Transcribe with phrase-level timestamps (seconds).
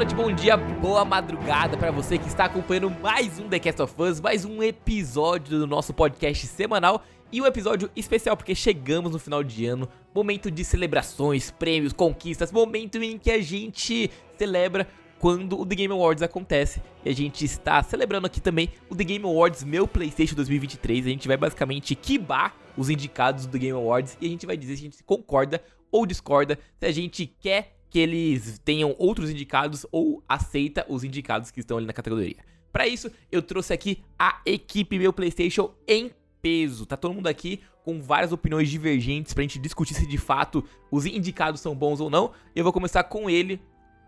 [0.00, 3.94] noite, bom dia, boa madrugada para você que está acompanhando mais um The Cast of
[3.98, 9.18] Us, mais um episódio do nosso podcast semanal e um episódio especial porque chegamos no
[9.18, 15.60] final de ano, momento de celebrações, prêmios, conquistas, momento em que a gente celebra quando
[15.60, 16.80] o The Game Awards acontece.
[17.04, 21.04] E a gente está celebrando aqui também o The Game Awards meu PlayStation 2023.
[21.04, 24.56] A gente vai basicamente quibar os indicados do The Game Awards e a gente vai
[24.56, 25.62] dizer se a gente concorda
[25.92, 31.50] ou discorda, se a gente quer que eles tenham outros indicados ou aceita os indicados
[31.50, 32.36] que estão ali na categoria.
[32.72, 36.86] Para isso, eu trouxe aqui a equipe meu PlayStation em peso.
[36.86, 41.04] Tá todo mundo aqui com várias opiniões divergentes pra gente discutir se de fato os
[41.04, 42.30] indicados são bons ou não.
[42.54, 43.60] Eu vou começar com ele,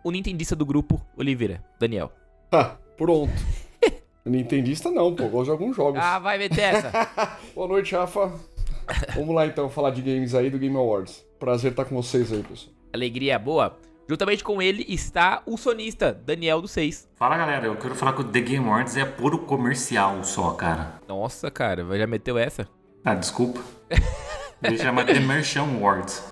[0.03, 2.11] o nintendista do grupo, Oliveira, Daniel.
[2.49, 3.33] Tá, pronto.
[4.25, 5.99] Nintendista não, pô, gosto de alguns jogos.
[6.01, 6.91] Ah, vai meter essa.
[7.53, 8.31] Boa noite, Rafa.
[9.15, 11.25] Vamos lá então falar de games aí do Game Awards.
[11.37, 12.72] Prazer estar com vocês aí, pessoal.
[12.93, 13.75] Alegria boa.
[14.07, 17.09] Juntamente com ele está o sonista, Daniel do 6.
[17.15, 21.01] Fala galera, eu quero falar que o The Game Awards é puro comercial só, cara.
[21.07, 22.67] Nossa, cara, já meteu essa?
[23.03, 23.61] Ah, desculpa.
[24.61, 26.31] Ele chama The Merchant Awards.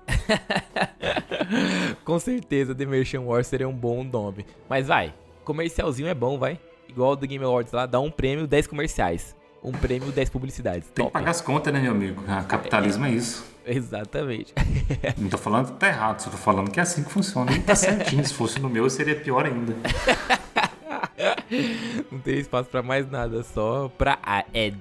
[2.04, 4.46] com certeza, The Merchant Awards seria um bom nome.
[4.68, 5.12] Mas vai,
[5.44, 6.60] comercialzinho é bom, vai.
[6.88, 9.34] Igual o The Game Awards lá, dá um prêmio, 10 comerciais.
[9.62, 10.88] Um prêmio, 10 publicidades.
[10.88, 11.06] Tem Top.
[11.06, 12.22] que pagar as contas, né, meu amigo?
[12.26, 13.44] Ah, capitalismo é, é isso.
[13.64, 14.52] Exatamente.
[15.16, 17.52] Não tô falando que tá errado, só tô falando que é assim que funciona.
[17.52, 18.24] E tá certinho.
[18.26, 19.76] Se fosse no meu, seria pior ainda.
[22.10, 24.80] Não tem espaço pra mais nada, só pra ads.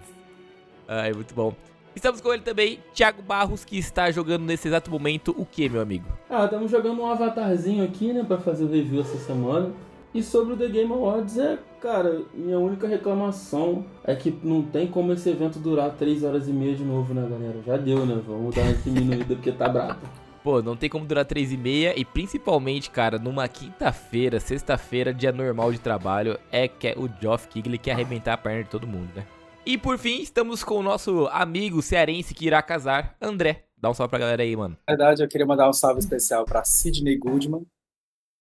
[0.88, 1.54] Ai, muito bom.
[1.96, 5.82] Estamos com ele também, Thiago Barros, que está jogando nesse exato momento o que, meu
[5.82, 6.06] amigo?
[6.30, 9.72] Ah, estamos jogando um avatarzinho aqui, né, pra fazer o review essa semana.
[10.14, 14.86] E sobre o The Game Awards, é, cara, minha única reclamação é que não tem
[14.86, 17.62] como esse evento durar 3 horas e meia de novo, né, galera?
[17.66, 18.22] Já deu, né?
[18.28, 20.02] Vamos dar uma diminuída porque tá brabo.
[20.44, 25.32] Pô, não tem como durar 3 e meia e principalmente, cara, numa quinta-feira, sexta-feira, dia
[25.32, 29.08] normal de trabalho, é que o Geoff Keighley quer arrebentar a perna de todo mundo,
[29.16, 29.26] né?
[29.66, 33.66] E por fim, estamos com o nosso amigo cearense que irá casar, André.
[33.80, 34.76] Dá um salve pra galera aí, mano.
[34.88, 37.66] Na verdade, eu queria mandar um salve especial pra Sidney Goodman,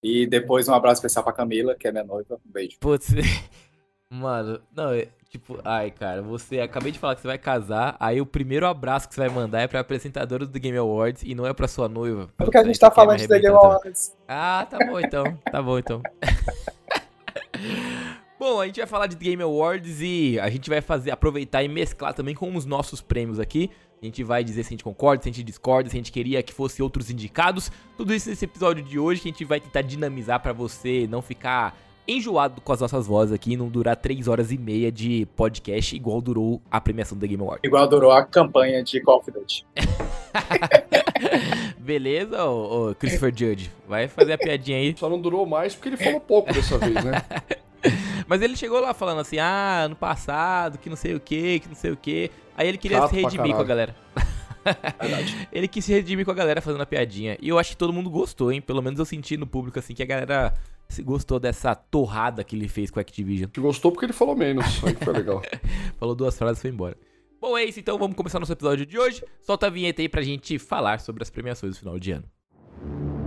[0.02, 2.40] e depois um abraço especial pra Camila, que é minha noiva.
[2.46, 2.76] Um beijo.
[2.80, 3.08] Putz,
[4.10, 8.20] mano, não, é, tipo, ai, cara, você acabei de falar que você vai casar, aí
[8.20, 11.46] o primeiro abraço que você vai mandar é pra apresentadora do Game Awards e não
[11.46, 12.28] é pra sua noiva.
[12.38, 14.16] É porque a gente tá falando de Game Awards.
[14.26, 16.02] Ah, tá bom então, tá bom então.
[18.40, 21.68] Bom, a gente vai falar de Game Awards e a gente vai fazer aproveitar e
[21.68, 23.68] mesclar também com os nossos prêmios aqui.
[24.00, 26.10] A gente vai dizer se a gente concorda, se a gente discorda, se a gente
[26.10, 27.70] queria que fosse outros indicados.
[27.98, 31.20] Tudo isso nesse episódio de hoje que a gente vai tentar dinamizar para você não
[31.20, 31.76] ficar
[32.08, 35.94] enjoado com as nossas vozes aqui e não durar 3 horas e meia de podcast
[35.94, 37.60] igual durou a premiação do Game Awards.
[37.62, 39.66] Igual durou a campanha de Call of Duty.
[41.78, 43.70] Beleza, ô, ô Christopher Judge?
[43.86, 44.94] Vai fazer a piadinha aí.
[44.96, 47.22] Só não durou mais porque ele falou pouco dessa vez, né?
[48.26, 51.68] Mas ele chegou lá falando assim, ah, ano passado, que não sei o que, que
[51.68, 52.30] não sei o que.
[52.56, 53.96] Aí ele queria Chato se redimir com a galera.
[55.00, 55.48] Verdade.
[55.52, 57.36] ele quis se redimir com a galera fazendo a piadinha.
[57.40, 58.60] E eu acho que todo mundo gostou, hein?
[58.60, 60.54] Pelo menos eu senti no público, assim, que a galera
[61.02, 63.48] gostou dessa torrada que ele fez com a Activision.
[63.48, 64.82] Te gostou porque ele falou menos.
[64.84, 65.42] Aí que foi legal.
[65.98, 66.96] Falou duas frases e foi embora.
[67.40, 69.24] Bom, é isso então, vamos começar nosso episódio de hoje.
[69.40, 73.19] Solta a vinheta aí pra gente falar sobre as premiações do final de ano.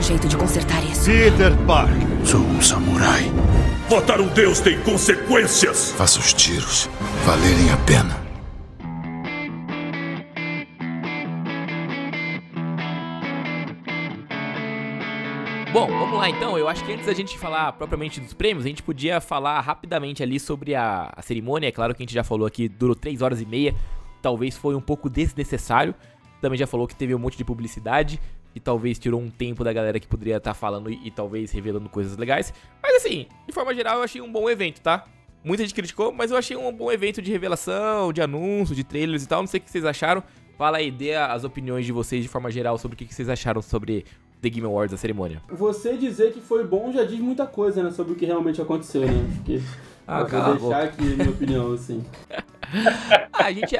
[0.00, 1.04] Um jeito de consertar isso.
[1.04, 1.94] Peter Parker.
[2.24, 3.30] Sou um samurai.
[3.90, 5.92] Matar um deus tem consequências.
[5.92, 6.88] Faço os tiros
[7.26, 8.18] valerem a pena.
[15.70, 18.68] Bom, vamos lá então, eu acho que antes da gente falar propriamente dos prêmios, a
[18.68, 21.68] gente podia falar rapidamente ali sobre a, a cerimônia.
[21.68, 23.74] É claro que a gente já falou aqui, durou 3 horas e meia.
[24.22, 25.94] Talvez foi um pouco desnecessário.
[26.40, 28.18] Também já falou que teve um monte de publicidade.
[28.54, 31.88] E talvez tirou um tempo da galera que poderia estar falando e, e talvez revelando
[31.88, 32.52] coisas legais.
[32.82, 35.04] Mas assim, de forma geral, eu achei um bom evento, tá?
[35.42, 39.24] Muita gente criticou, mas eu achei um bom evento de revelação, de anúncio, de trailers
[39.24, 39.40] e tal.
[39.40, 40.22] Não sei o que vocês acharam.
[40.58, 43.62] Fala aí, dê as opiniões de vocês de forma geral sobre o que vocês acharam
[43.62, 44.04] sobre
[44.42, 45.40] The Game Awards, a cerimônia.
[45.48, 47.90] Você dizer que foi bom já diz muita coisa, né?
[47.90, 49.26] Sobre o que realmente aconteceu, né?
[49.30, 49.62] Acho que.
[50.12, 52.04] Ah, vou deixar aqui minha opinião, assim.
[53.32, 53.76] Ah, a gente.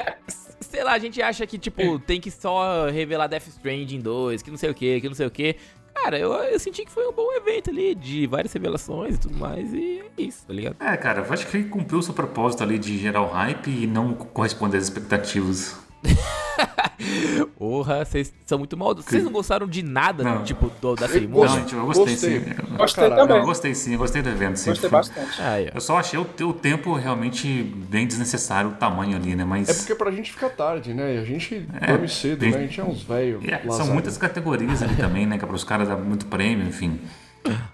[0.71, 4.49] Sei lá, a gente acha que, tipo, tem que só revelar Death Stranding 2, que
[4.49, 5.57] não sei o que, que não sei o que.
[5.93, 9.37] Cara, eu, eu senti que foi um bom evento ali, de várias revelações e tudo
[9.37, 10.77] mais, e é isso, tá ligado?
[10.79, 13.85] É, cara, eu acho que cumpriu o seu propósito ali de gerar o hype e
[13.85, 15.77] não corresponder às expectativas.
[17.57, 19.09] Porra, vocês são muito maldosos.
[19.09, 20.43] Vocês não gostaram de nada, Não.
[20.43, 21.59] tipo, do- da Não, cerimônia?
[21.59, 22.39] gente, eu gostei, Gostei.
[22.39, 22.45] sim.
[22.71, 23.37] Eu- Gostei Caralho, também.
[23.41, 24.69] Eu gostei sim, eu gostei do evento, sim.
[24.69, 25.41] Gostei Foi- bastante.
[25.41, 25.75] Aí, ó.
[25.75, 27.47] Eu só achei o, o tempo realmente
[27.89, 29.43] bem desnecessário, o tamanho ali, né?
[29.45, 29.69] Mas.
[29.69, 31.15] É porque pra gente fica tarde, né?
[31.15, 32.57] E a gente É, dorme cedo, tem- né?
[32.57, 33.43] A gente é uns velhos.
[33.47, 35.37] É, são muitas categorias ali também, né?
[35.37, 36.99] Que é para os caras dar muito prêmio, enfim.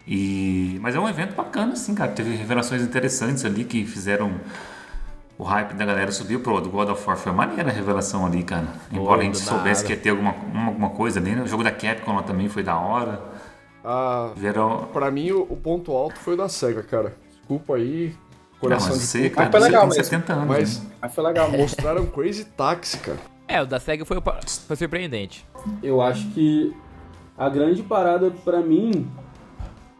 [0.08, 2.12] E, mas é um evento bacana, assim, cara.
[2.12, 4.32] Teve revelações interessantes ali que fizeram
[5.38, 6.40] o hype da galera subir.
[6.40, 8.68] Pô, do God of War foi maneira a revelação ali, cara.
[8.92, 11.42] Embora a gente soubesse que ia ter alguma, uma- alguma coisa ali, né?
[11.44, 13.22] O jogo da Capcom lá também foi da hora.
[13.84, 14.90] Ah, Tiveram.
[14.92, 17.14] pra mim, o, o ponto alto foi o da SEGA, cara.
[17.38, 18.14] Desculpa aí,
[18.54, 20.04] Não, coração mas de você, cara, foi você legal tem mesmo.
[20.04, 20.48] 70 anos.
[20.48, 20.90] Mas né?
[21.02, 23.18] Mas foi legal mostraram Crazy Taxi, cara.
[23.48, 24.18] É, o da SEGA foi,
[24.68, 25.46] foi surpreendente.
[25.82, 26.76] Eu acho que
[27.38, 29.08] a grande parada pra mim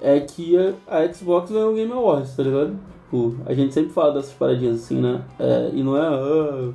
[0.02, 2.78] é que a, a Xbox ganhou o Game Awards, tá ligado?
[3.08, 5.22] Tipo, a gente sempre fala dessas paradinhas assim, né?
[5.40, 6.72] É, e não é ah,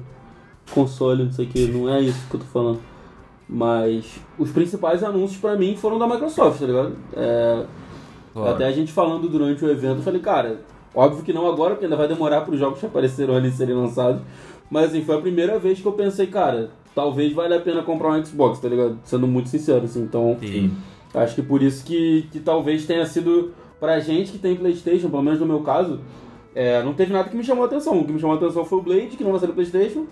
[0.74, 2.80] console, não sei o que, não é isso que eu tô falando.
[3.46, 6.96] Mas os principais anúncios pra mim foram da Microsoft, tá ligado?
[7.14, 7.64] É,
[8.48, 10.60] até a gente falando durante o evento, eu falei, cara,
[10.94, 13.74] óbvio que não agora, porque ainda vai demorar para os jogos que apareceram ali serem
[13.74, 14.22] lançados.
[14.70, 18.12] Mas assim, foi a primeira vez que eu pensei, cara, talvez valha a pena comprar
[18.12, 18.98] um Xbox, tá ligado?
[19.04, 20.00] Sendo muito sincero, assim.
[20.00, 20.72] Então, Sim.
[21.14, 23.52] acho que por isso que, que talvez tenha sido
[23.82, 26.00] pra gente que tem Playstation, pelo menos no meu caso,
[26.54, 27.98] é, não teve nada que me chamou a atenção.
[27.98, 30.06] O que me chamou a atenção foi o Blade, que não vai ser no Playstation.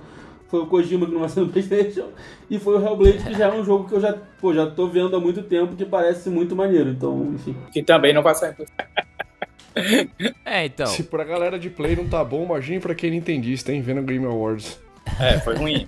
[0.48, 2.08] Foi o Kojima que não vai ser no Playstation.
[2.50, 4.88] E foi o Hellblade, que já é um jogo que eu já, pô, já tô
[4.88, 6.90] vendo há muito tempo, que parece muito maneiro.
[6.90, 7.54] Então, enfim.
[7.72, 8.56] Que também não vai sair.
[10.44, 10.88] É, então.
[10.88, 13.80] Se pra galera de Play não tá bom, imagine pra quem é nintendista, hein?
[13.82, 14.80] Vendo Game Awards.
[15.20, 15.86] É, foi ruim.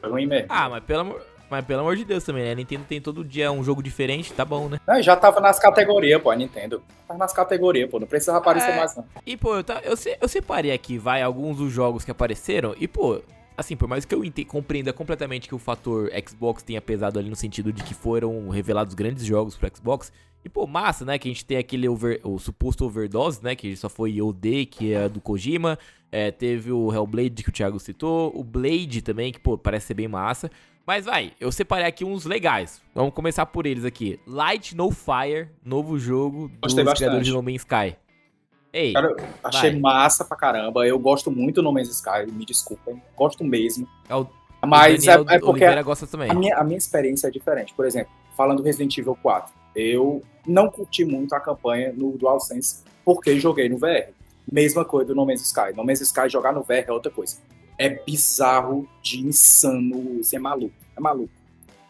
[0.00, 0.46] Foi ruim mesmo.
[0.48, 1.29] Ah, mas pelo amor.
[1.50, 2.52] Mas pelo amor de Deus também, né?
[2.52, 4.78] A Nintendo tem todo dia um jogo diferente, tá bom, né?
[4.86, 6.80] Não, já tava nas categorias, pô, a Nintendo.
[7.08, 7.98] Tava nas categorias, pô.
[7.98, 8.76] Não precisava aparecer É.
[8.76, 9.04] mais, não.
[9.26, 12.74] E, pô, eu, tá, eu, eu separei aqui, vai, alguns dos jogos que apareceram.
[12.78, 13.20] E, pô,
[13.56, 17.36] assim, por mais que eu compreenda completamente que o fator Xbox tenha pesado ali no
[17.36, 20.12] sentido de que foram revelados grandes jogos pro Xbox.
[20.44, 21.18] E, pô, massa, né?
[21.18, 23.56] Que a gente tem aquele over- o suposto overdose, né?
[23.56, 25.76] Que só foi OD, que é do Kojima.
[26.12, 28.32] É, teve o Hellblade que o Thiago citou.
[28.34, 30.50] O Blade também, que, pô, parece ser bem massa.
[30.86, 32.80] Mas vai, eu separei aqui uns legais.
[32.94, 34.18] Vamos começar por eles aqui.
[34.26, 36.98] Light No Fire, novo jogo dos Gostei bastante.
[36.98, 37.96] criadores de No Man's Sky.
[38.72, 39.80] Ei, Cara, achei vai.
[39.80, 40.86] massa pra caramba.
[40.86, 43.00] Eu gosto muito do No Man's Sky, me desculpem.
[43.16, 43.86] Gosto mesmo.
[44.08, 44.26] É o-
[44.66, 45.64] Mas o é, é porque
[46.06, 46.30] também.
[46.30, 47.72] a minha, a minha experiência é diferente.
[47.74, 52.82] Por exemplo, falando do Resident Evil 4, eu não curti muito a campanha no DualSense
[53.04, 54.12] porque joguei no VR.
[54.50, 55.72] Mesma coisa do No Man's Sky.
[55.76, 57.36] No Man's Sky jogar no VR é outra coisa.
[57.80, 60.22] É bizarro de insano.
[60.22, 60.74] Você é maluco.
[60.94, 61.32] É maluco.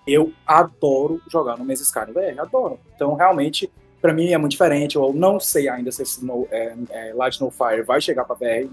[0.06, 2.40] Eu adoro jogar no Man's Sky VR.
[2.40, 2.78] Adoro.
[2.94, 3.68] Então, realmente,
[4.00, 4.94] pra mim é muito diferente.
[4.94, 8.36] Eu não sei ainda se esse no, é, é, Light No Fire vai chegar pra
[8.36, 8.70] VR.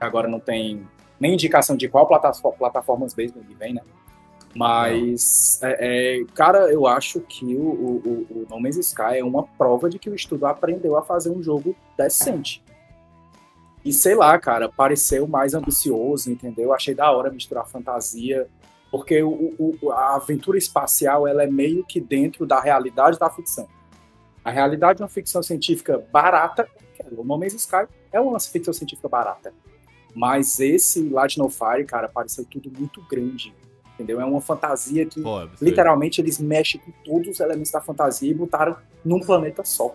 [0.00, 0.84] Agora não tem
[1.20, 3.82] nem indicação de qual plataforma, plataformas mesmo ele vem, né?
[4.52, 9.44] Mas, é, é, cara, eu acho que o, o, o No Man's Sky é uma
[9.44, 12.60] prova de que o estúdio aprendeu a fazer um jogo decente.
[13.84, 16.72] E sei lá, cara, pareceu mais ambicioso, entendeu?
[16.72, 18.46] Achei da hora misturar fantasia,
[18.90, 23.66] porque o, o- a aventura espacial ela é meio que dentro da realidade da ficção.
[24.44, 28.38] A realidade de uma ficção científica barata, que é o No Man's Sky, é uma
[28.40, 29.52] ficção científica barata.
[30.14, 33.54] Mas esse Light No Fire, cara, pareceu tudo muito grande,
[33.94, 34.20] entendeu?
[34.20, 38.34] É uma fantasia que Pô, literalmente eles mexem com todos os elementos da fantasia e
[38.34, 39.94] botaram num planeta só.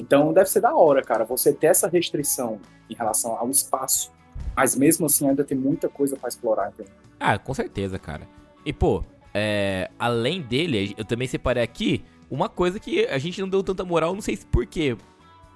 [0.00, 4.10] Então deve ser da hora, cara, você ter essa restrição em relação ao espaço,
[4.56, 6.92] mas mesmo assim ainda tem muita coisa pra explorar, entendeu?
[7.18, 8.26] Ah, com certeza, cara.
[8.64, 9.02] E, pô,
[9.34, 13.84] é, além dele, eu também separei aqui uma coisa que a gente não deu tanta
[13.84, 14.96] moral, não sei se por quê.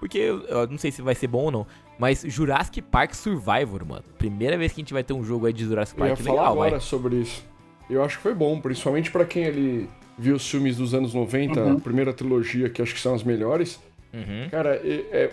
[0.00, 1.66] Porque eu eu não sei se vai ser bom ou não.
[1.98, 4.04] Mas Jurassic Park Survivor, mano.
[4.18, 6.26] Primeira vez que a gente vai ter um jogo aí de Jurassic Eu ia Park
[6.26, 6.80] falar legal, agora vai.
[6.80, 7.44] sobre isso.
[7.88, 11.60] Eu acho que foi bom, principalmente pra quem ele vi os filmes dos anos 90,
[11.60, 11.76] Uhum.
[11.76, 13.80] a primeira trilogia, que acho que são as melhores.
[14.14, 14.48] Uhum.
[14.50, 15.30] Cara, é, é-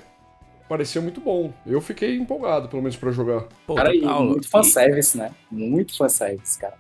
[0.67, 1.53] pareceu muito bom.
[1.65, 3.43] Eu fiquei empolgado, pelo menos, pra jogar.
[3.67, 5.31] Pô, Cara, e muito fanservice, né?
[5.51, 6.75] Muito fanservice, cara.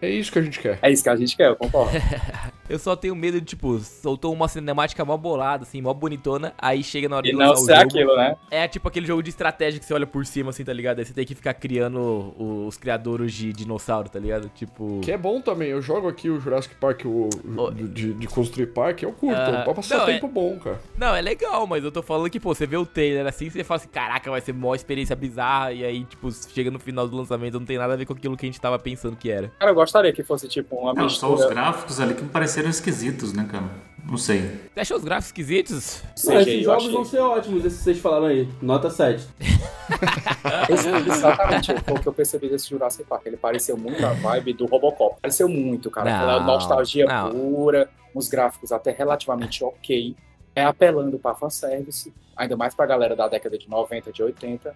[0.00, 0.78] É isso que a gente quer.
[0.80, 1.92] É isso que a gente quer, eu concordo.
[2.68, 6.82] Eu só tenho medo de, tipo, soltou uma cinemática mó bolada, assim, mó bonitona, aí
[6.82, 7.86] chega na hora E de não lançar o ser jogo.
[7.88, 8.36] aquilo, né?
[8.50, 10.98] É tipo aquele jogo de estratégia que você olha por cima, assim, tá ligado?
[10.98, 12.34] Aí você tem que ficar criando
[12.66, 14.48] os criadores de dinossauro, tá ligado?
[14.54, 15.00] Tipo.
[15.02, 15.68] Que é bom também.
[15.68, 17.70] Eu jogo aqui o Jurassic Park o, Oh.
[17.70, 19.36] de, de construir parque, eu curto.
[19.38, 20.80] Ah, pra passar não, tempo é- bom, cara.
[20.96, 23.62] Não, é legal, mas eu tô falando que, pô, você vê o trailer assim, você
[23.62, 27.16] fala assim, caraca, vai ser mó experiência bizarra, e aí, tipo, chega no final do
[27.16, 29.52] lançamento, não tem nada a ver com aquilo que a gente tava pensando que era.
[29.58, 31.54] Cara, eu gostaria que fosse tipo uma Não, só os mistura.
[31.54, 33.64] gráficos ali que me pareceram esquisitos, né, cara?
[34.06, 34.42] Não sei.
[34.74, 36.02] Você achou os gráficos esquisitos?
[36.24, 36.94] Não, CGI, esses jogos achei.
[36.94, 38.48] vão ser ótimos, esses que vocês falaram aí.
[38.60, 39.26] Nota 7.
[40.70, 43.24] Esse- Exatamente, foi o que eu percebi desse Jurassic Park.
[43.26, 45.16] Ele pareceu muito a vibe do Robocop.
[45.22, 46.10] Pareceu muito, cara.
[46.10, 47.30] Não, Aquela nostalgia não.
[47.30, 50.14] pura, uns gráficos até relativamente ok.
[50.54, 54.74] É apelando pra fanservice, ainda mais pra galera da década de 90, de 80.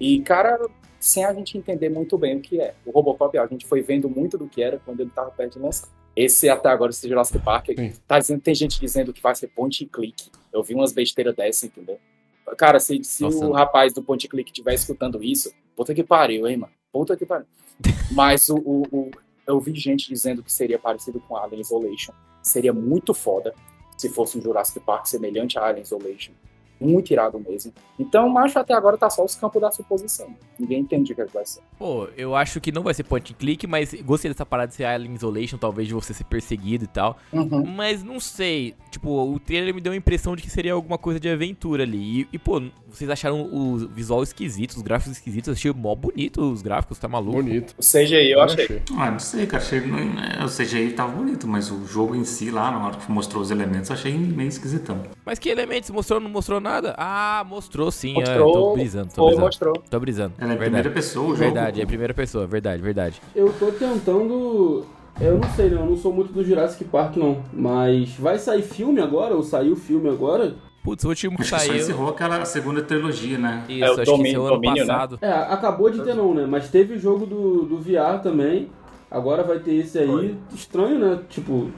[0.00, 0.58] E, cara,
[0.98, 2.74] sem a gente entender muito bem o que é.
[2.84, 5.58] O Robocop, a gente foi vendo muito do que era quando ele tava perto de
[5.60, 5.88] lançar.
[6.16, 7.92] Esse até agora, esse Jurassic Park, Sim.
[8.06, 10.30] tá dizendo, tem gente dizendo que vai ser point and click.
[10.52, 11.98] Eu vi umas besteiras dessa, entendeu?
[12.56, 13.44] Cara, se, se Nossa.
[13.46, 16.72] o rapaz do point and click estiver escutando isso, puta que pariu, hein, mano?
[16.92, 17.46] Puta que pariu.
[18.12, 19.10] Mas o, o- o-
[19.46, 22.12] eu vi gente dizendo que seria parecido com Alien Isolation.
[22.42, 23.52] Seria muito foda
[23.98, 26.32] se fosse um Jurassic Park semelhante a Alien Isolation.
[26.80, 27.72] Muito irado mesmo.
[27.98, 30.34] Então, macho, até agora tá só os campos da suposição.
[30.58, 31.62] Ninguém entende o que é que vai ser.
[31.78, 34.74] Pô, eu acho que não vai ser point and click, mas gostei dessa parada de
[34.74, 37.16] ser Alien Isolation, talvez de você ser perseguido e tal.
[37.32, 37.64] Uhum.
[37.64, 41.20] Mas não sei, tipo, o trailer me deu a impressão de que seria alguma coisa
[41.20, 42.22] de aventura ali.
[42.22, 45.48] E, e, pô, vocês acharam o visual esquisito, os gráficos esquisitos?
[45.48, 47.42] Eu achei mó bonito os gráficos, tá maluco?
[47.42, 47.74] Bonito.
[47.78, 48.82] O CGI eu achei.
[48.96, 49.62] Ah, não sei, cara.
[49.62, 53.10] Achei, é, o CGI tava bonito, mas o jogo em si, lá, na hora que
[53.10, 55.02] mostrou os elementos, eu achei meio esquisitão.
[55.24, 55.90] Mas que elementos?
[55.90, 56.94] Mostrou ou não mostrou nada?
[56.98, 58.12] Ah, mostrou sim.
[58.12, 59.46] é, Mostrou, tô brisando, tô Foi, brisando.
[59.46, 59.74] mostrou.
[59.88, 60.34] Tô brisando.
[60.38, 60.64] Ela é verdade.
[60.70, 61.38] primeira pessoa, o jogo.
[61.38, 63.22] Verdade, é primeira pessoa, verdade, verdade.
[63.36, 64.84] Eu tô tentando.
[65.20, 65.76] Eu não sei, né?
[65.80, 67.40] Eu não sou muito do Jurassic Park, não.
[67.52, 69.34] Mas vai sair filme agora?
[69.36, 70.56] Ou saiu filme agora?
[70.82, 73.64] Putz, o último que Acho que só encerrou aquela segunda trilogia, né?
[73.68, 74.92] Isso, É o acho que domínio- encerrou ano domínio, né?
[74.92, 75.18] passado.
[75.22, 76.44] É, acabou de ter não, né?
[76.46, 78.68] Mas teve o jogo do, do VR também.
[79.10, 80.06] Agora vai ter esse aí.
[80.08, 80.36] Foi.
[80.52, 81.20] Estranho, né?
[81.30, 81.70] Tipo,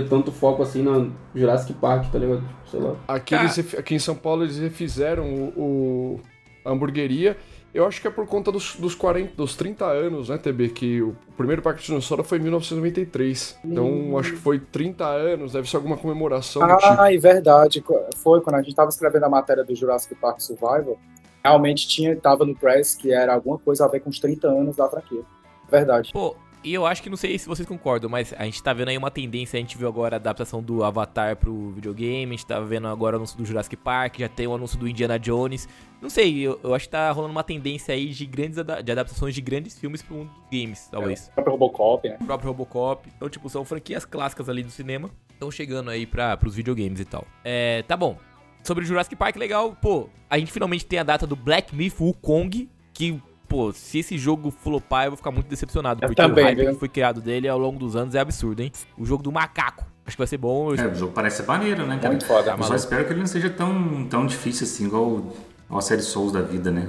[0.00, 2.42] ter tanto foco assim na Jurassic Park, tá ligado?
[2.70, 2.94] Sei lá.
[3.08, 6.20] Aqui, eles aqui em São Paulo eles refizeram o, o-
[6.64, 7.36] a hamburgueria.
[7.72, 10.68] Eu acho que é por conta dos, dos 40, dos 30 anos, né, TB?
[10.68, 13.58] Que o primeiro Parque de Dinossauro foi em 1993.
[13.64, 17.00] Então, acho que foi 30 anos, deve ser alguma comemoração do tipo.
[17.00, 17.82] Ah, é verdade.
[18.22, 20.96] Foi quando a gente tava escrevendo a matéria do Jurassic Park Survival.
[21.44, 24.76] Realmente tinha, tava no press que era alguma coisa a ver com os 30 anos
[24.76, 25.22] da franquia.
[25.68, 26.10] Verdade.
[26.12, 28.88] Pô, e eu acho que não sei se vocês concordam, mas a gente tá vendo
[28.88, 32.46] aí uma tendência, a gente viu agora a adaptação do Avatar pro videogame, a gente
[32.46, 35.68] tá vendo agora o anúncio do Jurassic Park, já tem o anúncio do Indiana Jones.
[36.00, 39.34] Não sei, eu, eu acho que tá rolando uma tendência aí de grandes de adaptações
[39.34, 41.28] de grandes filmes pro mundo dos games, talvez.
[41.28, 42.18] O próprio Robocop, né?
[42.20, 43.08] O próprio Robocop.
[43.14, 45.10] Então, tipo, são franquias clássicas ali do cinema.
[45.30, 47.26] Estão chegando aí pra, pros videogames e tal.
[47.44, 48.16] É, tá bom.
[48.62, 49.76] Sobre o Jurassic Park, legal.
[49.80, 53.20] Pô, a gente finalmente tem a data do Black Myth Wukong, que,
[53.54, 56.00] pô, se esse jogo flopar, eu vou ficar muito decepcionado.
[56.02, 56.72] Eu porque também, o hype viu?
[56.72, 58.72] que foi criado dele ao longo dos anos é absurdo, hein?
[58.98, 59.86] O jogo do macaco.
[60.04, 60.70] Acho que vai ser bom.
[60.74, 62.08] eu- É, o jogo parece ser maneiro, né, cara?
[62.08, 62.50] Muito foda.
[62.50, 65.32] Eu só espero que ele não seja tão, tão difícil assim, igual
[65.70, 66.88] a série Souls da vida, né?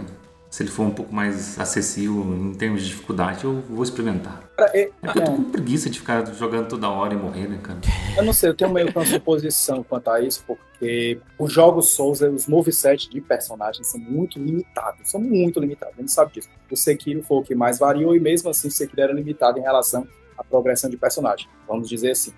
[0.55, 4.41] Se ele for um pouco mais acessível em termos de dificuldade, eu vou experimentar.
[4.73, 5.35] É- porque eu tô é.
[5.35, 7.77] com preguiça de ficar jogando toda hora e morrer, né, cara?
[8.15, 11.89] Eu não sei, eu tenho meio que uma suposição quanto a isso, porque os jogos
[11.89, 16.47] Souls, os movesets de personagens são muito limitados, são muito limitados, a gente sabe disso.
[16.71, 19.61] O Sekiro foi o que mais variou e mesmo assim o Sekiro era limitado em
[19.61, 20.07] relação
[20.37, 22.31] à progressão de personagem, vamos dizer assim.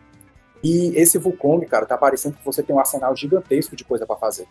[0.63, 4.15] E esse Wukong, cara, tá parecendo que você tem um arsenal gigantesco de coisa pra
[4.15, 4.47] fazer.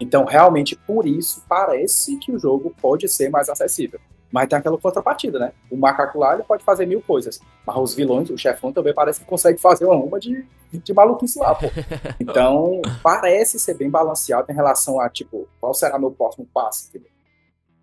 [0.00, 4.00] Então, realmente, por isso, parece que o jogo pode ser mais acessível.
[4.32, 5.52] Mas tem aquela contrapartida, né?
[5.70, 7.40] O macaco lá ele pode fazer mil coisas.
[7.66, 11.54] Mas os vilões, o chefão também parece que consegue fazer uma de, de maluquice lá,
[11.54, 11.66] pô.
[12.20, 17.10] Então, parece ser bem balanceado em relação a, tipo, qual será meu próximo passo, entendeu?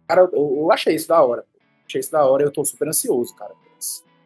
[0.07, 1.43] Cara, eu, eu achei isso da hora.
[1.85, 3.53] Achei isso da hora e eu tô super ansioso, cara.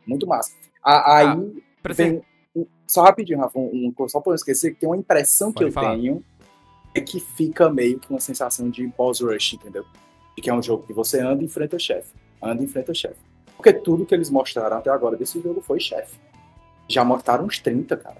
[0.06, 0.52] Muito massa.
[0.84, 1.38] A- Aí, Ah,
[1.94, 2.22] vem,
[2.56, 5.56] um- só rapidinho, Rafa, um, um- só pra não esquecer, que tem uma impressão que
[5.56, 5.96] Pode eu falar.
[5.96, 6.24] tenho
[6.94, 9.86] é que fica meio que uma sensação de boss rush, entendeu?
[10.36, 12.14] De que é um jogo que você anda e enfrenta chefe.
[12.42, 13.20] Anda e enfrenta chefe.
[13.56, 16.16] Porque tudo que eles mostraram até agora desse jogo foi chefe.
[16.88, 18.18] Já mostraram uns 30, cara.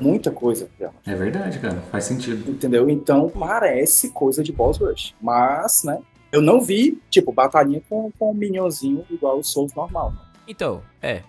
[0.00, 0.68] Muita coisa.
[0.78, 0.90] Já.
[1.06, 1.80] É verdade, cara.
[1.90, 2.50] Faz sentido.
[2.50, 2.88] Entendeu?
[2.88, 5.14] Então parece coisa de boss rush.
[5.20, 6.00] Mas, né?
[6.32, 10.12] Eu não vi, tipo, batalhinha com, com um minionzinho igual o Souls normal.
[10.46, 11.22] Então, é.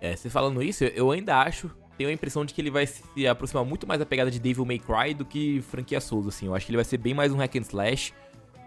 [0.00, 3.26] É, você falando isso, eu ainda acho tenho a impressão de que ele vai se
[3.26, 6.46] aproximar muito mais da pegada de Devil May Cry do que franquia Souls, assim.
[6.46, 8.14] Eu acho que ele vai ser bem mais um hack and slash.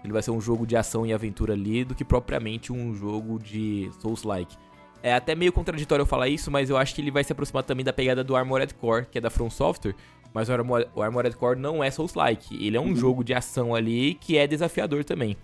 [0.03, 3.39] Ele vai ser um jogo de ação e aventura ali do que propriamente um jogo
[3.39, 4.57] de Souls-like.
[5.01, 7.63] É até meio contraditório eu falar isso, mas eu acho que ele vai se aproximar
[7.63, 9.95] também da pegada do Armored Core, que é da From Software.
[10.33, 12.53] Mas o, Armor o Armored Core não é Souls-like.
[12.65, 12.95] Ele é um uhum.
[12.95, 15.37] jogo de ação ali que é desafiador também.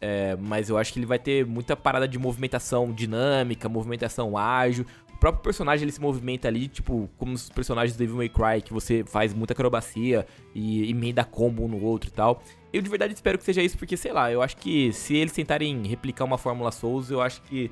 [0.00, 4.86] É, mas eu acho que ele vai ter muita parada de movimentação dinâmica, movimentação ágil.
[5.24, 8.74] Próprio personagem ele se movimenta ali, tipo, como os personagens do Devil May Cry, que
[8.74, 12.42] você faz muita acrobacia e emenda combo um no outro e tal.
[12.70, 15.32] Eu de verdade espero que seja isso, porque sei lá, eu acho que se eles
[15.32, 17.70] tentarem replicar uma Fórmula Souls, eu acho que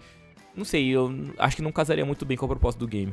[0.57, 3.13] não sei, eu acho que não casaria muito bem com a proposta do game.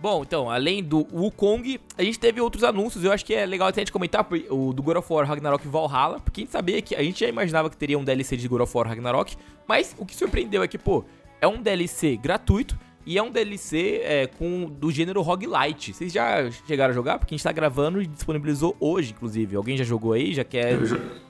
[0.00, 3.02] Bom, então, além do Wukong, a gente teve outros anúncios.
[3.02, 5.66] Eu acho que é legal até a gente comentar o do God of War Ragnarok
[5.66, 8.46] Valhalla, porque a gente sabia que a gente já imaginava que teria um DLC de
[8.46, 9.36] God of War Ragnarok,
[9.66, 11.04] mas o que surpreendeu é que, pô,
[11.40, 15.92] é um DLC gratuito e é um DLC é, com do gênero roguelite.
[15.92, 17.18] Vocês já chegaram a jogar?
[17.18, 19.56] Porque a gente tá gravando e disponibilizou hoje, inclusive.
[19.56, 20.32] Alguém já jogou aí?
[20.32, 20.72] Já quer.
[20.72, 20.80] Eu,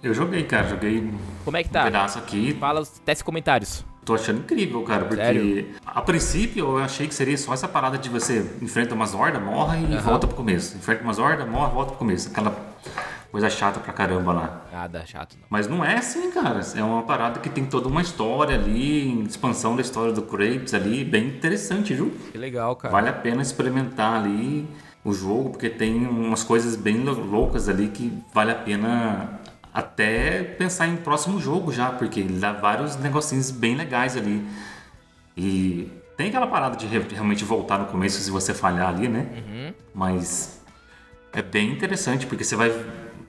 [0.03, 0.69] eu joguei, cara.
[0.69, 1.11] Joguei.
[1.45, 1.83] Como é que tá?
[1.83, 2.55] Um pedaço aqui.
[2.55, 3.85] Fala, teste comentários.
[4.05, 5.67] Tô achando incrível, cara, porque Sério?
[5.87, 9.79] a princípio eu achei que seria só essa parada de você enfrenta umas hordas, morre
[9.79, 10.01] e uhum.
[10.01, 10.77] volta pro começo.
[10.77, 12.29] Enfrenta umas hordas, morre, volta pro começo.
[12.29, 12.53] Aquela
[13.31, 14.63] coisa chata pra caramba lá.
[14.73, 15.47] Nada chato, não.
[15.49, 16.61] Mas não é assim, cara.
[16.75, 21.05] É uma parada que tem toda uma história ali, expansão da história do Kratos ali,
[21.05, 22.13] bem interessante, viu?
[22.33, 22.91] Que legal, cara.
[22.91, 24.69] Vale a pena experimentar ali
[25.05, 29.41] o jogo, porque tem umas coisas bem loucas ali que vale a pena
[29.73, 34.47] até pensar em próximo jogo já, porque ele dá vários negocinhos bem legais ali.
[35.37, 39.27] E tem aquela parada de realmente voltar no começo se você falhar ali, né?
[39.35, 39.75] Uhum.
[39.95, 40.61] Mas
[41.33, 42.73] é bem interessante, porque você vai.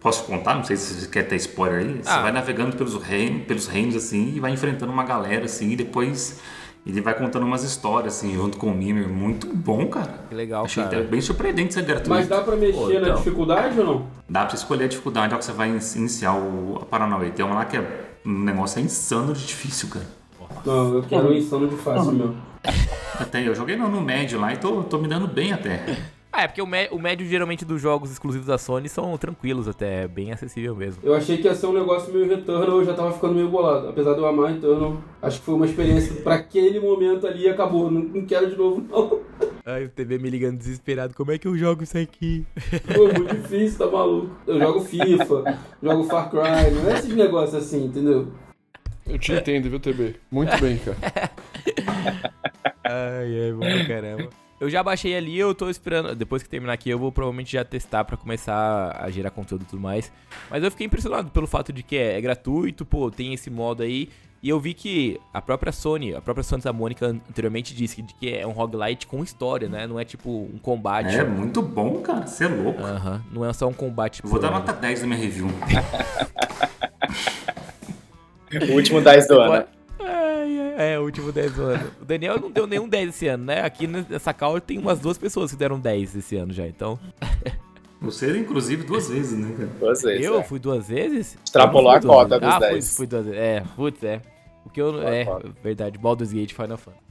[0.01, 0.55] Posso contar?
[0.55, 2.01] Não sei se você quer ter spoiler aí.
[2.05, 2.15] Ah.
[2.15, 5.75] Você vai navegando pelos reinos, pelos reinos assim e vai enfrentando uma galera assim e
[5.77, 6.41] depois
[6.85, 9.07] ele vai contando umas histórias, assim, junto com o Mimir.
[9.07, 10.25] Muito bom, cara.
[10.27, 11.03] Que legal, Achei cara.
[11.03, 12.09] bem surpreendente ser gratuito.
[12.09, 14.07] Mas dá pra mexer Pô, então, na dificuldade ou não?
[14.27, 17.29] Dá pra escolher a dificuldade ao que você vai iniciar o, a Paranauê.
[17.31, 18.09] Tem uma lá que é...
[18.25, 20.05] Um negócio é insano de difícil, cara.
[20.65, 22.33] Não, eu quero um insano de fácil, meu.
[23.19, 25.97] Até eu joguei no, no médio lá e tô, tô me dando bem até.
[26.35, 30.05] Ah, é porque o, o médio geralmente dos jogos exclusivos da Sony são tranquilos até,
[30.05, 30.99] é bem acessível mesmo.
[31.03, 33.87] Eu achei que ia ser um negócio meio Returnal, eu já tava ficando meio bolado.
[33.87, 37.49] Apesar de eu amar Returnal, acho que foi uma experiência pra aquele momento ali e
[37.49, 37.91] acabou.
[37.91, 39.19] Não, não quero de novo, não.
[39.63, 42.43] Ai, o TV me ligando desesperado, como é que eu jogo isso aqui?
[42.95, 44.35] Pô, muito difícil, tá maluco.
[44.47, 48.33] Eu jogo FIFA, jogo Far Cry, não é esses negócios assim, entendeu?
[49.05, 50.15] Eu te entendo, viu, TB?
[50.31, 50.97] Muito bem, cara.
[52.83, 54.42] ai, ai, bom caramba.
[54.59, 56.15] Eu já baixei ali, eu tô esperando.
[56.15, 59.65] Depois que terminar aqui, eu vou provavelmente já testar para começar a gerar conteúdo e
[59.65, 60.11] tudo mais.
[60.49, 63.83] Mas eu fiquei impressionado pelo fato de que é, é, gratuito, pô, tem esse modo
[63.83, 64.09] aí.
[64.41, 68.33] E eu vi que a própria Sony, a própria Santa Mônica anteriormente disse que, que
[68.33, 69.87] é um roguelite com história, né?
[69.87, 71.15] Não é tipo um combate.
[71.15, 72.27] É muito bom, cara.
[72.27, 72.83] Você é louco.
[72.83, 73.23] Aham.
[73.31, 74.21] Não é só um combate.
[74.23, 75.47] vou dar nota 10 na minha review.
[78.69, 79.65] o último 10 do ano.
[80.77, 81.91] É, o último 10 do ano.
[82.01, 83.61] O Daniel não deu nenhum 10 esse ano, né?
[83.61, 86.99] Aqui nessa call tem umas duas pessoas que deram 10 esse ano já, então.
[88.01, 89.69] Você, inclusive, duas vezes, né, cara?
[89.79, 90.25] Duas vezes.
[90.25, 90.43] Eu é.
[90.43, 91.37] fui duas vezes?
[91.43, 92.71] Extrapolou a cota dos ah, 10.
[92.71, 93.39] Fui, fui duas vezes.
[93.39, 94.21] É, putz, é.
[94.63, 95.01] Porque eu.
[95.01, 95.25] é,
[95.63, 97.03] verdade, Baldur's Gate Final Fantasy.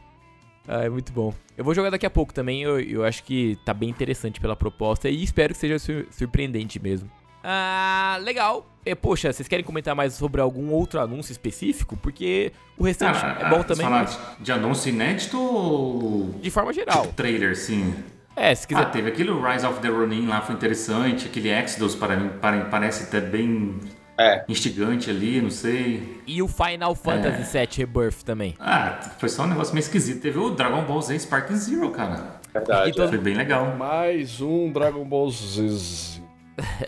[0.67, 1.35] Ah, é muito bom.
[1.57, 2.63] Eu vou jogar daqui a pouco também.
[2.63, 5.77] Eu, eu acho que tá bem interessante pela proposta e espero que seja
[6.11, 7.11] surpreendente mesmo.
[7.43, 8.67] Ah, legal.
[8.85, 11.97] E, poxa, vocês querem comentar mais sobre algum outro anúncio específico?
[11.97, 13.85] Porque o restante ah, é bom ah, também.
[13.85, 16.35] Falar de anúncio inédito ou.
[16.41, 17.03] De forma geral.
[17.03, 17.95] Tipo trailer, sim.
[18.35, 18.83] É, se quiser.
[18.83, 21.27] Ah, teve aquele Rise of the Ronin lá, foi interessante.
[21.27, 22.31] Aquele Exodus para mim
[22.71, 23.79] parece até bem
[24.19, 24.45] é.
[24.49, 26.23] instigante ali, não sei.
[26.27, 27.67] E o Final Fantasy é.
[27.67, 28.55] VII Rebirth também.
[28.59, 30.23] Ah, foi só um negócio meio esquisito.
[30.23, 32.41] Teve o Dragon Ball Z Sparking Zero, cara.
[32.53, 32.93] Verdade.
[32.95, 33.77] Foi bem legal.
[33.77, 36.12] Mais um Dragon Ball Z.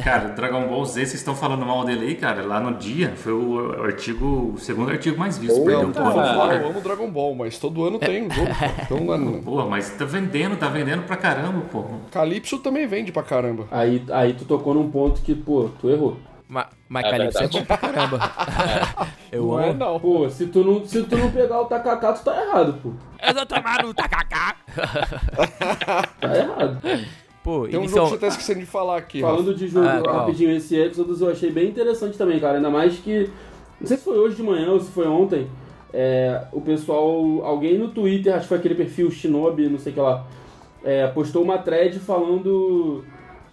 [0.02, 2.42] Cara, Dragon Ball Z, vocês estão falando mal dele aí, cara.
[2.44, 5.60] Lá no dia foi o artigo, o segundo artigo mais visto.
[5.60, 8.48] Oh, perdão, tá, eu amo Dragon Ball, mas todo ano tem um jogo.
[8.84, 9.42] Então, não...
[9.42, 11.84] Pô, mas tá vendendo, tá vendendo pra caramba, pô.
[12.10, 13.66] Calypso também vende pra caramba.
[13.70, 16.16] Aí, aí tu tocou num ponto que, pô, tu errou.
[16.48, 18.18] Ma mas é Calypso é bom pra caramba.
[18.20, 19.14] É.
[19.36, 19.66] Eu não amo.
[19.66, 19.98] É, não.
[20.00, 22.92] Pô, se tu não, se tu não pegar o tacacá, tu tá errado, pô.
[23.20, 24.56] Eu tô tomando o tacacá.
[26.20, 26.80] tá errado.
[27.44, 29.20] Pô, Tem um jogo que você tá esquecendo de falar aqui.
[29.20, 29.58] Falando Rafa.
[29.58, 32.56] de jogo ah, rapidinho, esse Exodus eu achei bem interessante também, cara.
[32.56, 33.28] Ainda mais que.
[33.78, 35.46] Não sei se foi hoje de manhã ou se foi ontem.
[35.92, 39.94] É, o pessoal, alguém no Twitter, acho que foi aquele perfil Shinobi, não sei o
[39.94, 40.26] que lá,
[40.82, 43.04] é, postou uma thread falando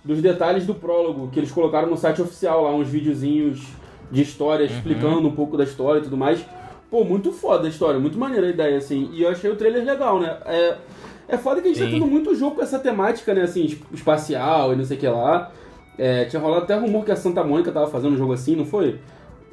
[0.03, 3.61] dos detalhes do prólogo, que eles colocaram no site oficial lá, uns videozinhos
[4.09, 4.71] de história, uhum.
[4.73, 6.43] explicando um pouco da história e tudo mais.
[6.89, 9.09] Pô, muito foda a história, muito maneira a ideia, assim.
[9.11, 10.37] E eu achei o trailer legal, né?
[10.45, 10.77] É,
[11.31, 11.93] É foda que a gente tá Sim.
[11.93, 13.43] tendo muito jogo com essa temática, né?
[13.43, 15.49] Assim, tipo, espacial e não sei o que lá.
[15.97, 18.65] É, tinha rolado até rumor que a Santa Mônica tava fazendo um jogo assim, não
[18.65, 18.99] foi?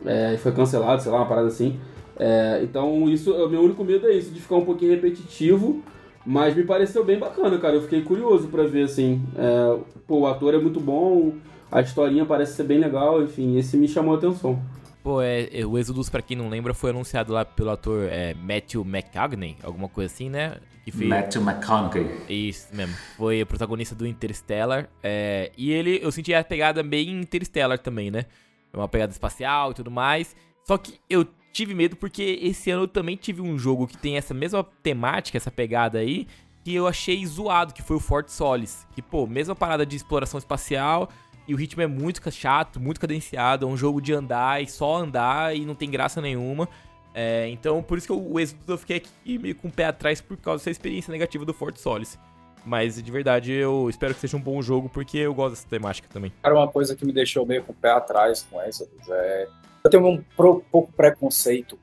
[0.04, 1.78] É, e foi cancelado, sei lá, uma parada assim.
[2.18, 5.80] É, então, isso, o meu único medo é isso, de ficar um pouquinho repetitivo.
[6.26, 7.76] Mas me pareceu bem bacana, cara.
[7.76, 9.22] Eu fiquei curioso pra ver, assim.
[9.36, 11.32] É, pô, o ator é muito bom,
[11.70, 14.58] a historinha parece ser bem legal, enfim, esse me chamou a atenção.
[15.02, 18.34] Pô, é, é, o Exodus, pra quem não lembra, foi anunciado lá pelo ator é,
[18.34, 20.56] Matthew McConaughey, alguma coisa assim, né?
[20.84, 21.08] Que fez...
[21.08, 22.06] Matthew McConaughey.
[22.28, 22.94] Isso mesmo.
[23.16, 24.88] Foi o protagonista do Interstellar.
[25.02, 28.26] é, e ele, eu senti a pegada bem Interstellar também, né?
[28.72, 30.36] Uma pegada espacial e tudo mais.
[30.64, 34.16] Só que eu tive medo porque esse ano eu também tive um jogo que tem
[34.16, 36.26] essa mesma temática, essa pegada aí,
[36.62, 38.86] que eu achei zoado, que foi o Fort Solis.
[38.94, 41.08] Que, pô, mesma parada de exploração espacial
[41.48, 43.66] e o ritmo é muito chato, muito cadenciado.
[43.66, 46.68] É um jogo de andar e só andar e não tem graça nenhuma.
[47.14, 49.86] É, então, por isso que eu- o êxito eu fiquei aqui meio com o pé
[49.86, 52.18] atrás por causa dessa experiência negativa do Fort Solis.
[52.64, 56.06] Mas de verdade eu espero que seja um bom jogo porque eu gosto dessa temática
[56.12, 56.32] também.
[56.42, 59.48] Cara, uma coisa que me deixou meio com o pé atrás com essa é.
[59.82, 61.78] Eu tenho um pro- pouco preconceito.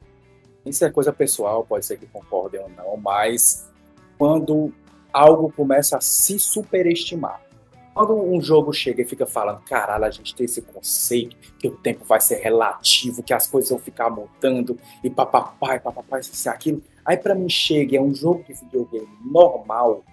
[0.66, 3.68] Isso é coisa pessoal, pode ser que concordem ou não, mas
[4.18, 4.72] quando
[5.12, 7.42] algo começa a se superestimar.
[7.96, 11.78] Quando um jogo chega e fica falando, caralho, a gente tem esse conceito que o
[11.78, 16.46] tempo vai ser relativo, que as coisas vão ficar mudando, e papapá, e papapá, isso
[16.46, 16.84] e aquilo.
[17.06, 20.04] Aí pra mim chega, é um jogo de videogame normal.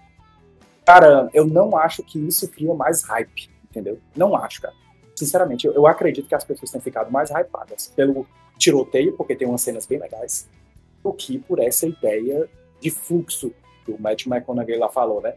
[0.86, 3.98] Cara, eu não acho que isso cria mais hype, entendeu?
[4.16, 4.74] Não acho, cara.
[5.16, 9.48] Sinceramente, eu, eu acredito que as pessoas têm ficado mais hypadas pelo tiroteio, porque tem
[9.48, 10.48] umas cenas bem legais,
[11.02, 12.48] do que por essa ideia
[12.80, 13.52] de fluxo
[13.84, 15.34] que o Matt McConaughey lá falou, né?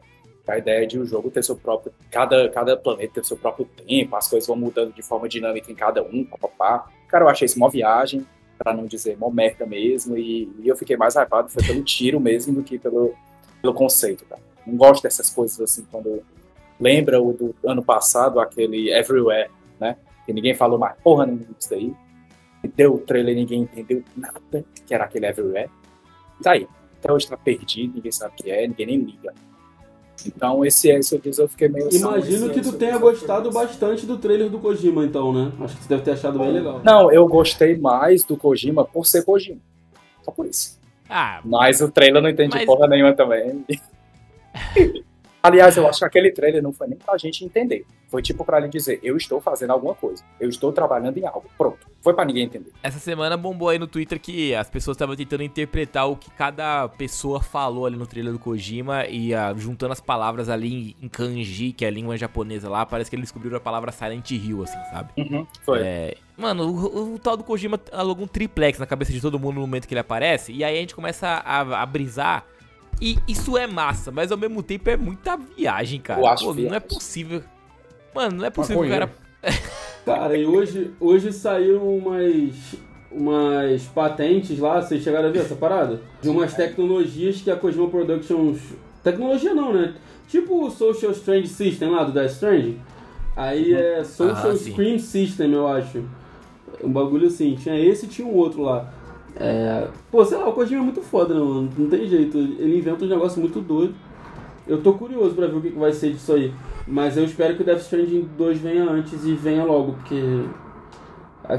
[0.47, 1.91] A ideia de o jogo ter seu próprio.
[2.11, 5.75] Cada, cada planeta ter seu próprio tempo, as coisas vão mudando de forma dinâmica em
[5.75, 6.87] cada um, papapá.
[7.07, 8.25] Cara, eu achei isso uma viagem,
[8.57, 12.19] pra não dizer uma merda mesmo, e, e eu fiquei mais hypado foi pelo tiro
[12.19, 13.13] mesmo do que pelo,
[13.61, 14.41] pelo conceito, cara.
[14.65, 16.23] Não gosto dessas coisas assim, quando.
[16.79, 19.95] Lembra o do ano passado, aquele Everywhere, né?
[20.25, 21.93] Que ninguém falou mais porra nenhuma disso daí.
[22.63, 25.69] E Deu o trailer e ninguém entendeu nada que era aquele Everywhere.
[26.43, 26.67] Tá aí.
[26.99, 29.33] Até hoje tá perdido, ninguém sabe o que é, ninguém nem liga.
[30.25, 34.05] Então esse Exodus eu fiquei meio assim, Imagino esse que tu Exodus tenha gostado bastante
[34.05, 35.51] do trailer do Kojima, então, né?
[35.61, 36.81] Acho que você deve ter achado bem legal.
[36.83, 39.59] Não, eu gostei mais do Kojima por ser Kojima.
[40.23, 40.79] Só por isso.
[41.07, 43.63] Ah, Mas o trailer não entendi Mas- porra nenhuma também.
[45.45, 47.85] Aliás, eu acho que aquele trailer não foi nem pra gente entender.
[48.07, 50.23] Foi tipo pra ele dizer, eu estou fazendo alguma coisa.
[50.39, 51.45] Eu estou trabalhando em algo.
[51.55, 51.87] Pronto.
[52.01, 52.71] Foi pra ninguém entender.
[52.81, 56.87] essa semana bombou aí no Twitter que as pessoas estavam tentando interpretar o que cada
[56.87, 61.71] pessoa falou ali no trailer do Kojima e ah, juntando as palavras ali em, kanji,
[61.71, 64.79] que é a língua japonesa lá, parece que eles descobriram a palavra Silent Hill, assim,
[64.91, 65.09] sabe?
[65.63, 65.79] Foi.
[65.81, 69.55] É, mano, o, o tal do Kojima alugou um triplex na cabeça de todo mundo
[69.55, 72.45] no momento que ele aparece, e aí a gente começa a, a brisar.
[73.01, 76.21] E isso é massa, mas ao mesmo tempo é muita viagem, cara.
[76.21, 76.87] Eu acho Pô, não é viagem.
[76.87, 77.43] possível.
[78.13, 79.11] Mano, não é possível que o cara.
[80.05, 82.75] Cara, e hoje, hoje saíram umas,
[83.11, 85.99] umas patentes lá, vocês chegaram a ver essa parada?
[86.21, 88.59] De umas tecnologias que a Kojima Productions.
[89.03, 89.95] Tecnologia não, né?
[90.27, 92.79] Tipo o Social Strange System lá do Death Stranding.
[93.35, 94.55] Aí é Social Ah.
[94.55, 96.03] Screen System, eu acho.
[96.83, 97.55] Um bagulho assim.
[97.55, 98.91] Tinha esse e tinha um outro lá.
[99.35, 99.87] É...
[100.11, 101.69] Pô, sei lá, o Kojima é muito foda, né, mano?
[101.77, 102.37] Não tem jeito.
[102.37, 103.93] Ele inventa um negócio muito doido.
[104.67, 106.53] Eu tô curioso pra ver o que vai ser disso aí.
[106.87, 110.45] Mas eu espero que o Death Stranding 2 venha antes e venha logo, porque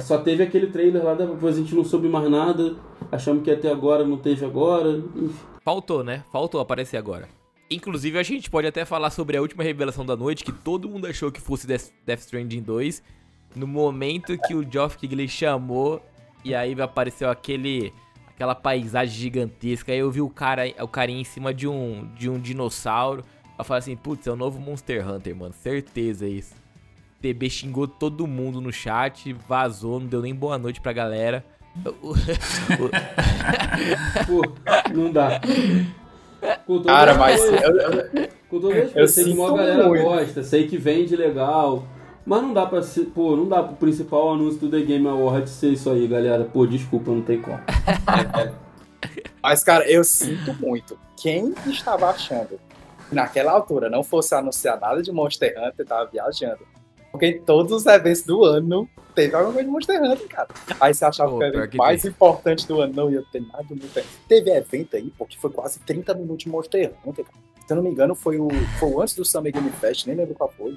[0.01, 2.77] só teve aquele trailer lá, depois a gente não soube mais nada.
[3.11, 5.03] Achamos que ter agora, não teve agora.
[5.65, 6.25] Faltou, né?
[6.33, 7.29] Faltou aparecer agora.
[7.71, 11.07] Inclusive, a gente pode até falar sobre a última revelação da noite, que todo mundo
[11.07, 13.03] achou que fosse Death Stranding 2.
[13.55, 16.01] No momento que o Geoff Keighley chamou,
[16.49, 17.93] e aí apareceu aquele
[18.35, 19.93] aquela paisagem gigantesca.
[19.93, 23.25] Aí eu vi o cara, o carinha em cima de um de um dinossauro.
[23.59, 25.55] Eu falei assim, putz, é o novo Monster Hunter, mano.
[25.55, 26.55] Certeza isso.
[27.23, 31.43] TB xingou todo mundo no chat, vazou, não deu nem boa noite pra galera.
[32.03, 32.91] O- o-
[34.27, 34.43] Pô,
[34.95, 35.41] não dá.
[36.67, 40.05] Com todo Cara, mas eu- eu- com todo respeito, eu sei que uma galera muito.
[40.05, 41.85] gosta, sei que vende legal.
[42.27, 45.53] Mas não dá pra ser, pô, não dá pro principal anúncio do The Game Awards
[45.53, 46.45] ser isso aí, galera.
[46.45, 47.61] Pô, desculpa, não tem como.
[49.41, 50.99] Mas, cara, eu sinto muito.
[51.17, 52.59] Quem estava achando
[53.09, 56.67] que naquela altura não fosse anunciar nada de Monster Hunter, tava viajando.
[57.12, 60.49] Porque em todos os eventos do ano teve alguma coisa de Monster Hunter, cara.
[60.81, 62.11] Aí você achava Pô, que o evento que mais tem.
[62.11, 64.21] importante do ano não ia ter nada de Monster Hunter.
[64.27, 67.39] Teve evento aí, porque foi quase 30 minutos de Monster Hunter, cara.
[67.65, 68.49] Se eu não me engano, foi o,
[68.81, 70.77] foi o antes do Summer Game Fest, nem lembro qual foi.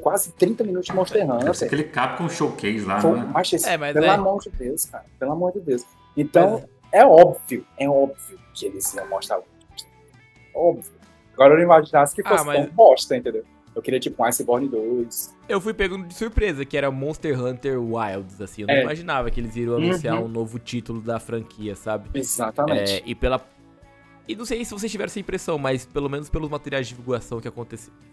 [0.00, 1.66] Quase 30 minutos de Monster Deve ser Hunter.
[1.66, 3.30] aquele Capcom Showcase lá, Foi, né?
[3.32, 4.08] mas, esse- É, mas pelo é.
[4.10, 5.04] amor de Deus, cara.
[5.18, 5.84] Pelo amor de Deus.
[6.16, 9.44] Então, é óbvio, é óbvio que eles iam mostrar o
[10.54, 10.92] Óbvio.
[11.34, 13.44] Agora eu não imaginasse que Ah, fosse mas- tão bosta, entendeu?
[13.74, 15.34] Eu queria tipo um Iceborne 2.
[15.48, 18.62] Eu fui pego de surpresa, que era Monster Hunter Wilds, assim.
[18.62, 18.82] Eu não É.
[18.82, 20.26] imaginava que eles iriam anunciar Uhum.
[20.26, 22.08] um novo título da franquia, sabe?
[22.14, 22.92] Exatamente.
[22.92, 23.40] É, e pela.
[24.26, 27.40] E não sei se vocês tiveram essa impressão, mas pelo menos pelos materiais de divulgação
[27.40, 27.50] que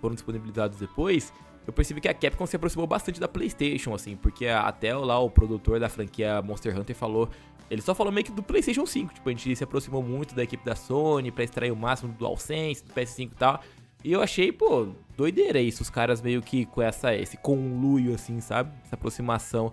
[0.02, 1.32] foram disponibilizados depois,
[1.65, 5.30] eu percebi que a Capcom se aproximou bastante da PlayStation, assim, porque até lá o
[5.30, 7.30] produtor da franquia Monster Hunter falou.
[7.69, 9.13] Ele só falou meio que do PlayStation 5.
[9.13, 12.17] Tipo, a gente se aproximou muito da equipe da Sony pra extrair o máximo do
[12.17, 13.62] DualSense, do PS5 e tal.
[14.04, 18.41] E eu achei, pô, doideira isso, os caras meio que com essa, esse conluio, assim,
[18.41, 18.71] sabe?
[18.84, 19.71] Essa aproximação.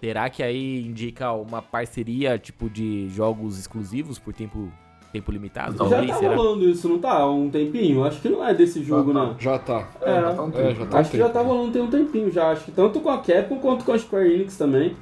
[0.00, 4.70] Será que aí indica uma parceria, tipo, de jogos exclusivos por tempo,
[5.12, 5.76] tempo limitado?
[5.88, 6.36] Já tá será?
[6.36, 7.12] rolando isso, não tá?
[7.12, 8.04] Há um tempinho?
[8.04, 9.34] Acho que não é desse jogo, já, não.
[9.34, 9.88] tá, já tá.
[10.02, 11.90] É, já tá um É, já tá um acho que já tá rolando tem um
[11.90, 12.50] tempinho já.
[12.50, 14.96] Acho que tanto com a Capcom quanto com a Square Enix também.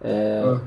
[0.00, 0.58] É,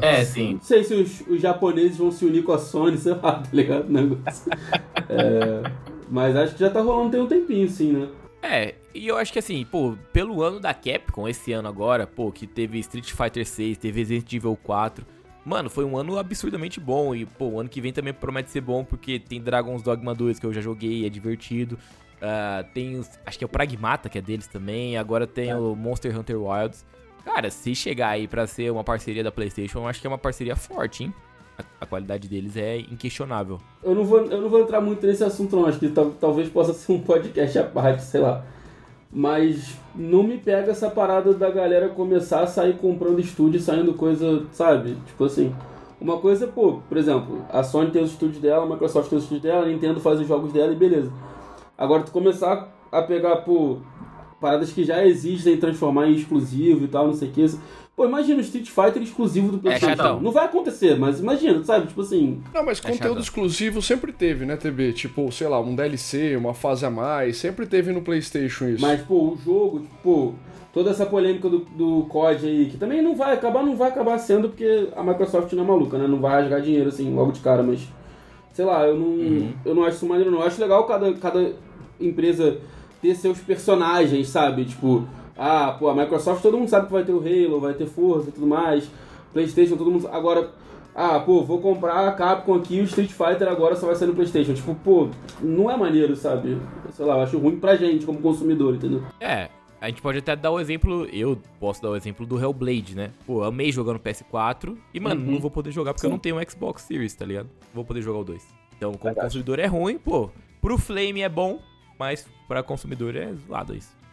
[0.00, 0.54] É, sim.
[0.54, 3.48] Não sei se os, os japoneses vão se unir com a Sony, sei lá, tá
[3.52, 3.88] ligado?
[3.88, 4.50] O negócio.
[5.08, 5.70] É,
[6.08, 8.08] mas acho que já tá rolando tem um tempinho, sim, né?
[8.42, 12.30] É, e eu acho que assim, pô, pelo ano da Capcom, esse ano agora, pô,
[12.30, 15.04] que teve Street Fighter 6, teve Resident Evil 4,
[15.44, 17.14] mano, foi um ano absurdamente bom.
[17.14, 20.38] E, pô, o ano que vem também promete ser bom, porque tem Dragon's Dogma 2
[20.38, 21.78] que eu já joguei, é divertido.
[22.22, 24.96] Ah, tem os, acho que é o Pragmata, que é deles também.
[24.96, 26.84] Agora tem o Monster Hunter Wilds.
[27.24, 30.18] Cara, se chegar aí pra ser uma parceria da PlayStation, eu acho que é uma
[30.18, 31.14] parceria forte, hein?
[31.58, 33.60] A, a qualidade deles é inquestionável.
[33.82, 35.66] Eu não vou, eu não vou entrar muito nesse assunto, não.
[35.66, 38.44] Acho que tal- talvez possa ser um podcast à parte, sei lá.
[39.14, 44.44] Mas não me pega essa parada da galera começar a sair comprando estúdio saindo coisa,
[44.50, 44.96] sabe?
[45.06, 45.54] Tipo assim.
[46.00, 49.24] Uma coisa, pô, por exemplo, a Sony tem os estúdios dela, a Microsoft tem os
[49.24, 51.10] estúdios dela, a Nintendo faz os jogos dela e beleza.
[51.78, 53.78] Agora tu começar a pegar, pô,
[54.40, 57.46] paradas que já existem transformar em exclusivo e tal, não sei o que.
[57.96, 59.96] Pô, imagina o Street Fighter exclusivo do PlayStation.
[59.96, 60.20] chatão.
[60.20, 61.86] não vai acontecer, mas imagina, sabe?
[61.86, 62.42] Tipo assim.
[62.52, 63.22] Não, mas conteúdo chato.
[63.22, 64.94] exclusivo sempre teve, né, TB?
[64.94, 68.82] Tipo, sei lá, um DLC, uma fase a mais, sempre teve no PlayStation isso.
[68.82, 70.32] Mas, pô, o jogo, tipo, pô,
[70.72, 74.18] toda essa polêmica do, do COD aí, que também não vai acabar, não vai acabar
[74.18, 76.08] sendo porque a Microsoft não é maluca, né?
[76.08, 77.80] Não vai rasgar dinheiro assim logo de cara, mas.
[78.52, 80.40] Sei lá, eu não, eu não acho isso maneiro, não.
[80.40, 81.52] Eu acho legal cada, cada
[82.00, 82.58] empresa
[83.00, 84.64] ter seus personagens, sabe?
[84.64, 87.86] Tipo, ah, pô, a Microsoft todo mundo sabe que vai ter o Halo, vai ter
[87.86, 88.88] Forza e tudo mais.
[89.32, 90.08] PlayStation, todo mundo.
[90.12, 90.50] Agora,
[90.94, 94.14] ah, pô, vou comprar a Capcom aqui, o Street Fighter agora só vai sair no
[94.14, 94.54] PlayStation.
[94.54, 95.08] Tipo, pô,
[95.40, 96.56] não é maneiro, sabe?
[96.92, 99.02] Sei lá, eu acho ruim pra gente como consumidor, entendeu?
[99.20, 99.48] É,
[99.80, 103.10] a gente pode até dar o exemplo, eu posso dar o exemplo do Hellblade, né?
[103.26, 106.38] Pô, amei jogar no PS4 e, mano, não vou poder jogar porque eu não tenho
[106.38, 107.50] um Xbox Series, tá ligado?
[107.74, 108.46] Vou poder jogar o 2.
[108.76, 109.26] Então, como Verdade.
[109.26, 110.30] consumidor é ruim, pô.
[110.60, 111.58] Pro Flame é bom,
[111.98, 114.03] mas pra consumidor é zoado isso.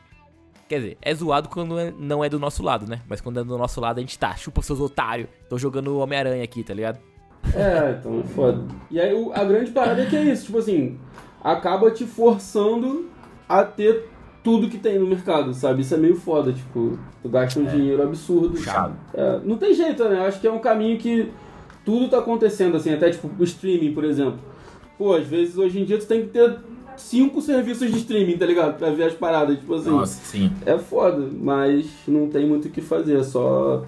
[0.72, 3.02] Quer dizer, é zoado quando é- não é do nosso lado, né?
[3.06, 4.34] Mas quando é do nosso lado, a gente tá.
[4.38, 5.28] Chupa seus otários.
[5.50, 6.98] Tô jogando Homem-Aranha aqui, tá ligado?
[7.54, 8.64] É, então é foda.
[8.90, 10.98] E aí a grande parada é que é isso, tipo assim,
[11.44, 13.10] acaba te forçando
[13.50, 14.06] a ter
[14.42, 15.82] tudo que tem no mercado, sabe?
[15.82, 18.58] Isso é meio foda, tipo, tu gasta um dinheiro absurdo.
[18.58, 18.96] Chato.
[19.14, 20.20] É, não tem jeito, né?
[20.20, 21.30] Eu acho que é um caminho que
[21.84, 24.40] tudo tá acontecendo, assim, até tipo o streaming, por exemplo.
[24.98, 26.60] Pô, às vezes hoje em dia tu tem que ter
[26.98, 28.78] cinco serviços de streaming, tá ligado?
[28.78, 29.90] Pra ver as paradas, tipo assim.
[29.90, 30.52] Nossa, sim.
[30.66, 33.86] É foda, mas não tem muito o que fazer, é só.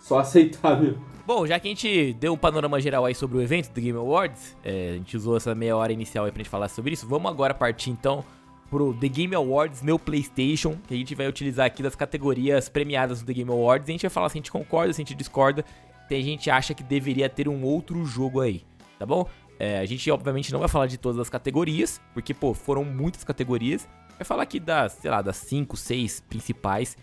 [0.00, 1.12] Só aceitar mesmo.
[1.24, 3.96] Bom, já que a gente deu um panorama geral aí sobre o evento do Game
[3.96, 7.06] Awards, é, a gente usou essa meia hora inicial aí pra gente falar sobre isso,
[7.06, 8.24] vamos agora partir então
[8.68, 13.20] pro The Game Awards meu PlayStation, que a gente vai utilizar aqui das categorias premiadas
[13.20, 15.04] do The Game Awards, e a gente vai falar se a gente concorda, se a
[15.04, 15.64] gente discorda,
[16.08, 18.62] se a gente acha que deveria ter um outro jogo aí,
[18.98, 19.28] tá bom?
[19.58, 23.22] É, a gente obviamente não vai falar de todas as categorias, porque pô, foram muitas
[23.24, 23.88] categorias,
[24.18, 26.96] vai falar aqui das, sei lá, das 5, 6 principais,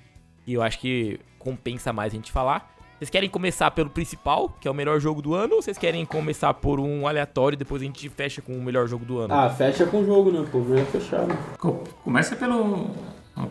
[0.43, 2.75] que eu acho que compensa mais a gente falar.
[2.97, 6.05] Vocês querem começar pelo principal, que é o melhor jogo do ano, ou vocês querem
[6.05, 9.33] começar por um aleatório e depois a gente fecha com o melhor jogo do ano?
[9.33, 10.45] Ah, fecha com o jogo, né?
[10.51, 11.25] Pô, vai fechar.
[11.25, 11.37] né?
[11.57, 12.89] Co- Começa pelo.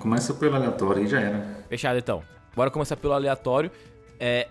[0.01, 1.65] Começa pelo aleatório aí já era.
[1.67, 2.23] Fechado então.
[2.55, 3.71] Bora começar pelo aleatório.
[4.21, 4.49] É.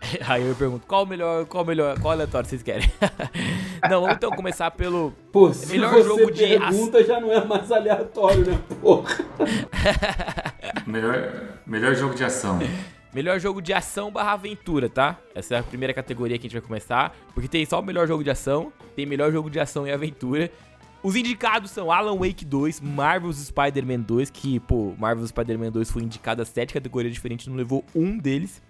[0.26, 2.90] Aí eu pergunto, qual o melhor, qual o melhor, qual aleatório vocês querem?
[3.88, 7.44] não, vamos então começar pelo Pô, se Melhor você jogo de pergunta, já não é
[7.44, 8.58] mais aleatório, né?
[8.80, 9.16] Porra.
[10.86, 12.58] Melhor, melhor jogo de ação.
[13.12, 15.18] melhor jogo de ação barra aventura, tá?
[15.34, 18.08] Essa é a primeira categoria que a gente vai começar, porque tem só o melhor
[18.08, 20.50] jogo de ação, tem melhor jogo de ação e aventura.
[21.02, 26.02] Os indicados são Alan Wake 2, Marvel's Spider-Man 2, que, pô, Marvel's Spider-Man 2 foi
[26.02, 28.60] indicado a sete categorias diferentes, não levou um deles.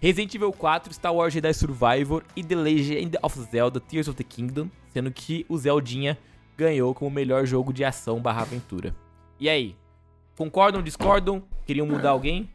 [0.00, 4.22] Resident Evil 4, Star Wars Jedi Survivor e The Legend of Zelda Tears of the
[4.22, 6.16] Kingdom, sendo que o Zeldinha
[6.56, 8.94] ganhou como melhor jogo de ação barra aventura.
[9.40, 9.74] E aí?
[10.36, 11.42] Concordam, discordam?
[11.66, 12.48] Queriam mudar alguém?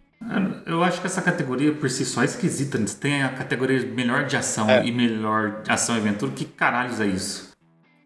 [0.65, 2.77] Eu acho que essa categoria por si só é esquisita.
[2.77, 2.85] né?
[2.99, 6.31] Tem a categoria melhor de ação e melhor ação e aventura.
[6.31, 7.51] Que caralhos é isso?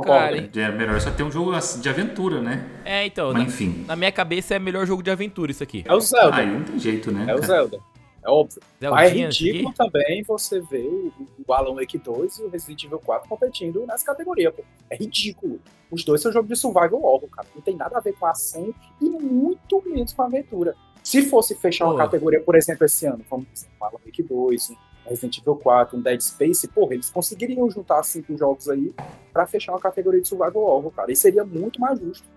[0.03, 0.37] Cara?
[0.37, 2.67] É melhor só ter um jogo assim, de aventura, né?
[2.85, 3.85] É, então, Mas na, enfim.
[3.87, 5.83] na minha cabeça é melhor jogo de aventura isso aqui.
[5.85, 6.37] É o Zelda.
[6.37, 7.25] Aí não tem jeito, né?
[7.27, 7.41] É o?
[7.43, 7.79] Zelda.
[8.27, 8.61] É óbvio.
[8.81, 9.77] Mas é ridículo aqui?
[9.77, 11.13] também você ver o,
[11.47, 14.63] o Alan Wake 2 e o Resident Evil 4 competindo nessa categoria, pô.
[14.89, 15.61] É ridículo.
[15.89, 17.47] Os dois são jogos de survival horror, cara.
[17.55, 20.75] Não tem nada a ver com ação e muito menos com aventura.
[21.01, 21.91] Se fosse fechar Pô.
[21.91, 24.75] uma categoria, por exemplo, esse ano, vamos dizer, um Alan Wake 2, um
[25.09, 28.93] Resident Evil 4, um Dead Space, porra, eles conseguiriam juntar cinco jogos aí
[29.31, 31.09] pra fechar uma categoria de survival horror, cara.
[31.09, 32.27] E seria muito mais justo.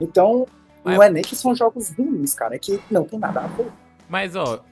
[0.00, 0.46] Então,
[0.84, 3.66] não é nem que são jogos ruins, cara, é que não tem nada a ver.
[4.08, 4.62] Mas, ó,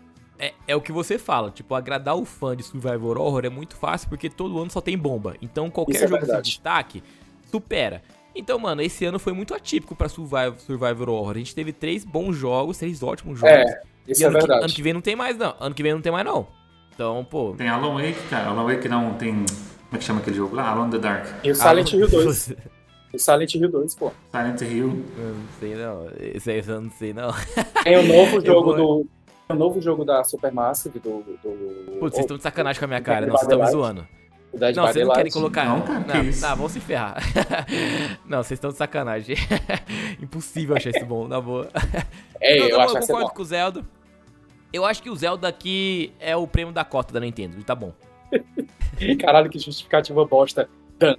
[0.40, 1.50] é, é o que você fala.
[1.50, 4.96] Tipo, agradar o fã de Survivor Horror é muito fácil porque todo ano só tem
[4.96, 5.34] bomba.
[5.42, 7.02] Então, qualquer é jogo de destaque
[7.50, 8.02] supera.
[8.34, 11.32] Então, mano, esse ano foi muito atípico pra Survivor, Survivor Horror.
[11.34, 13.54] A gente teve três bons jogos, três ótimos jogos.
[13.54, 14.64] É, isso E é ano que- verdade.
[14.64, 15.54] ano que vem não tem mais, não.
[15.58, 16.46] Ano que vem não tem mais, não.
[16.94, 17.54] Então, pô.
[17.56, 18.48] Tem Alan Wake, cara.
[18.50, 19.32] Alan Wake não tem.
[19.34, 19.46] Como
[19.94, 20.68] é que chama aquele jogo lá?
[20.70, 21.26] Alan the Dark.
[21.44, 22.54] E o Silent Hill 2.
[23.12, 24.12] O Silent Hill 2, pô.
[24.30, 25.04] Silent Hill.
[25.18, 26.06] Eu não sei, não.
[26.20, 27.32] Esse aí eu não sei, não.
[27.82, 29.08] Tem o novo Eu jogo vou- do.
[29.52, 31.22] O novo jogo da Supermassive, do.
[31.42, 33.26] do Putz, vocês estão de sacanagem com a minha cara.
[33.26, 34.06] Não, vocês estão me zoando.
[34.52, 35.64] Não, vocês não querem colocar.
[35.64, 37.16] Não, que não, não, vão se ferrar.
[38.26, 39.36] não, vocês estão de sacanagem.
[40.20, 41.68] Impossível achar isso bom, na boa.
[42.42, 43.34] É, Não, eu não, acho ser concordo bom.
[43.34, 43.84] com o Zelda.
[44.72, 47.62] Eu acho que o Zelda aqui é o prêmio da cota da Nintendo.
[47.62, 47.92] Tá bom.
[49.20, 50.66] Caralho, que justificativa bosta.
[50.98, 51.16] Dan.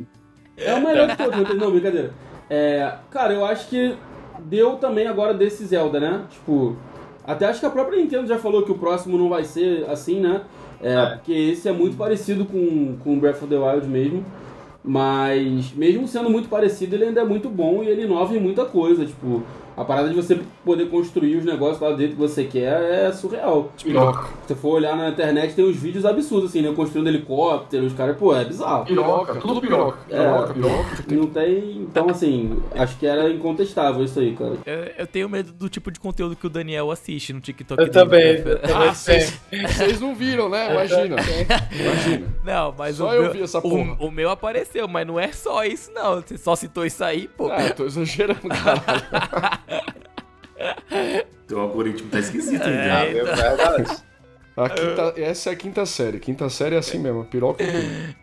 [0.58, 2.12] É o melhor de todos, não, brincadeira.
[2.50, 3.96] É, cara, eu acho que
[4.40, 6.26] deu também agora desse Zelda, né?
[6.30, 6.76] Tipo,
[7.26, 10.20] até acho que a própria Nintendo já falou que o próximo não vai ser assim,
[10.20, 10.42] né?
[10.82, 14.26] É, porque esse é muito parecido com, com Breath of the Wild mesmo.
[14.84, 18.66] Mas, mesmo sendo muito parecido, ele ainda é muito bom e ele inova em muita
[18.66, 19.06] coisa.
[19.06, 19.44] Tipo,
[19.82, 23.72] a parada de você poder construir os negócios lá dentro que você quer é surreal.
[23.84, 24.28] Piroca.
[24.48, 26.72] Se você for olhar na internet, tem uns vídeos absurdos, assim, né?
[26.76, 28.86] Construindo helicóptero, os caras, pô, é bizarro.
[28.86, 29.98] Piroca, tudo piroca.
[30.10, 30.18] É.
[30.18, 30.86] Piroca, piroca.
[31.10, 31.78] Não tem.
[31.82, 34.54] Então, assim, acho que era incontestável isso aí, cara.
[34.66, 37.90] Eu, eu tenho medo do tipo de conteúdo que o Daniel assiste no TikTok Eu
[37.90, 38.34] dele, também.
[38.34, 38.40] né?
[38.52, 40.72] eu também Ah, vocês, vocês não viram, né?
[40.72, 41.16] Imagina.
[41.72, 42.28] Imagina.
[42.44, 43.98] Não, mas Só o, eu meu, vi essa porra.
[44.00, 46.22] o, o meu apareceu, mas não é só isso, não.
[46.22, 47.50] Você só citou isso aí, pô.
[47.52, 49.02] Ah, eu tô exagerando, caralho.
[51.48, 52.92] Teu algoritmo tá esquisito, É.
[52.92, 53.18] Ah, hein?
[53.18, 54.04] é verdade.
[54.56, 56.20] A quinta, essa é a quinta série.
[56.20, 58.16] Quinta série é assim mesmo, piroca e tudo.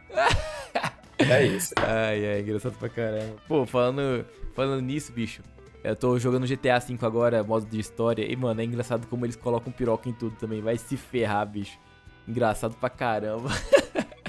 [1.19, 1.75] É isso.
[1.77, 3.37] Ai, ai, engraçado pra caramba.
[3.49, 5.43] Pô, falando, falando nisso, bicho.
[5.83, 8.31] Eu tô jogando GTA V agora, modo de história.
[8.31, 10.61] E, mano, é engraçado como eles colocam piroca em tudo também.
[10.61, 11.79] Vai se ferrar, bicho.
[12.27, 13.49] Engraçado pra caramba.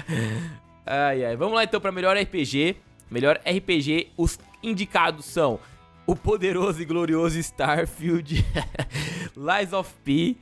[0.86, 1.36] ai, ai.
[1.36, 2.76] Vamos lá então pra melhor RPG.
[3.10, 5.58] Melhor RPG, os indicados são
[6.06, 8.44] o poderoso e glorioso Starfield,
[9.36, 10.36] Lies of P,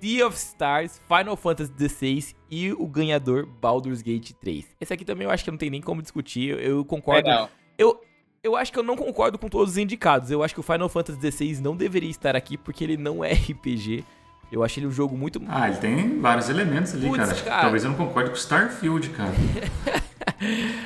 [0.00, 4.64] Sea of Stars, Final Fantasy XVI e o ganhador Baldur's Gate 3.
[4.80, 6.58] Esse aqui também eu acho que não tem nem como discutir.
[6.58, 7.28] Eu, É, concordo.
[7.76, 8.00] Eu,
[8.42, 10.30] eu acho que eu não concordo com todos os indicados.
[10.30, 13.32] Eu acho que o Final Fantasy XVI não deveria estar aqui porque ele não é
[13.34, 14.02] RPG.
[14.50, 15.40] Eu acho ele um jogo muito.
[15.46, 17.42] Ah, ele tem vários elementos ali, Putz, cara.
[17.42, 17.60] cara.
[17.62, 19.30] Talvez eu não concorde com Starfield, cara.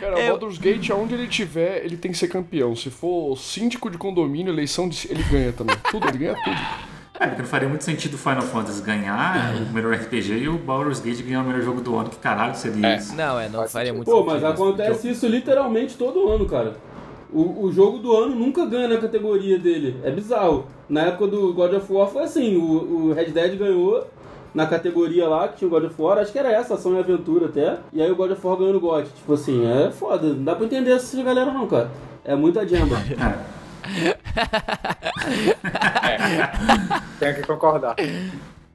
[0.01, 2.75] Cara, É, o Baldur's Gate, aonde ele tiver, ele tem que ser campeão.
[2.75, 5.07] Se for síndico de condomínio, eleição, de...
[5.11, 5.77] ele ganha também.
[5.91, 6.57] Tudo, ele ganha tudo.
[7.21, 10.59] É, porque não faria muito sentido o Final Fantasy ganhar o melhor RPG e o
[10.59, 12.11] Baldur's Gate ganhar o melhor jogo do ano.
[12.11, 12.97] Que caralho seria É.
[12.97, 13.15] isso?
[13.15, 13.97] Não, é, não Faz faria sentido.
[13.97, 14.43] muito Pô, sentido.
[14.43, 16.75] mas acontece isso literalmente todo ano, cara.
[17.33, 19.97] O, o jogo do ano nunca ganha na categoria dele.
[20.03, 20.67] É bizarro.
[20.89, 24.07] Na época do God of War foi assim: o, o Red Dead ganhou
[24.55, 26.99] na categoria lá, que tinha o God of War, acho que era essa, ação e
[26.99, 27.79] aventura até.
[27.93, 29.05] E aí o God of War ganhou no God.
[29.07, 30.29] Tipo assim, é foda.
[30.29, 31.91] Não dá pra entender essa galera não, cara.
[32.25, 32.97] É muita jamba.
[36.05, 36.51] É.
[37.19, 37.97] Tenho que concordar.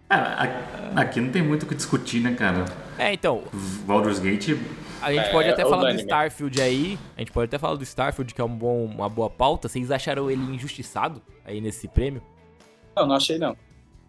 [0.10, 0.48] Ah,
[0.96, 2.66] a- aqui não tem muito o que discutir, né, cara?
[2.98, 3.44] É, então,
[3.86, 4.56] Baldur's Gate,
[5.02, 6.00] a gente É, pode até é falar do.
[6.00, 7.00] Starfield aí.
[7.16, 9.68] A gente pode até falar do Starfield, que é um bom, uma boa pauta.
[9.68, 12.22] Vocês acharam ele injustiçado aí nesse prêmio?
[12.96, 13.56] Não, não achei não.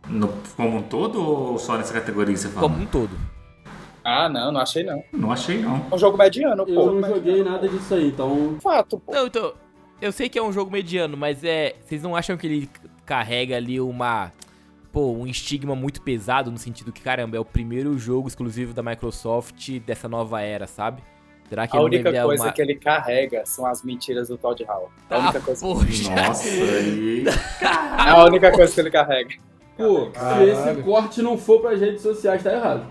[0.08, 2.68] No, como um todo ou só nessa categoria que você fala?
[2.68, 3.10] Como um todo.
[4.04, 5.02] Ah, não, não achei não.
[5.12, 5.86] Não achei, não.
[5.90, 6.72] É um jogo mediano, pô.
[6.72, 8.56] Eu não joguei nada disso aí, então.
[8.62, 9.12] Fato, pô.
[9.12, 9.52] Não, então,
[10.00, 11.74] eu sei que é um jogo mediano, mas é.
[11.84, 12.70] Vocês não acham que ele
[13.04, 14.32] carrega ali uma.
[14.90, 18.82] Pô, um estigma muito pesado no sentido que, caramba, é o primeiro jogo exclusivo da
[18.82, 21.00] Microsoft dessa nova era, sabe?
[21.48, 22.52] Será que A ele única coisa uma...
[22.52, 24.92] que ele carrega são as mentiras do Todd Howard.
[25.10, 26.10] A Ah, única coisa, poxa.
[26.14, 27.24] Nossa, aí.
[27.60, 29.34] é a única coisa que ele carrega.
[29.80, 32.86] Pô, se esse corte não for pras redes sociais, tá errado.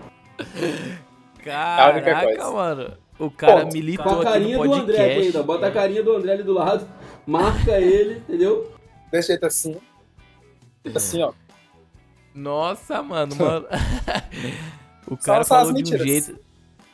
[1.92, 2.92] única Caraca, mano.
[3.18, 4.92] O cara Pô, militou Com a aqui carinha no do podcast.
[4.92, 5.42] André aqui ainda.
[5.42, 6.88] Bota a carinha do André ali do lado,
[7.26, 8.72] marca ele, entendeu?
[9.12, 9.76] Desse jeito assim.
[10.94, 11.32] Assim, ó.
[12.34, 13.66] Nossa, mano, mano.
[15.06, 16.38] o cara só falou de um jeito.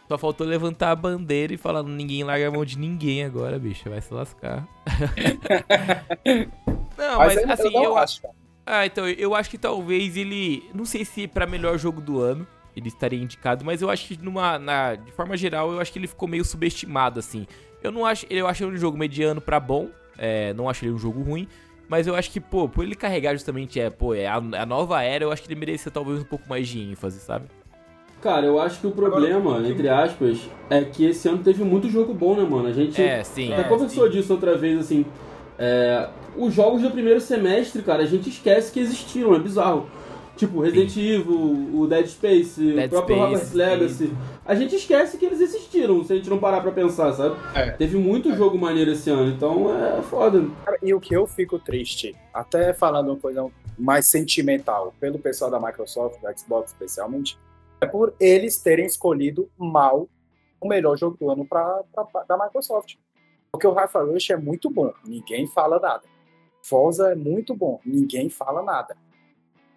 [0.09, 3.88] Só faltou levantar a bandeira e falar ninguém larga a mão de ninguém agora, bicho.
[3.88, 4.66] Vai se lascar.
[6.97, 8.36] não, mas, mas assim, eu, eu acho, cara.
[8.66, 10.68] Ah, então, eu acho que talvez ele.
[10.74, 12.46] Não sei se pra melhor jogo do ano
[12.76, 14.58] ele estaria indicado, mas eu acho que numa.
[14.58, 17.46] Na, de forma geral, eu acho que ele ficou meio subestimado, assim.
[17.82, 18.26] Eu não acho.
[18.28, 19.88] Eu acho ele um jogo mediano pra bom.
[20.18, 21.46] É, não acho ele um jogo ruim.
[21.88, 25.00] Mas eu acho que, pô, por ele carregar justamente, é, pô, é a, a nova
[25.04, 27.44] era, eu acho que ele merecia talvez um pouco mais de ênfase, sabe?
[28.20, 32.12] Cara, eu acho que o problema, entre aspas, é que esse ano teve muito jogo
[32.12, 32.66] bom, né, mano?
[32.66, 33.52] A gente É, sim.
[33.52, 34.10] até É, conversou sim.
[34.18, 35.06] disso outra vez, assim.
[35.56, 36.08] É,
[36.39, 39.89] os jogos do primeiro semestre, cara, a gente esquece que existiram, é bizarro.
[40.37, 44.12] Tipo, Resident Evil, o Dead Space, Dead o próprio Space, Hogwarts Legacy.
[44.45, 47.37] A gente esquece que eles existiram, se a gente não parar pra pensar, sabe?
[47.55, 47.70] É.
[47.70, 50.47] Teve muito jogo maneiro esse ano, então é foda.
[50.66, 55.51] Cara, E o que eu fico triste, até falando uma coisa mais sentimental, pelo pessoal
[55.51, 57.39] da Microsoft, da Xbox especialmente,
[57.80, 60.07] é por eles terem escolhido mal
[60.61, 62.97] o melhor jogo do ano pra, pra- pra- da Microsoft.
[63.51, 66.03] Porque o Hi-Fi Rush é muito bom, ninguém fala nada.
[66.70, 68.96] Forza é muito bom, ninguém fala nada.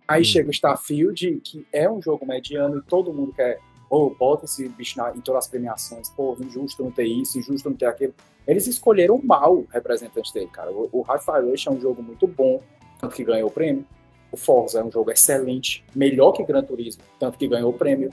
[0.07, 0.25] Aí Hum.
[0.25, 3.59] chega o Starfield, que é um jogo mediano e todo mundo quer,
[3.89, 7.69] ou bota esse bicho na- em todas as premiações, pô, injusto não ter isso, injusto
[7.69, 8.13] não ter aquilo.
[8.47, 10.71] Eles escolheram mal o representante dele, cara.
[10.71, 12.59] O, o Hi-Fi Rush é um jogo muito bom,
[12.99, 13.85] tanto que ganhou o prêmio.
[14.31, 18.11] O Forza é um jogo excelente, melhor que Gran Turismo, tanto que ganhou o prêmio.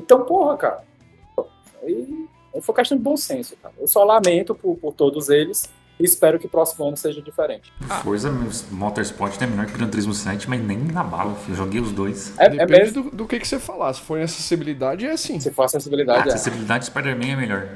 [0.00, 0.84] Então, porra, cara.
[1.82, 2.28] Aí
[2.60, 3.74] foi questão de bom senso, cara.
[3.78, 5.68] Eu só lamento por, por todos eles
[6.02, 7.72] e espero que o próximo ano seja diferente.
[8.02, 8.30] Forza
[8.72, 11.52] Motorsport é melhor que Gran Turismo 7, mas nem na bala, filho.
[11.52, 12.36] Eu joguei os dois.
[12.38, 13.02] É, é Depende mesmo.
[13.04, 13.92] do, do que, que você falar.
[13.92, 15.38] Se for em acessibilidade, é assim.
[15.38, 16.32] Se for acessibilidade, é.
[16.32, 17.68] acessibilidade Spider-Man é melhor.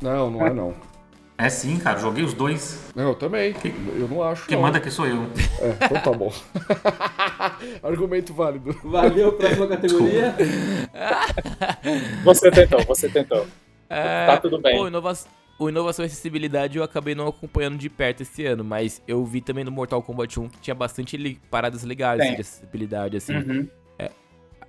[0.00, 0.74] Não, não é não.
[1.36, 1.98] É sim, cara.
[1.98, 2.90] Joguei os dois.
[2.94, 3.54] Não, eu também.
[3.98, 4.46] Eu não acho.
[4.46, 4.62] Quem não.
[4.62, 5.24] manda aqui sou eu.
[5.60, 6.32] É, então tá bom.
[7.82, 8.72] Argumento válido.
[8.82, 10.34] Valeu, próxima categoria.
[12.24, 13.46] Você tentou, você tentou.
[13.90, 14.76] É, Tá tudo bem.
[14.78, 15.12] Pô, inova
[15.58, 19.40] o Inovação e Acessibilidade eu acabei não acompanhando de perto esse ano, mas eu vi
[19.40, 22.34] também no Mortal Kombat 1 que tinha bastante li- paradas legais Tem.
[22.34, 23.34] de acessibilidade, assim.
[23.36, 23.68] Uhum.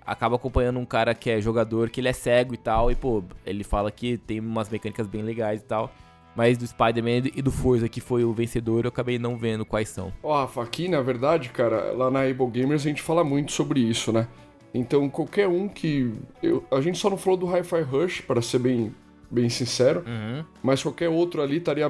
[0.08, 3.24] Acaba acompanhando um cara que é jogador, que ele é cego e tal, e pô,
[3.44, 5.92] ele fala que tem umas mecânicas bem legais e tal.
[6.36, 9.90] Mas do Spider-Man e do Forza, que foi o vencedor, eu acabei não vendo quais
[9.90, 10.14] são.
[10.22, 13.80] Ó, Rafa, aqui na verdade, cara, lá na Able Gamers a gente fala muito sobre
[13.80, 14.28] isso, né?
[14.74, 16.14] Então qualquer um que.
[16.44, 18.94] eu- a gente só não falou do Hi-Fi Rush, para ser bem,
[19.30, 20.43] bem sincero, Uhum.
[20.63, 21.88] mas qualquer outro ali estaria.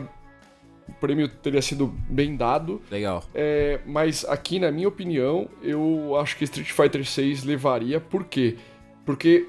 [0.88, 2.80] O prêmio teria sido bem dado.
[2.92, 3.24] Legal.
[3.34, 8.00] É, mas aqui, na minha opinião, eu acho que Street Fighter 6 levaria.
[8.00, 8.56] Por quê?
[9.04, 9.48] Porque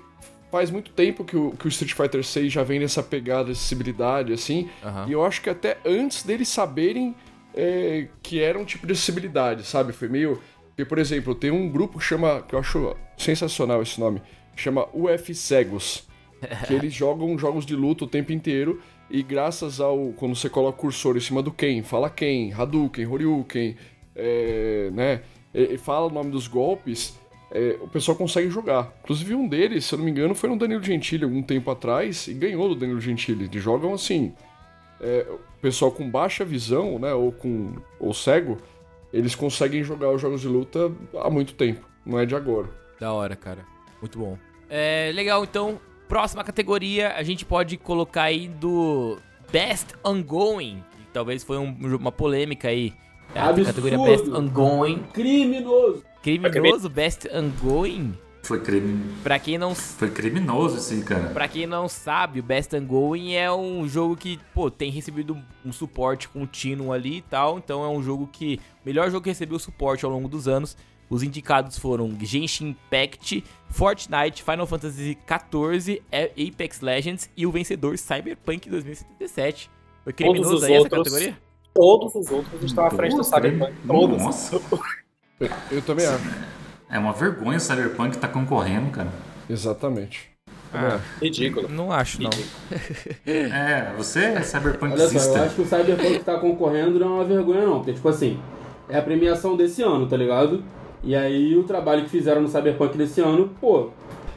[0.50, 3.50] faz muito tempo que o, que o Street Fighter 6 já vem nessa pegada de
[3.52, 4.70] acessibilidade, assim.
[4.82, 5.06] Aham.
[5.08, 7.14] E eu acho que até antes deles saberem
[7.54, 9.92] é, que era um tipo de acessibilidade, sabe?
[9.92, 10.40] Foi meio.
[10.68, 12.40] Porque, por exemplo, tem um grupo que chama.
[12.48, 14.22] que eu acho sensacional esse nome.
[14.56, 16.06] Chama UF Cegos.
[16.66, 18.80] Que eles jogam jogos de luta o tempo inteiro.
[19.10, 20.12] E graças ao.
[20.16, 23.76] Quando você coloca o cursor em cima do Ken, fala Ken, Hadouken, Horyuken,
[24.14, 25.22] é, né?
[25.54, 27.18] E, fala o nome dos golpes.
[27.52, 28.92] é, o pessoal consegue jogar.
[29.02, 32.26] Inclusive, um deles, se eu não me engano, foi no Danilo Gentili algum tempo atrás
[32.26, 33.44] e ganhou do Danilo Gentili.
[33.44, 34.34] Eles jogam assim.
[35.00, 37.14] é, o pessoal com baixa visão, né?
[37.14, 37.74] Ou com.
[38.00, 38.58] ou cego,
[39.12, 41.86] eles conseguem jogar os jogos de luta há muito tempo.
[42.04, 42.68] Não é de agora.
[43.00, 43.64] Da hora, cara.
[44.00, 44.36] Muito bom.
[44.68, 49.18] É, legal, então, próxima categoria, a gente pode colocar aí do
[49.50, 50.82] Best Ongoing.
[51.12, 52.92] talvez foi um- uma polêmica aí.
[53.34, 55.02] É, a categoria Best Ongoing.
[55.14, 56.04] Criminoso.
[56.22, 58.12] Criminoso Best Ongoing.
[58.42, 59.02] Foi, crime...
[59.24, 61.30] Pra quem não Foi criminoso esse cara.
[61.30, 65.72] Pra quem não sabe, o Best Ongoing é um jogo que, pô, tem recebido um
[65.72, 67.58] suporte contínuo ali e tal.
[67.58, 68.60] Então é um jogo que.
[68.84, 70.76] Melhor jogo que recebeu suporte ao longo dos anos.
[71.08, 77.96] Os indicados foram Genshin Impact, Fortnite, Final Fantasy XIV, A- Apex Legends e o vencedor
[77.96, 79.70] Cyberpunk 2077.
[80.04, 81.38] Foi criminoso os aí essa outros- categoria?
[81.74, 83.72] Todos os outros estão à frente do Cyberpunk.
[83.86, 84.22] Todos.
[84.22, 84.60] Nossa.
[85.38, 86.24] Eu, eu também acho.
[86.88, 89.12] É uma vergonha o Cyberpunk tá concorrendo, cara.
[89.50, 90.30] Exatamente.
[90.72, 91.68] Ah, Ridículo.
[91.68, 92.30] não acho, não.
[93.26, 97.24] É, você é Olha só, eu acho que o Cyberpunk tá concorrendo não é uma
[97.24, 97.76] vergonha, não.
[97.80, 98.40] Porque, tipo assim,
[98.88, 100.64] é a premiação desse ano, tá ligado?
[101.06, 103.90] E aí o trabalho que fizeram no Cyberpunk desse ano, pô,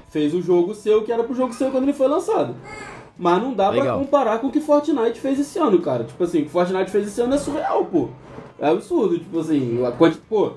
[0.07, 2.53] fez o jogo seu que era pro jogo seu quando ele foi lançado.
[3.17, 3.99] Mas não dá pra Legal.
[3.99, 6.03] comparar com o que Fortnite fez esse ano, cara.
[6.03, 8.09] Tipo assim, o que Fortnite fez esse ano é surreal, pô.
[8.59, 10.19] É absurdo, tipo assim, a quanti...
[10.29, 10.51] pô,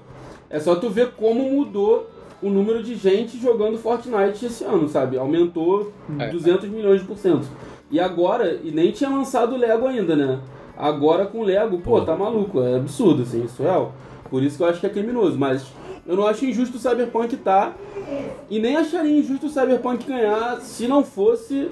[0.51, 2.11] é só tu ver como mudou
[2.43, 5.17] o número de gente jogando Fortnite esse ano, sabe?
[5.17, 6.29] Aumentou É.
[6.29, 7.49] 200 milhões de por cento.
[7.91, 10.41] E agora, e nem tinha lançado o Lego ainda, né?
[10.77, 13.95] Agora com o Lego, pô, tá maluco, é absurdo, assim, surreal.
[14.29, 15.67] Por isso que eu acho que é criminoso, mas
[16.07, 17.73] eu não acho injusto o Cyberpunk tá,
[18.51, 21.71] e nem acharia injusto o Cyberpunk ganhar se não fosse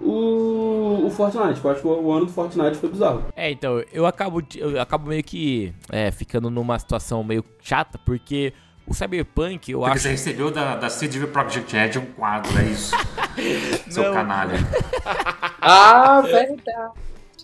[0.00, 1.60] o, o Fortnite.
[1.62, 3.24] Eu acho que o, ano do Fortnite foi bizarro.
[3.34, 8.52] É, então, eu acabo, eu acabo meio que é, ficando numa situação meio chata, porque
[8.86, 10.02] o Cyberpunk, eu Porque acho.
[10.02, 12.94] você recebeu da, da CD Projekt Red um quadro, é isso.
[13.88, 14.58] Seu canalha.
[15.64, 16.92] Ah, verdade.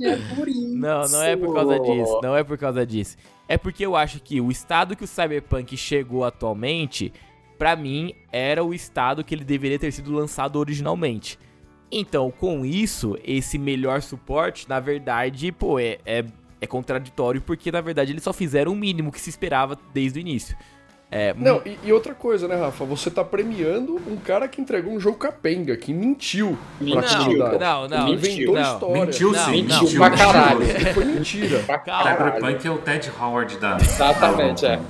[0.03, 0.77] É por isso.
[0.77, 2.21] Não, não é por causa disso.
[2.21, 3.17] Não é por causa disso.
[3.49, 7.13] É porque eu acho que o estado que o Cyberpunk chegou atualmente,
[7.59, 11.39] pra mim, era o estado que ele deveria ter sido lançado originalmente.
[11.91, 16.25] Então, com isso, esse melhor suporte, na verdade, pô, é, é,
[16.61, 20.21] é contraditório, porque na verdade eles só fizeram o mínimo que se esperava desde o
[20.21, 20.55] início.
[21.11, 22.85] É, Não, e, e outra coisa, né, Rafa?
[22.85, 27.59] Você tá premiando um cara que entregou um jogo capenga, que mentiu pra Mentiu, comunidade.
[27.59, 28.63] não, não, Inventou não.
[28.75, 29.05] história.
[29.07, 29.81] Mentiu Não, sim, não.
[29.81, 29.99] mentiu.
[30.01, 30.67] Pra caralho.
[30.95, 31.59] Foi mentira.
[31.61, 32.03] Pra Calma.
[32.05, 32.35] caralho.
[32.35, 33.77] Cyberpunk é o Ted Howard da.
[33.77, 34.81] Exatamente, é.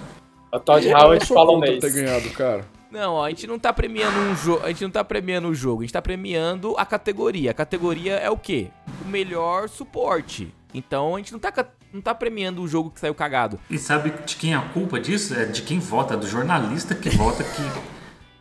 [0.53, 1.79] O Todd Howard falou mês.
[1.79, 2.65] ter ganhado, cara.
[2.91, 5.55] Não, ó, a gente não tá premiando um jogo, a gente não tá premiando o
[5.55, 7.51] jogo, a gente tá premiando a categoria.
[7.51, 8.69] A categoria é o quê?
[9.05, 10.53] O melhor suporte.
[10.73, 11.53] Então a gente não tá,
[11.93, 13.59] não tá premiando o jogo que saiu cagado.
[13.71, 15.35] E sabe de quem é a culpa disso?
[15.35, 17.63] É de quem vota, do jornalista que vota, que,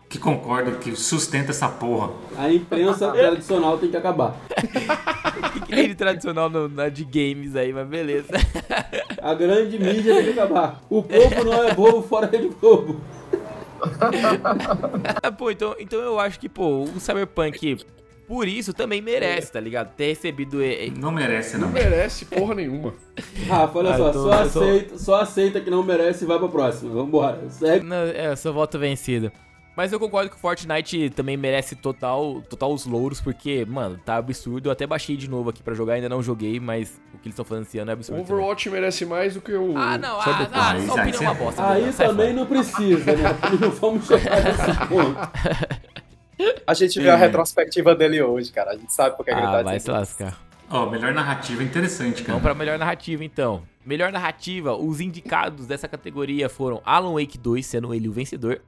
[0.09, 2.11] que concorda, que sustenta essa porra.
[2.37, 4.35] A imprensa tradicional tem que acabar.
[4.49, 8.27] O que, que tem de tradicional no- na de games aí, mas beleza.
[9.21, 10.81] A grande mídia tem que acabar.
[10.89, 12.99] O povo não é bobo fora de bobo.
[15.21, 17.77] Ah, pô, então, então eu acho que, pô, o Cyberpunk,
[18.28, 19.93] por isso, também merece, tá ligado?
[19.95, 20.57] Ter recebido.
[20.99, 21.67] Não merece, não.
[21.67, 22.93] Não merece porra nenhuma.
[23.47, 26.38] Rafa, olha Ah, só, então só, só- aceita, só aceita que não merece e vai
[26.38, 26.93] pra próxima.
[26.93, 27.49] Vambora.
[27.49, 27.86] Segue.
[27.86, 29.32] Não, é, eu só voto vencido.
[29.75, 34.15] Mas eu concordo que o Fortnite também merece total, total os louros, porque, mano, tá
[34.17, 34.69] absurdo.
[34.69, 37.34] Eu até baixei de novo aqui pra jogar, ainda não joguei, mas o que eles
[37.34, 38.21] estão fazendo esse ano é O absurdo.
[38.23, 38.34] também.
[38.38, 39.78] Overwatch merece mais do que o.
[39.78, 40.49] Ah, não, ah, Cyberpunk.
[40.53, 41.69] ah, Aí- sua aí opinião é uma bosta.
[41.69, 42.39] Aí sai também fora.
[42.39, 43.23] não precisa, né?
[43.61, 46.07] Não vamos chegar nesse ponto.
[46.65, 48.71] A gente viu a retrospectiva dele hoje, cara.
[48.71, 50.38] A gente sabe por que ele Ah, tá vai se lascar.
[50.69, 52.33] Ó, melhor narrativa interessante, cara.
[52.33, 53.63] Vamos pra melhor narrativa, então.
[53.85, 58.61] Melhor narrativa, os indicados dessa categoria foram Alan Wake 2, sendo ele o vencedor,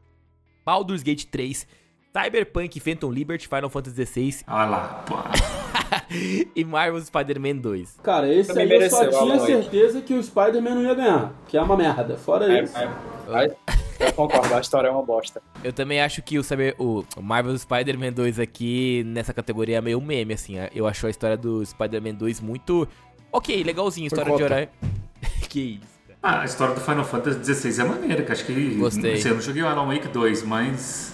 [0.66, 1.68] Baldur's Gate 3,
[2.14, 5.16] Cyberpunk Phantom Liberty, Final Fantasy XVI Olha lá, pô.
[6.56, 7.98] e Marvel's Spider-Man 2.
[8.04, 9.52] Cara, esse Também aí eu só tinha Alan Wake.
[9.52, 11.34] certeza que o Spider-Man não ia ganhar.
[11.48, 12.18] Que é uma merda.
[12.18, 12.78] Fora É, isso.
[12.78, 12.90] é,
[13.28, 13.52] vai-
[14.00, 15.42] eu concordo, a história é uma bosta.
[15.64, 20.00] Eu também acho que o, Cyber, o Marvel's Spider-Man 2 aqui, nessa categoria, é meio
[20.02, 20.56] meme, assim.
[20.74, 22.88] Eu acho a história do Spider-Man 2 muito...
[23.32, 24.70] Ok, legalzinho, história de herói.
[25.50, 26.00] que isso.
[26.22, 28.76] Ah, a história do Final Fantasy XVI é maneira, que acho que.
[28.76, 29.14] Gostei.
[29.14, 31.14] Assim, eu não joguei o Alan Wake 2, mas.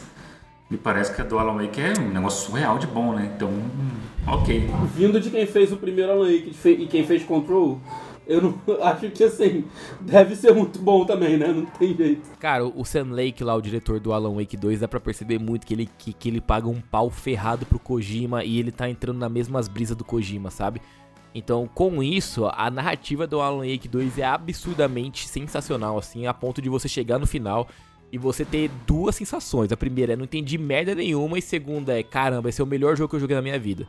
[0.70, 3.32] Me parece que a do Alan Wake é um negócio surreal de bom, né?
[3.36, 3.50] Então.
[3.50, 4.68] hum, Ok.
[4.96, 7.80] Vindo de quem fez o primeiro Alan Wake e quem fez Control,
[8.28, 9.66] eu não acho que assim,
[10.02, 11.48] deve ser muito bom também, né?
[11.50, 12.28] Não tem jeito.
[12.40, 15.68] Cara, o Sam Lake lá, o diretor do Alan Wake 2, dá pra perceber muito
[15.68, 19.20] que ele, que, que ele paga um pau ferrado pro Kojima e ele tá entrando
[19.20, 20.82] nas mesmas brisas do Kojima, sabe?
[21.36, 26.62] Então, com isso, a narrativa do Alan Wake 2 é absurdamente sensacional, assim, a ponto
[26.62, 27.68] de você chegar no final
[28.12, 29.72] e você ter duas sensações.
[29.72, 32.96] A primeira é não entendi merda nenhuma, e segunda é, caramba, esse é o melhor
[32.96, 33.88] jogo que eu joguei na minha vida.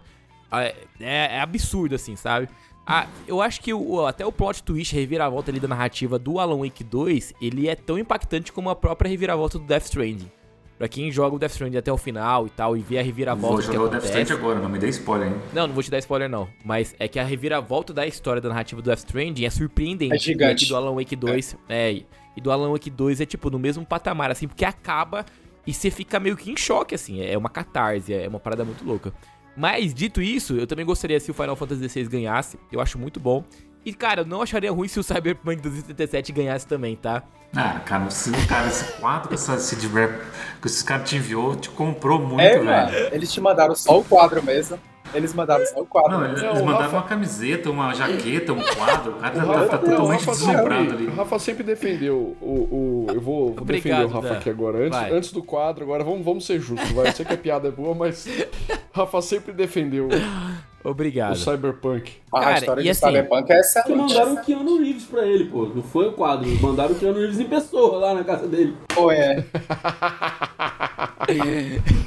[0.51, 2.49] Ah, É, é absurdo, assim, sabe?
[2.87, 6.39] Ah, eu acho que o- até o plot twist, a reviravolta ali da narrativa do
[6.39, 10.31] Alan Wake 2, ele é tão impactante como a própria reviravolta do Death Stranding.
[10.79, 13.57] Pra quem joga o Death Stranding até o final e tal, e vê a reviravolta
[13.57, 14.05] Vou que jogar o Death.
[14.05, 15.35] Stranding agora, não me dê spoiler, hein?
[15.53, 16.47] Não, não vou te dar spoiler não.
[16.65, 20.15] Mas é que a reviravolta da história da narrativa do Death Stranding é surpreendente.
[20.15, 20.67] É gigante.
[20.69, 21.57] Do Alan Wake 2.
[21.69, 22.03] É.
[22.37, 25.25] E do Alan Wake 2 é tipo no mesmo patamar, assim, porque acaba
[25.67, 27.21] e você fica meio que em choque, assim.
[27.23, 29.13] É uma catarse, é uma parada muito louca.
[29.57, 32.59] Mas, dito isso, eu também gostaria se o Final Fantasy XVI ganhasse.
[32.71, 33.43] Eu acho muito bom.
[33.85, 37.23] E, cara, eu não acharia ruim se o Cyberpunk 2077 ganhasse também, tá?
[37.55, 40.21] Ah, cara, se, cara, esse quadro com essa CD Rap
[40.61, 42.65] que esses caras te enviou, te comprou muito, É, velho.
[42.65, 42.91] mano.
[43.13, 44.79] Eles te mandaram só o quadro mesmo.
[45.15, 46.11] Eles mandaram só o quadro.
[46.19, 49.13] Não, eles, Não, eles o mandaram Rafa- uma camiseta, uma jaqueta, um quadro.
[49.13, 51.07] O cara O tá, Rafa, tá não, o totalmente deslumbrado ali.
[51.07, 52.47] o Rafa sempre defendeu o.
[52.47, 53.67] o eu vou, vou Obrigado,
[54.01, 54.35] defender o Rafa Dan.
[54.37, 54.79] aqui agora.
[54.79, 55.13] Antes, Vai.
[55.13, 57.09] antes do quadro, agora vamos, vamos ser justos, vai.
[57.09, 58.27] Eu sei que a piada é boa, mas.
[58.93, 60.09] Rafa sempre defendeu
[60.87, 61.37] o Obrigado.
[61.37, 62.13] Cyberpunk.
[62.33, 63.97] A Cara, história e de assim- Cyberpunk é Que excelente.
[64.15, 65.67] mandaram o Keanu Reeves pra ele, pô.
[65.67, 66.49] Não foi o quadro.
[66.61, 68.77] Mandaram o Keanu Reeves em pessoa lá na casa dele.
[68.95, 69.45] Pô, é.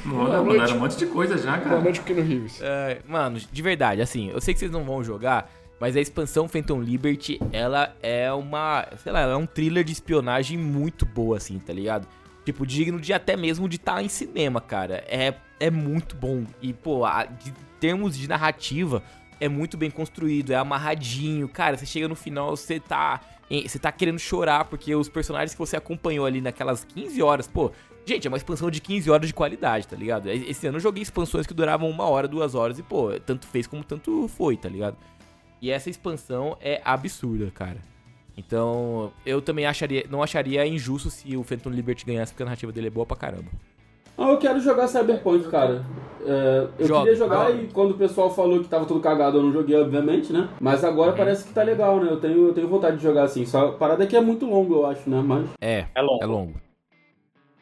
[0.04, 1.80] Mano, mandaram um monte de coisa já, Boa cara.
[1.80, 2.60] noite, Keanu Reeves.
[2.62, 6.48] É, mano, de verdade, assim, eu sei que vocês não vão jogar, mas a expansão
[6.48, 11.36] Phantom Liberty, ela é uma, sei lá, ela é um thriller de espionagem muito boa,
[11.36, 12.06] assim, tá ligado?
[12.44, 15.04] Tipo, digno de até mesmo de estar em cinema, cara.
[15.06, 16.44] É, é muito bom.
[16.62, 19.02] E, pô, a, de termos de narrativa,
[19.40, 21.48] é muito bem construído, é amarradinho.
[21.48, 23.20] Cara, você chega no final, você tá.
[23.50, 27.72] Você tá querendo chorar, porque os personagens que você acompanhou ali naquelas 15 horas, pô,
[28.06, 30.28] Gente, é uma expansão de 15 horas de qualidade, tá ligado?
[30.28, 33.66] Esse ano eu joguei expansões que duravam uma hora, duas horas e, pô, tanto fez
[33.66, 34.96] como tanto foi, tá ligado?
[35.60, 37.78] E essa expansão é absurda, cara.
[38.36, 42.72] Então, eu também acharia, não acharia injusto se o Phantom Liberty ganhasse, porque a narrativa
[42.72, 43.50] dele é boa pra caramba.
[44.20, 45.84] Ah, eu quero jogar Cyberpunk, cara.
[46.26, 47.62] É, eu Joga, queria jogar joga.
[47.62, 50.50] e quando o pessoal falou que tava tudo cagado, eu não joguei, obviamente, né?
[50.60, 52.10] Mas agora parece que tá legal, né?
[52.12, 53.46] Eu tenho, eu tenho vontade de jogar assim.
[53.46, 55.22] Só a parada é que é muito longo, eu acho, né?
[55.24, 55.48] Mas.
[55.60, 56.22] É, É longo.
[56.22, 56.60] é longo.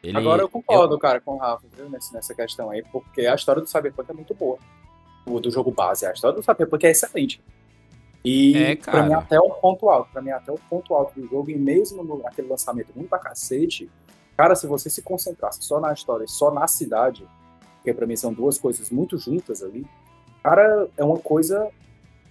[0.03, 3.35] Ele- Agora eu concordo, cara, com o Rafa, viu, nessa, nessa questão aí, porque a
[3.35, 4.57] história do Cyberpunk é muito boa.
[5.25, 7.41] O do jogo base, a história do Cyberpunk é excelente.
[8.23, 11.25] E É, pra mim até o ponto alto, pra mim até o ponto alto do
[11.27, 13.89] jogo, e mesmo no, naquele lançamento ruim pra cacete,
[14.39, 17.27] cara, se você se concentrasse só na história, e só na cidade,
[17.75, 19.85] porque pra mim são duas coisas muito juntas ali,
[20.41, 21.69] cara, é uma coisa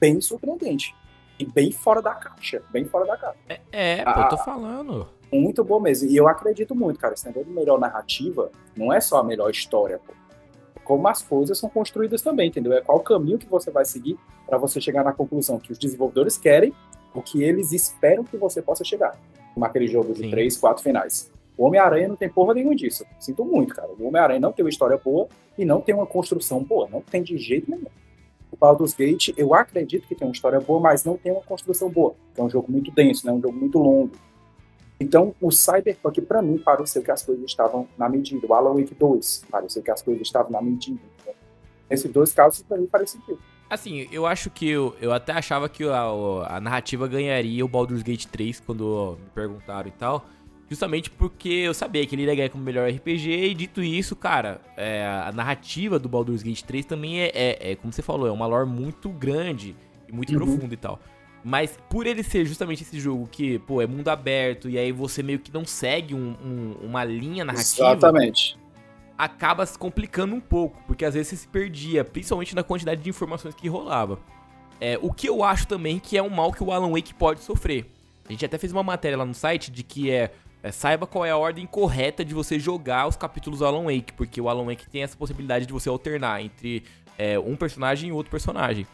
[0.00, 0.96] bem surpreendente.
[1.38, 3.60] E bem fora da caixa, bem fora da caixa.
[3.70, 5.06] É, pô, eu tô falando.
[5.30, 6.08] Muito bom mesmo.
[6.08, 7.12] E eu acredito muito, cara.
[7.12, 10.14] Esse negócio de melhor narrativa não é só a melhor história, pô.
[10.82, 12.72] Como as coisas são construídas também, entendeu?
[12.72, 15.78] É qual o caminho que você vai seguir para você chegar na conclusão que os
[15.78, 16.74] desenvolvedores querem,
[17.14, 19.14] o que eles esperam que você possa chegar.
[19.52, 20.30] Como aquele jogo de Sim.
[20.30, 21.30] três, quatro finais.
[21.58, 23.04] O Homem-Aranha não tem porra nenhuma disso.
[23.18, 23.88] Sinto muito, cara.
[23.98, 25.26] O Homem-Aranha não tem uma história boa
[25.58, 26.88] e não tem uma construção boa.
[26.88, 27.88] Não tem de jeito nenhum.
[28.52, 31.90] O Baldur's Gate, eu acredito que tem uma história boa, mas não tem uma construção
[31.90, 32.14] boa.
[32.36, 33.32] É um jogo muito denso, né?
[33.32, 34.12] um jogo muito longo.
[35.00, 38.46] Então, o Cyberpunk, pra mim, pareceu que as coisas estavam na medida.
[38.46, 41.00] O Alan Wake 2, pareceu que as coisas estavam na medida.
[41.90, 43.38] Nesses dois casos, pra mim, parece sentido.
[43.68, 46.04] Assim, eu acho que eu, eu até achava que a,
[46.48, 50.24] a narrativa ganharia o Baldur's Gate 3 quando me perguntaram e tal.
[50.70, 54.60] Justamente porque eu sabia que ele iria ganhar como melhor RPG e dito isso, cara,
[54.76, 58.30] é, a narrativa do Baldur's Gate 3 também é, é- é, como você falou, é
[58.30, 59.74] uma lore muito grande
[60.06, 60.38] e muito Uhum.
[60.38, 61.00] profunda e tal.
[61.42, 65.22] Mas por ele ser justamente esse jogo que, pô, é mundo aberto e aí você
[65.22, 68.58] meio que não segue um- um- uma linha narrativa Exatamente.
[69.16, 73.08] acaba se complicando um pouco, porque às vezes você se perdia, principalmente na quantidade de
[73.08, 74.18] informações que rolava.
[74.80, 77.40] É, o que eu acho também que é um mal que o Alan Wake pode
[77.40, 77.86] sofrer.
[78.28, 80.30] A gente até fez uma matéria lá no site de que é,
[80.62, 84.12] é, saiba qual é a ordem correta de você jogar os capítulos do Alan Wake,
[84.14, 86.84] porque o Alan Wake tem essa possibilidade de você alternar entre
[87.16, 88.86] é, um personagem e outro personagem.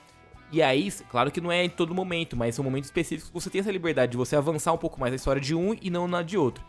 [0.53, 3.51] E aí, claro que não é em todo momento, mas são momentos específicos que você
[3.51, 6.07] tem essa liberdade de você avançar um pouco mais a história de um e não
[6.07, 6.65] na de outro.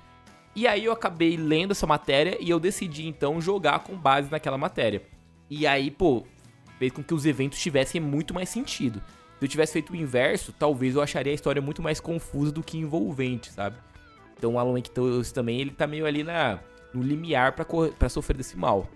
[0.56, 4.58] E aí eu acabei lendo essa matéria e eu decidi então jogar com base naquela
[4.58, 5.04] matéria.
[5.50, 6.26] E aí, pô,
[6.80, 9.04] fez com que os eventos tivessem muito mais sentido.
[9.38, 12.64] Se eu tivesse feito o inverso, talvez eu acharia a história muito mais confusa do
[12.64, 13.78] que envolvente, sabe?
[14.38, 16.60] Então o Alan Wake 2 também, ele tá meio ali na,
[16.94, 18.88] no limiar pra sofrer desse mal.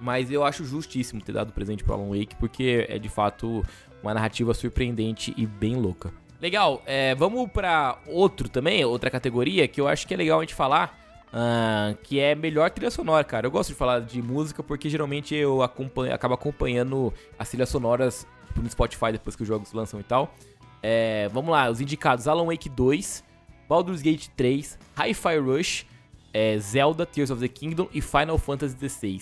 [0.00, 3.64] Mas eu acho justíssimo ter dado presente pro Alan Wake, porque é de fato
[4.02, 6.12] uma narrativa surpreendente e bem louca.
[6.40, 10.42] Legal, é, vamos pra outro também, outra categoria que eu acho que é legal a
[10.42, 10.96] gente falar,
[11.32, 13.46] ah, que é melhor trilha sonora, cara.
[13.46, 18.26] Eu gosto de falar de música porque geralmente eu acompanho, acabo acompanhando as trilhas sonoras
[18.46, 20.32] tipo, no Spotify depois que os jogos lançam e tal.
[20.82, 23.24] É, vamos lá, os indicados: Alan Wake 2,
[23.68, 25.86] Baldur's Gate 3, Hi-Fi Rush,
[26.32, 29.20] é, Zelda Tears of the Kingdom e Final Fantasy XVI.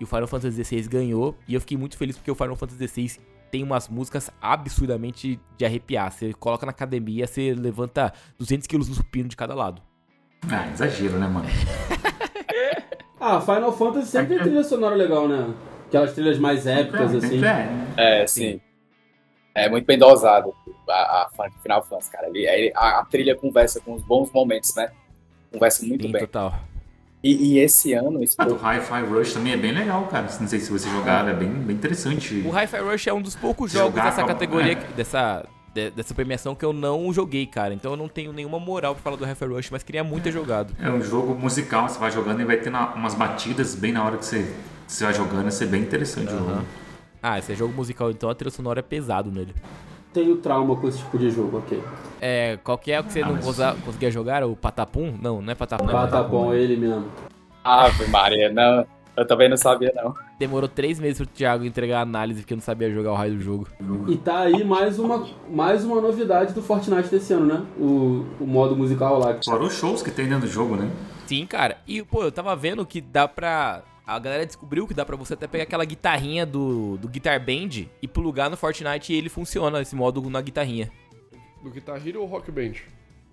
[0.00, 2.88] E o Final Fantasy XVI ganhou e eu fiquei muito feliz porque o Final Fantasy
[2.88, 3.20] XVI
[3.50, 6.10] tem umas músicas absurdamente de arrepiar.
[6.10, 9.80] Você coloca na academia, você levanta 200 quilos no supino de cada lado.
[10.50, 11.46] Ah, exagero, né, mano?
[13.26, 15.54] Ah, Final Fantasy sempre tem trilha sonora legal, né?
[15.86, 17.40] Aquelas trilhas mais épicas, assim.
[17.96, 18.60] É, É, sim.
[19.54, 20.52] É muito bem dosado
[20.88, 22.28] a, a Final Fantasy, cara.
[22.28, 24.90] Ele, ele- a, a trilha conversa com os bons momentos, né?
[25.52, 26.20] Conversa muito Sim, bem.
[26.22, 26.54] total.
[27.22, 30.26] E, e esse ano, esse Ah, do Hi-Fi Rush também é bem legal, cara.
[30.40, 32.42] Não sei se você jogaram, é bem, bem interessante.
[32.44, 34.92] O Hi-Fi Rush é um dos poucos jogos jogar dessa categoria, é.
[34.94, 37.72] dessa, de- dessa premiação que eu não joguei, cara.
[37.72, 40.32] Então eu não tenho nenhuma moral pra falar do Hi-Fi Rush, mas queria muito ter
[40.32, 40.74] jogado.
[40.78, 44.18] É um jogo musical, você vai jogando e vai tendo umas batidas bem na hora
[44.18, 44.52] que você,
[44.86, 46.62] você vai jogando, vai ser bem interessante o jogo.
[47.22, 49.54] Ah, esse é jogo musical, então a trilha sonora é pesado nele.
[50.14, 51.82] Tenho trauma com esse tipo de jogo, ok.
[52.22, 54.42] É, qual que é o que você Ah, não mas- conseguia jogar?
[54.44, 55.12] O Patapum?
[55.20, 55.86] Não, não é Patapum.
[55.88, 57.04] Patapom, é ele mesmo.
[57.62, 58.86] Ave Maria, não.
[59.16, 60.14] Eu também não sabia, não.
[60.38, 63.40] Demorou três meses pro Thiago entregar a análise porque não sabia jogar o raio do
[63.40, 63.68] jogo.
[64.08, 67.62] E tá aí mais uma, mais uma novidade do Fortnite desse ano, né?
[67.78, 69.36] O, o modo musical lá.
[69.44, 70.90] Fora os shows que tem dentro do jogo, né?
[71.26, 71.78] Sim, cara.
[71.86, 73.82] E, pô, eu tava vendo que dá pra.
[74.06, 77.86] A galera descobriu que dá pra você até pegar aquela guitarrinha do, do Guitar Band
[78.02, 80.90] e plugar no Fortnite e ele funciona, esse modo na guitarrinha.
[81.62, 82.72] Do Guitar Hero ou Rock Band?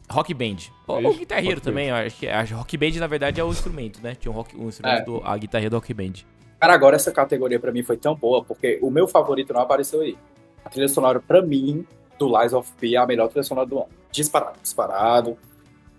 [0.09, 0.57] Rock Band.
[0.87, 1.13] Ou É ou?
[1.13, 4.01] Guitar Hero Rock também, eu acho que a Rock Band na verdade é o instrumento,
[4.01, 4.15] né?
[4.15, 5.03] Tinha um, rock, um instrumento, É.
[5.03, 6.13] do, a guitarrinha do Rock Band.
[6.57, 9.99] Cara, agora essa categoria pra mim foi tão boa, porque o meu favorito não apareceu
[10.01, 10.17] aí.
[10.63, 11.85] A trilha sonora, pra mim,
[12.17, 13.89] do Lies of P é a melhor trilha sonora do ano.
[14.11, 15.37] Disparado, disparado.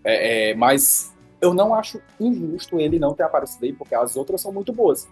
[0.05, 1.12] É, é, mas
[1.43, 5.09] eu não acho injusto ele não ter aparecido aí, porque as outras são muito boas.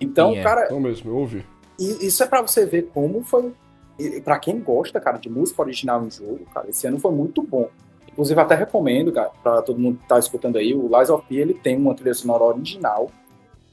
[0.00, 0.42] Então, Sim, é.
[0.42, 1.44] cara, Não mesmo, eu ouvi.
[1.78, 3.52] e isso é pra você ver como foi.
[3.98, 7.42] e Pra quem gosta, cara, de música original em jogo, cara, esse ano foi muito
[7.42, 7.68] bom.
[8.08, 11.34] Inclusive, até recomendo, cara, pra todo mundo que tá escutando aí, o Lies of P,
[11.36, 13.10] ele tem uma trilha sonora original,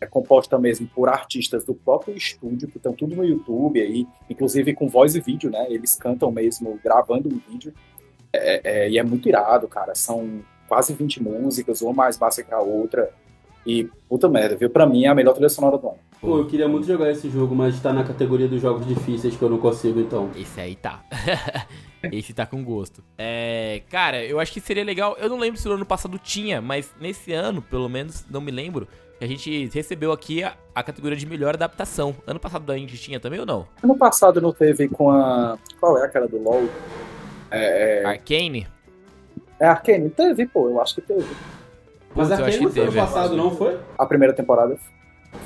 [0.02, 4.74] é composta mesmo por artistas do próprio estúdio, que estão tudo no YouTube aí, inclusive
[4.74, 5.66] com voz e vídeo, né?
[5.70, 7.74] Eles cantam mesmo, gravando um vídeo.
[8.34, 9.96] É, é, e é muito irado, cara.
[9.96, 10.42] São
[10.74, 13.12] quase 20 músicas, uma mais básica que a outra.
[13.66, 14.70] E, puta merda, viu?
[14.70, 16.00] Pra mim é a melhor trilha sonora do ano.
[16.20, 19.42] Pô, eu queria muito jogar esse jogo, mas tá na categoria dos jogos difíceis que
[19.42, 20.32] eu não consigo, então.
[20.36, 21.04] Esse aí tá.
[22.12, 23.04] Esse tá com gosto.
[23.18, 25.16] É, cara, eu acho que seria legal.
[25.20, 28.52] Eu não lembro se no ano passado tinha, mas nesse ano, pelo menos, não me
[28.52, 28.88] lembro.
[29.20, 32.16] que A gente recebeu aqui a, a categoria de melhor adaptação.
[32.26, 33.68] Ano passado a gente tinha também ou não?
[33.82, 35.58] Ano passado não teve com a.
[35.80, 36.68] Qual é aquela do LoL?
[37.52, 38.68] É, é, Arcane?
[39.64, 40.10] É Arkane?
[40.10, 41.26] Teve, pô, eu acho que teve.
[42.16, 42.98] Mas Putz, não foi ano teve.
[42.98, 43.80] passado, não foi?
[43.98, 44.78] A primeira temporada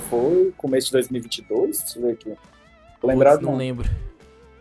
[0.09, 2.34] foi começo de 2022, deixa eu ver aqui.
[2.99, 3.57] Tô lembrado não não.
[3.57, 3.88] lembro.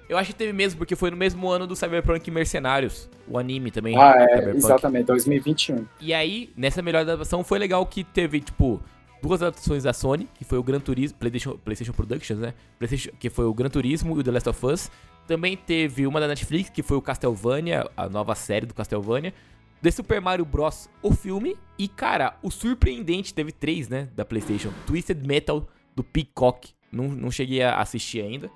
[0.09, 3.09] Eu acho que teve mesmo, porque foi no mesmo ano do Cyberpunk Mercenários.
[3.27, 3.97] O anime também.
[3.99, 4.57] Ah, é, Cyberpunk.
[4.59, 5.85] exatamente, 2021.
[6.01, 8.81] E aí, nessa melhor adaptação, foi legal que teve, tipo,
[9.21, 12.55] duas adaptações da Sony, que foi o Gran Turismo, PlayStation, PlayStation Productions, né?
[12.79, 14.91] PlayStation, que foi o Gran Turismo e o The Last of Us.
[15.27, 19.35] Também teve uma da Netflix, que foi o Castlevania, a nova série do Castlevania.
[19.83, 20.89] The Super Mario Bros.
[21.03, 21.57] o filme.
[21.79, 24.09] E, cara, o surpreendente, teve três, né?
[24.14, 24.72] Da PlayStation.
[24.87, 26.70] Twisted Metal, do Peacock.
[26.91, 28.51] Não, não cheguei a assistir ainda.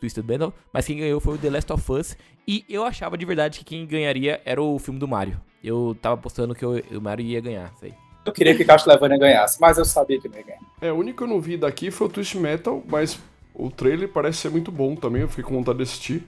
[0.00, 0.52] Twisted Metal.
[0.72, 2.16] Mas quem ganhou foi o The Last of Us.
[2.48, 5.40] E eu achava de verdade que quem ganharia era o filme do Mario.
[5.62, 7.94] Eu tava apostando que o o Mario ia ganhar, sei.
[8.24, 10.60] Eu queria que Castlevania ganhasse, mas eu sabia que não ia ganhar.
[10.80, 13.20] É, o único que eu não vi daqui foi o Twist Metal, mas
[13.58, 16.22] o trailer parece ser muito bom também, eu fiquei com vontade de assistir.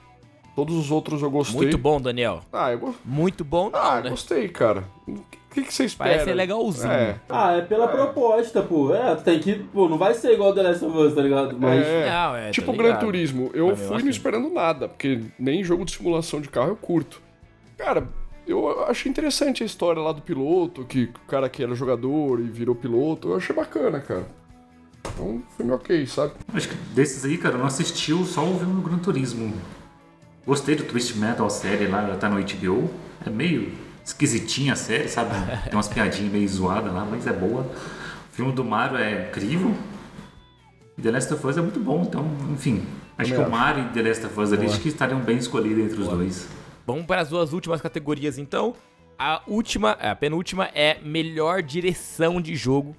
[0.57, 1.57] Todos os outros eu gostei.
[1.57, 2.41] Muito bom, Daniel.
[2.53, 4.11] Ah, eu, go- Muito bom, não, ah, né?
[4.11, 4.83] gostei, cara.
[5.07, 5.14] O
[5.55, 6.11] que, que você espera?
[6.11, 6.93] Parece ser legalzinho.
[6.93, 8.93] É, Ah, é pela proposta, pô.
[8.93, 9.55] É, tem que.
[9.55, 11.57] Pô, não vai ser igual The Last of Us, tá ligado?
[11.61, 11.87] Mas.
[11.87, 12.11] é.
[12.11, 12.97] Não, é, Tipo tá o Gran.
[12.97, 16.41] Turismo, eu Mas eu fui acho não que- esperando nada, porque nem jogo de simulação
[16.41, 17.22] de carro eu curto.
[17.76, 18.09] Cara,
[18.45, 22.45] eu achei interessante a história lá do piloto, que o cara que era jogador e
[22.45, 24.26] virou piloto, eu achei bacana, cara.
[25.14, 26.32] Então, filme ok, sabe?
[26.52, 29.52] Acho que desses aí, cara, eu não assisti, eu só ouvi no Gran Turismo.
[30.46, 32.90] Gostei do Twist Metal, a série lá, ela tá no HBO.
[33.26, 33.72] É meio
[34.04, 35.30] esquisitinha a série, sabe?
[35.64, 37.62] Tem umas piadinhas meio zoadas lá, mas é boa.
[37.62, 39.74] O filme do Mario é incrível.
[40.96, 42.84] E The Last of Us é muito bom, então, enfim.
[43.18, 45.84] Acho que o Mario e The Last of Us ali acho que estariam bem escolhidos
[45.84, 46.48] entre os dois.
[46.86, 48.74] Vamos para as duas últimas categorias, então.
[49.18, 52.96] A última, a penúltima é melhor direção de jogo.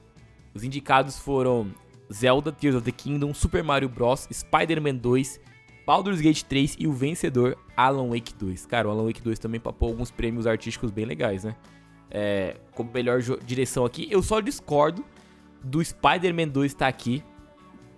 [0.54, 1.72] Os indicados foram
[2.12, 5.40] Zelda Tears of the Kingdom, Super Mario Bros, Spider-Man 2,
[5.86, 8.66] Baldur's Gate 3 e o vencedor Alan Wake 2.
[8.66, 11.56] Cara, o Alan Wake 2 também papou alguns prêmios artísticos bem legais, né?
[12.12, 15.04] É, como melhor direção aqui, eu só discordo
[15.64, 17.24] do Spider-Man 2 estar aqui.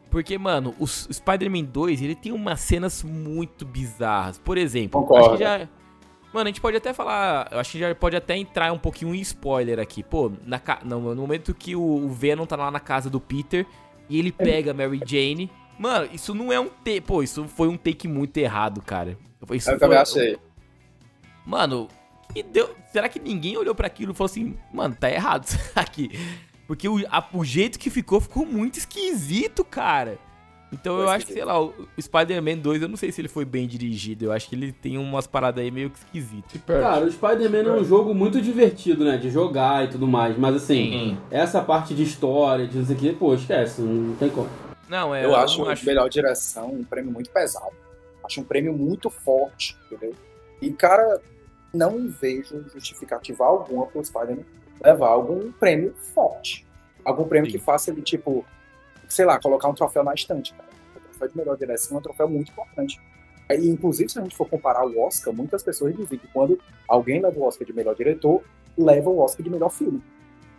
[0.09, 4.37] Porque, mano, o Spider-Man 2, ele tem umas cenas muito bizarras.
[4.37, 5.25] Por exemplo, Concordo.
[5.25, 5.69] acho que já...
[6.33, 7.49] Mano, a gente pode até falar...
[7.51, 10.03] Eu acho que já pode até entrar um pouquinho em spoiler aqui.
[10.03, 13.65] Pô, na no, no momento que o, o Venom tá lá na casa do Peter
[14.11, 15.49] e ele pega a Mary Jane...
[15.79, 17.01] Mano, isso não é um take...
[17.01, 19.17] Pô, isso foi um take muito errado, cara.
[19.51, 20.37] Isso Eu também foi- achei.
[21.43, 21.87] Mano,
[22.31, 22.75] que deu...
[22.91, 26.11] será que ninguém olhou pra aquilo e falou assim, mano, tá errado isso aqui?
[26.67, 30.19] Porque o, a- o jeito que ficou, ficou muito esquisito, cara.
[30.71, 33.43] Então eu acho que, sei lá, o, Spider-Man 2, eu não sei se ele foi
[33.43, 34.25] bem dirigido.
[34.25, 36.61] Eu acho que ele tem umas paradas aí meio que esquisitas.
[36.65, 39.17] Cara, o Spider-Man é um jogo muito divertido, né?
[39.17, 40.37] De jogar e tudo mais.
[40.37, 44.29] Mas assim, essa parte de história, de não sei o que, pô, esquece, não tem
[44.29, 44.49] como.
[44.87, 45.25] Não, é.
[45.25, 47.75] Eu acho não a melhor direção um prêmio muito pesado.
[48.23, 50.13] Acho um prêmio muito forte, entendeu?
[50.61, 51.19] E, cara,
[51.73, 54.43] não vejo justificativa alguma pro Spider-Man
[54.83, 56.65] levar algum prêmio forte.
[57.03, 57.57] Algum prêmio Sim.
[57.57, 58.45] que faça ele, tipo,
[59.11, 60.69] sei lá, colocar um troféu na estante, cara.
[60.95, 62.99] O troféu de melhor direção é um troféu muito importante.
[63.49, 67.21] E, inclusive, se a gente for comparar o Oscar, muitas pessoas dizem que quando alguém
[67.21, 68.41] leva o Oscar de melhor diretor,
[68.77, 70.01] leva o Oscar de melhor filme.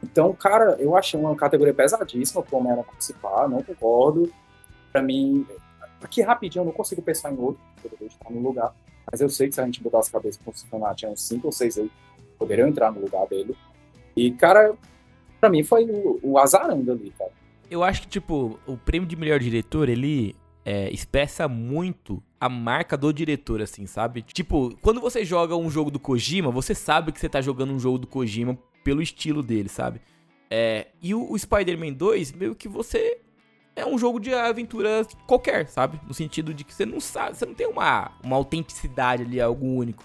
[0.02, 4.30] Então, cara, eu achei uma categoria pesadíssima pro Homem-Aranha participar, não concordo.
[4.90, 5.46] Pra mim,
[6.02, 8.74] aqui rapidinho, eu não consigo pensar em outro, poderia estar no lugar.
[9.10, 11.46] Mas eu sei que se a gente botar as cabeças pra funcionar, tinha uns 5
[11.46, 11.90] ou 6 aí
[12.38, 13.56] poderiam entrar no lugar dele.
[14.16, 14.74] E, cara,
[15.40, 17.30] pra mim foi o, o azarando ali, cara.
[17.72, 22.98] Eu acho que, tipo, o prêmio de melhor diretor, ele é, expressa muito a marca
[22.98, 24.20] do diretor, assim, sabe?
[24.20, 27.78] Tipo, quando você joga um jogo do Kojima, você sabe que você tá jogando um
[27.78, 30.02] jogo do Kojima pelo estilo dele, sabe?
[30.50, 33.18] É, e o, o Spider-Man 2, meio que você.
[33.74, 35.98] É um jogo de aventura qualquer, sabe?
[36.06, 39.64] No sentido de que você não sabe, você não tem uma, uma autenticidade ali, algo
[39.64, 40.04] único.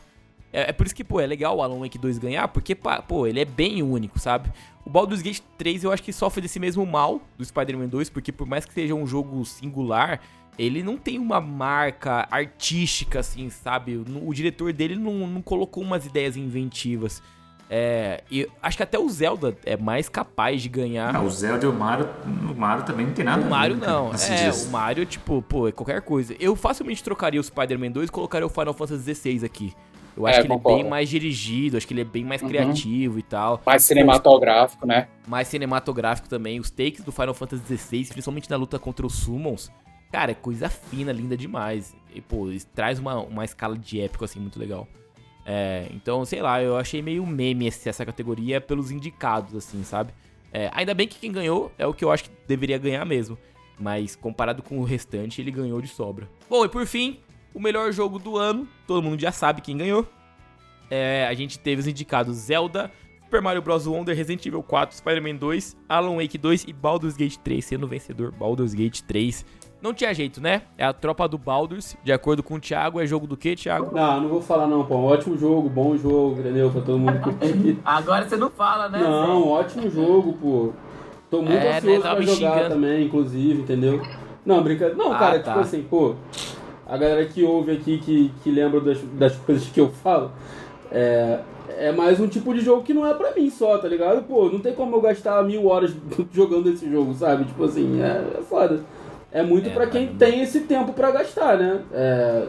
[0.51, 3.27] É, é por isso que, pô, é legal o Alan Wake 2 ganhar, porque, pô,
[3.27, 4.51] ele é bem único, sabe?
[4.85, 8.31] O Baldur's Gate 3 eu acho que sofre desse mesmo mal do Spider-Man 2, porque
[8.31, 10.21] por mais que seja um jogo singular,
[10.57, 13.97] ele não tem uma marca artística, assim, sabe?
[13.97, 17.21] O, diretor dele não, não colocou umas ideias inventivas.
[17.69, 21.11] É, e acho que até o Zelda é mais capaz de ganhar.
[21.11, 24.11] Não, o Zelda e o Mario, o Mario também não tem nada O Mario não.
[24.13, 26.33] É, o Mario, tipo, pô, é qualquer coisa.
[26.39, 29.75] Eu facilmente trocaria o Spider-Man 2 e colocaria o Final Fantasy XVI aqui.
[30.17, 30.79] Eu acho é, que ele concordo.
[30.79, 32.47] é bem mais dirigido, acho que ele é bem mais uhum.
[32.47, 33.61] criativo e tal.
[33.63, 35.07] Mais cinematográfico, né?
[35.27, 36.59] Mais cinematográfico também.
[36.59, 39.71] Os takes do Final Fantasy XVI, principalmente na luta contra os Summons,
[40.11, 41.95] cara, é coisa fina, linda demais.
[42.15, 44.87] E, pô, traz uma, uma escala de épico, assim, muito legal.
[45.45, 50.11] É, então, sei lá, eu achei meio meme essa categoria pelos indicados, assim, sabe?
[50.51, 53.37] É, ainda bem que quem ganhou é o que eu acho que deveria ganhar mesmo.
[53.79, 56.27] Mas comparado com o restante, ele ganhou de sobra.
[56.49, 57.19] Bom, e por fim,
[57.57, 60.05] o melhor jogo do ano, todo mundo já sabe quem ganhou.
[60.91, 62.91] É, a gente teve os indicados Zelda,
[63.23, 63.87] Super Mario Bros.
[63.87, 68.31] Wonder, Resident Evil 4, Spider-Man 2, Alan Wake 2 e Baldur's Gate 3, sendo vencedor
[68.31, 69.43] Baldur's Gate 3.
[69.81, 70.61] Não tinha jeito, né?
[70.77, 73.93] É a tropa do Baldur's, de acordo com o Thiago, é jogo do quê, Thiago?
[73.93, 74.95] Não, não vou falar não, pô.
[74.95, 76.69] Ótimo jogo, bom jogo, entendeu?
[76.69, 77.79] Pra todo mundo curtir.
[77.83, 78.99] Agora você não fala, né?
[78.99, 79.49] Não, Zé?
[79.49, 80.73] ótimo jogo, pô.
[81.31, 82.15] Tô muito é, ansioso né?
[82.15, 83.99] pra jogar também, inclusive, entendeu?
[84.45, 84.95] Não, brincadeira.
[84.95, 85.51] Não, ah, cara, tá.
[85.51, 86.15] tipo assim, pô,
[86.87, 90.31] a galera que ouve aqui, que, que lembra das, das coisas que eu falo,
[90.89, 91.39] é,
[91.77, 94.23] é mais um tipo de jogo que não é pra mim só, tá ligado?
[94.23, 95.93] Pô, não tem como eu gastar mil horas
[96.31, 97.43] jogando esse jogo, sabe?
[97.43, 98.79] Tipo assim, é, é foda.
[99.31, 101.81] É muito é, para quem tem esse tempo para gastar, né?
[101.91, 102.47] É,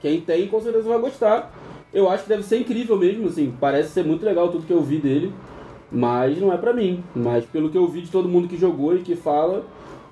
[0.00, 1.52] quem tem com certeza vai gostar.
[1.94, 3.54] Eu acho que deve ser incrível mesmo, assim.
[3.60, 5.32] Parece ser muito legal tudo que eu vi dele.
[5.90, 7.02] Mas não é para mim.
[7.14, 9.64] Mas pelo que eu vi de todo mundo que jogou e que fala,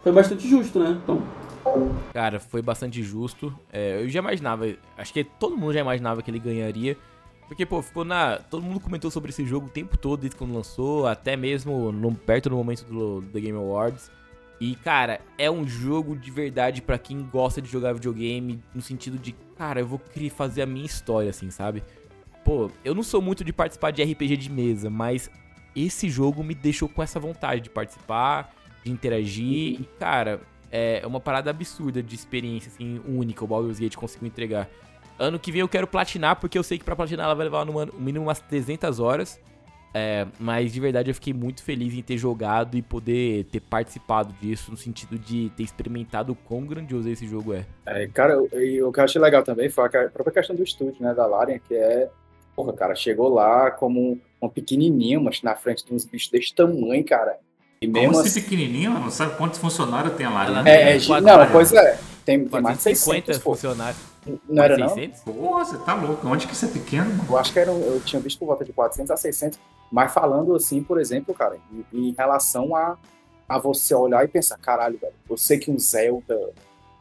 [0.03, 0.97] foi bastante justo, né?
[1.03, 1.21] Então.
[2.13, 3.57] Cara, foi bastante justo.
[3.73, 6.97] É, eu já imaginava, acho que todo mundo já imaginava que ele ganharia.
[7.47, 8.39] Porque, pô, ficou na.
[8.39, 12.15] Todo mundo comentou sobre esse jogo o tempo todo, desde quando lançou, até mesmo no,
[12.15, 14.11] perto do momento do, do Game Awards.
[14.61, 19.19] E, cara, é um jogo de verdade para quem gosta de jogar videogame, no sentido
[19.19, 21.83] de, cara, eu vou querer fazer a minha história, assim, sabe?
[22.45, 25.31] Pô, eu não sou muito de participar de RPG de mesa, mas
[25.75, 28.55] esse jogo me deixou com essa vontade de participar,
[28.85, 29.81] de interagir.
[29.81, 30.41] E, cara,
[30.75, 34.69] é uma parada absurda de experiência, assim, única o Baldur's Gate conseguiu entregar.
[35.17, 37.65] Ano que vem eu quero platinar, porque eu sei que pra platinar ela vai levar
[37.65, 39.41] no mínimo umas 300 horas.
[39.97, 44.35] É, mas de verdade eu fiquei muito feliz em ter jogado e poder ter participado
[44.41, 47.65] disso, no sentido de ter experimentado o quão grandioso esse jogo é.
[47.87, 51.01] é cara, e o que eu achei legal também foi a própria questão do estúdio,
[51.01, 52.11] né, da Larian, que é.
[52.57, 57.05] Porra, cara, chegou lá como um pequenininho, mas na frente de uns bichos desse tamanho,
[57.05, 57.39] cara.
[57.85, 60.65] E mesmo Como assim, pequenininho, não sabe quantos funcionários tem a Larian?
[60.65, 61.99] É, é, não, pois é.
[62.25, 64.01] Tem, tem mais de 600 funcionários.
[64.49, 65.23] Não era 600?
[65.27, 65.35] não?
[65.35, 66.27] Pô, você tá louco.
[66.27, 67.11] Onde que isso é pequeno?
[67.11, 67.27] Mano?
[67.29, 69.59] Eu acho que era, eu tinha visto por volta de 400 a 600.
[69.93, 71.59] Mas falando assim, por exemplo, cara,
[71.93, 72.97] em, em relação a,
[73.47, 76.39] a você olhar e pensar, caralho, velho, eu sei que um Zelda,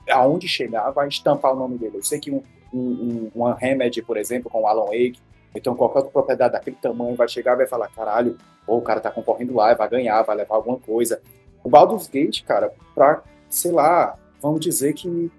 [0.09, 1.97] aonde chegar, vai estampar o nome dele.
[1.97, 5.19] Eu sei que um, um, um uma Remedy, por exemplo, com o Alan Wake,
[5.55, 8.99] então qualquer outra propriedade daquele tamanho vai chegar e vai falar, caralho, pô, o cara
[8.99, 11.21] tá concorrendo lá, vai ganhar, vai levar alguma coisa.
[11.63, 15.31] O Baldur's Gate, cara, pra, sei lá, vamos dizer que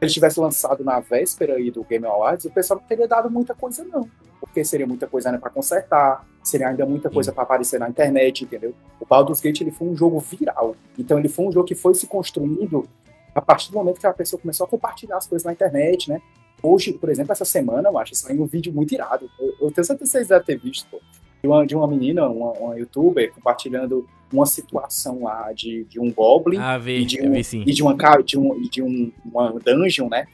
[0.00, 3.54] ele tivesse lançado na véspera aí do Game Awards, o pessoal não teria dado muita
[3.54, 4.08] coisa, não.
[4.40, 8.44] Porque seria muita coisa né, para consertar, seria ainda muita coisa para aparecer na internet,
[8.44, 8.74] entendeu?
[9.00, 10.76] O Baldur's Gate ele foi um jogo viral.
[10.96, 12.88] Então ele foi um jogo que foi se construindo
[13.34, 16.20] a partir do momento que a pessoa começou a compartilhar as coisas na internet, né?
[16.62, 19.30] Hoje, por exemplo, essa semana, eu acho, saiu um vídeo muito irado.
[19.38, 21.00] Eu, eu tenho certeza que vocês devem ter visto, pô
[21.42, 26.12] de uma, de uma menina, uma, uma youtuber, compartilhando uma situação lá de, de um
[26.12, 29.52] goblin ah, vi, e, de um, vi, e de uma de, um, de um, uma
[29.52, 30.26] dungeon, né?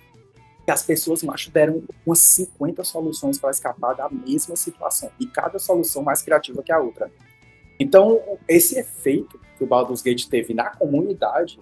[0.65, 5.11] Que as pessoas, macho, deram umas 50 soluções para escapar da mesma situação.
[5.21, 7.11] E cada solução mais criativa que a outra.
[7.79, 11.59] Então, esse efeito que o Baldur's Gate teve na comunidade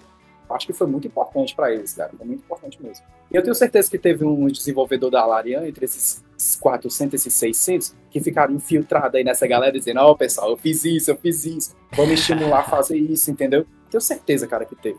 [0.52, 2.10] acho que foi muito importante para eles, cara.
[2.16, 3.04] Foi muito importante mesmo.
[3.30, 6.22] E eu tenho certeza que teve um desenvolvedor da Larian, entre esses
[6.60, 10.56] 400 e esses 600, que ficaram infiltrados aí nessa galera, dizendo: Ó, oh, pessoal, eu
[10.56, 13.66] fiz isso, eu fiz isso, vamos estimular a fazer isso, entendeu?
[13.90, 14.98] Tenho certeza, cara, que teve.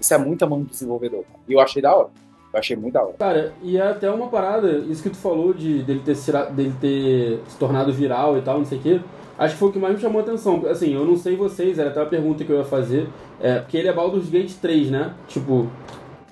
[0.00, 1.24] Isso é muita mão do desenvolvedor.
[1.48, 2.10] E eu achei da hora.
[2.52, 3.14] Eu achei muito da hora.
[3.14, 6.16] Cara, e é até uma parada, isso que tu falou de dele ter,
[6.52, 9.00] dele ter se tornado viral e tal, não sei o quê.
[9.38, 10.62] Acho que foi o que mais me chamou a atenção.
[10.68, 13.08] Assim, eu não sei vocês, era até uma pergunta que eu ia fazer.
[13.40, 15.14] É, porque ele é Baldur's Gate 3, né?
[15.26, 15.68] Tipo,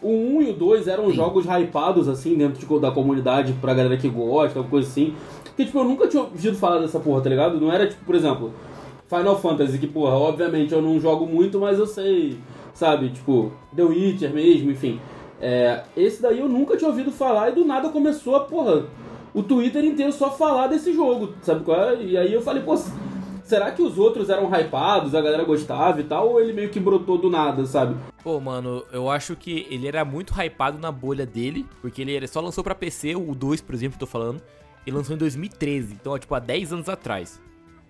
[0.01, 1.15] o 1 e o 2 eram Sim.
[1.15, 5.15] jogos hypados, assim, dentro de, da comunidade pra galera que gosta, alguma coisa assim.
[5.45, 7.61] Porque, tipo, eu nunca tinha ouvido falar dessa porra, tá ligado?
[7.61, 8.53] Não era, tipo, por exemplo,
[9.09, 12.39] Final Fantasy, que, porra, obviamente eu não jogo muito, mas eu sei,
[12.73, 13.11] sabe?
[13.11, 14.99] Tipo, The Witcher mesmo, enfim.
[15.41, 18.85] É, esse daí eu nunca tinha ouvido falar e do nada começou a, porra,
[19.35, 22.03] o Twitter inteiro só falar desse jogo, sabe qual é?
[22.03, 22.77] E aí eu falei, pô,
[23.45, 26.81] será que os outros eram hypados, a galera gostava e tal, ou ele meio que
[26.81, 27.97] brotou do nada, sabe?
[28.23, 32.41] Pô, mano, eu acho que ele era muito hypado na bolha dele, porque ele só
[32.41, 34.43] lançou pra PC, o 2, por exemplo, que eu tô falando,
[34.87, 37.41] ele lançou em 2013, então, tipo, há 10 anos atrás.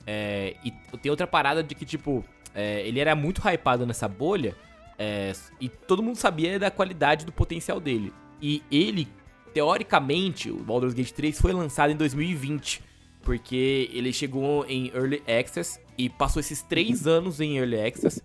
[0.07, 2.25] É, e tem outra parada de que, tipo,
[2.55, 4.57] é, ele era muito hypado nessa bolha,
[4.99, 8.13] é, e todo mundo sabia da qualidade do potencial dele.
[8.41, 9.09] E ele,
[9.53, 12.83] teoricamente, o Baldur's Gate 3 foi lançado em 2020,
[13.23, 18.23] porque ele chegou em Early Access e passou esses três anos em Early Access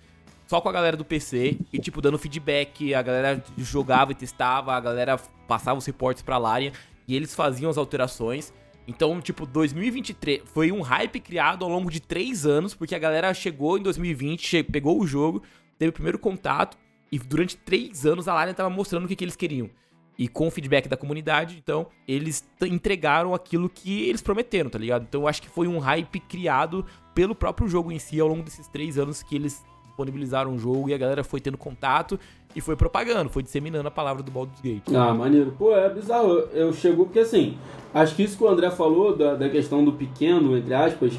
[0.48, 2.94] só com a galera do PC e, tipo, dando feedback.
[2.94, 5.18] A galera jogava e testava, a galera
[5.48, 6.72] passava os reportes pra Larian
[7.08, 8.54] e eles faziam as alterações.
[8.88, 13.34] Então, tipo, 2023 foi um hype criado ao longo de três anos, porque a galera
[13.34, 15.44] chegou em 2020, pegou o jogo,
[15.78, 16.78] teve o primeiro contato,
[17.12, 19.70] e durante três anos a Larian tava mostrando o que, que eles queriam.
[20.18, 25.06] E com o feedback da comunidade, então, eles entregaram aquilo que eles prometeram, tá ligado?
[25.08, 28.44] Então eu acho que foi um hype criado pelo próprio jogo em si ao longo
[28.44, 32.20] desses três anos que eles disponibilizaram o jogo e a galera foi tendo contato
[32.56, 34.84] e foi propagando, foi disseminando a palavra do Baldur's Gate.
[34.94, 35.54] Ah, maneiro.
[35.58, 36.30] Pô, é bizarro.
[36.30, 37.58] Eu, eu chego porque assim,
[37.94, 41.14] acho que isso que o André falou da, da questão do pequeno, entre aspas,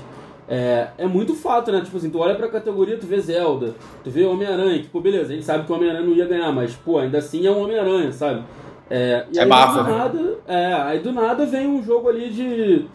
[0.49, 1.81] é, é muito fato, né?
[1.83, 5.33] Tipo assim, tu olha pra categoria, tu vê Zelda, tu vê Homem-Aranha, que, pô, beleza,
[5.33, 7.63] a gente sabe que o Homem-Aranha não ia ganhar, mas, pô, ainda assim é um
[7.63, 8.43] Homem-Aranha, sabe?
[8.91, 9.97] É, e É aí, massa, do né?
[9.97, 12.87] nada, é, aí do nada vem um jogo ali de.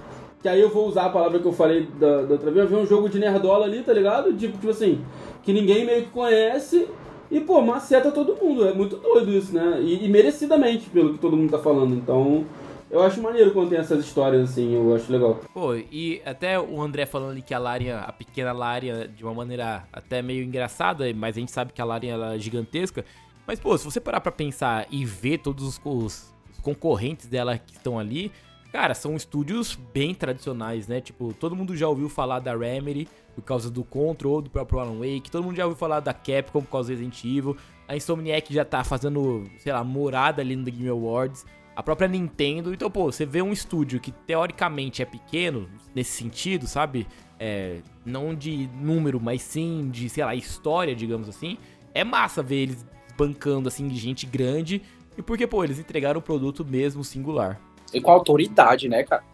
[0.42, 2.80] Que aí eu vou usar a palavra que eu falei da, da outra vez, vem
[2.80, 4.34] um jogo de nerdola ali, tá ligado?
[4.34, 5.02] Tipo, tipo assim,
[5.42, 6.88] que ninguém meio que conhece
[7.32, 8.68] e, pô, maceta todo mundo.
[8.68, 9.80] É muito doido isso, né?
[9.82, 11.96] E, e merecidamente, pelo que todo mundo tá falando.
[11.96, 12.46] Então,
[12.92, 15.40] eu acho maneiro quando tem essas histórias assim, eu acho legal.
[15.52, 19.34] Pô, e até o André falando ali que a Larian, a pequena Larian, de uma
[19.34, 23.04] maneira até meio engraçada, mas a gente sabe que a Larian ela é gigantesca.
[23.46, 27.74] Mas, pô, se você parar pra pensar e ver todos os, os concorrentes dela que
[27.74, 28.32] estão ali,
[28.72, 31.02] cara, são estúdios bem tradicionais, né?
[31.02, 35.00] Tipo, todo mundo já ouviu falar da Remedy por causa do Control, do próprio Alan
[35.00, 38.54] Wake, todo mundo já ouviu falar da Capcom por causa do Resident Evil, a Insomniac
[38.54, 42.74] já tá fazendo, sei lá, morada ali no The Game Awards, a própria Nintendo.
[42.74, 47.08] Então, pô, você vê um estúdio que teoricamente é pequeno, nesse sentido, sabe?
[47.40, 51.58] É, não de número, mas sim de, sei lá, história, digamos assim.
[51.94, 52.86] É massa ver eles
[53.18, 54.82] bancando, assim, de gente grande.
[55.18, 57.60] E porque, pô, eles entregaram o produto mesmo singular.
[57.94, 59.22] E com autoridade, né, cara?
[59.22, 59.28] Tá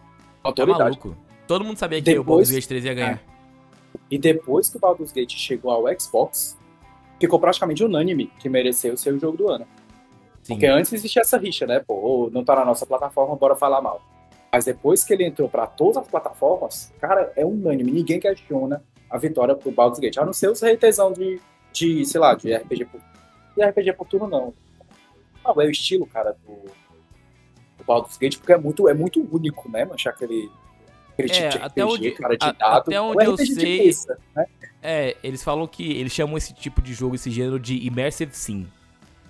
[0.44, 0.82] Autoridade.
[0.82, 1.16] maluco.
[1.46, 3.22] Todo mundo sabia que o Depois- Baldur's Gate 3 ia ganhar.
[4.10, 6.56] E depois que o Baldur's Gate chegou ao Xbox,
[7.18, 9.66] ficou praticamente unânime que mereceu ser o jogo do ano.
[10.42, 10.54] Sim.
[10.54, 11.80] Porque antes existia essa rixa, né?
[11.80, 14.00] Pô, não tá na nossa plataforma, bora falar mal.
[14.52, 17.90] Mas depois que ele entrou pra todas as plataformas, cara, é unânime.
[17.92, 20.18] Ninguém questiona a vitória pro Baldur's Gate.
[20.18, 21.40] A não ser os reitezão de,
[21.72, 23.00] de, sei lá, de RPG por...
[23.60, 24.54] De RPG por turno, não.
[25.44, 26.70] Não, é o estilo, cara, do,
[27.78, 30.50] do Baldur's Gate, porque é muito, é muito único, né, manchar aquele,
[31.12, 32.76] aquele tipo É, de RPG, até onde- cara, de a- dado.
[32.78, 34.46] até É onde eu RPG de sei- mesa, né?
[34.82, 38.66] É, eles falam que eles chamam esse tipo de jogo, esse gênero de Immersive Sim.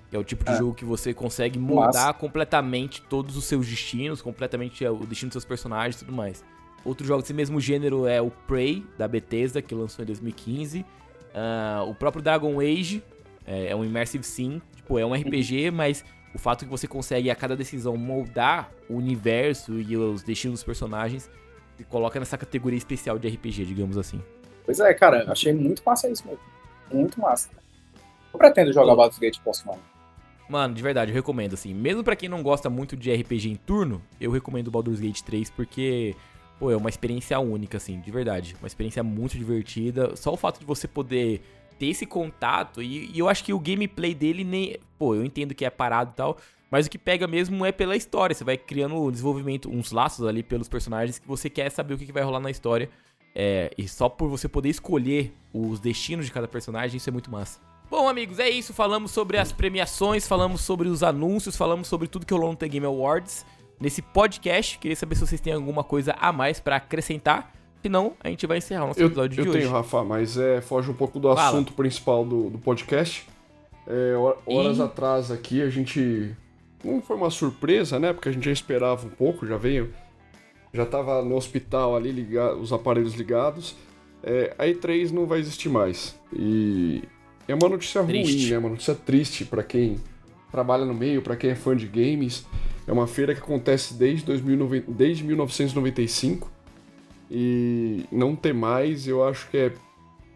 [0.08, 0.56] Que é o tipo de É.
[0.56, 2.12] jogo que você consegue mudar Massa.
[2.14, 6.44] completamente todos os seus destinos, completamente é, o destino dos seus personagens e tudo mais.
[6.84, 10.84] Outro jogo desse mesmo gênero é o Prey, da Bethesda, que lançou em 2015.
[11.32, 13.00] Ah, o próprio Dragon Age
[13.47, 14.61] é, é um Immersive Sim.
[14.76, 18.95] Tipo, é um RPG, mas o fato que você consegue a cada decisão moldar o
[18.95, 21.30] universo e os destinos dos personagens
[21.76, 24.22] se coloca nessa categoria especial de RPG, digamos assim.
[24.64, 26.43] Pois é, cara, achei muito massa isso mesmo.
[26.93, 27.51] Muito massa.
[28.32, 28.95] Eu pretendo jogar.
[28.95, 29.82] Baldur's Gate próximo ano.
[30.49, 31.72] Mano, de verdade, eu recomendo, assim.
[31.72, 35.51] Mesmo pra quem não gosta muito de RPG em turno, eu recomendo Baldur's Gate 3
[35.51, 36.14] porque,
[36.59, 38.57] pô, é uma experiência única, assim, de verdade.
[38.61, 40.16] Uma experiência muito divertida.
[40.16, 41.41] Só o fato de você poder
[41.80, 44.76] ter esse contato, e, e eu acho que o gameplay dele nem.
[44.98, 46.36] Pô, eu entendo que é parado e tal,
[46.70, 48.34] mas o que pega mesmo é pela história.
[48.34, 51.98] Você vai criando um desenvolvimento, uns laços ali pelos personagens que você quer saber o
[51.98, 52.90] que vai rolar na história.
[53.34, 57.30] É, e só por você poder escolher os destinos de cada personagem, isso é muito
[57.30, 57.60] massa.
[57.88, 58.74] Bom, amigos, é isso.
[58.74, 62.68] Falamos sobre as premiações, falamos sobre os anúncios, falamos sobre tudo que rolou no The
[62.68, 63.46] Game Awards
[63.80, 64.78] nesse podcast.
[64.78, 67.50] Queria saber se vocês têm alguma coisa a mais pra acrescentar.
[67.82, 69.72] Se não, a gente vai encerrar o nosso Eu, episódio eu de tenho, hoje.
[69.72, 71.48] Rafa, mas é, foge um pouco do Fala.
[71.48, 73.26] assunto principal do, do podcast.
[73.86, 74.82] É, hor- horas Ih.
[74.82, 76.34] atrás aqui a gente.
[76.84, 78.12] Não foi uma surpresa, né?
[78.12, 79.92] Porque a gente já esperava um pouco, já veio.
[80.72, 83.74] Já tava no hospital ali, liga, os aparelhos ligados.
[84.22, 86.14] É, a E3 não vai existir mais.
[86.32, 87.02] E
[87.48, 88.42] é uma notícia Triste.
[88.42, 88.58] ruim, né?
[88.58, 89.96] Uma notícia triste pra quem
[90.52, 92.46] trabalha no meio, pra quem é fã de games.
[92.86, 96.50] É uma feira que acontece desde, 2009 desde 1995.
[97.30, 99.72] E não ter mais, eu acho que é,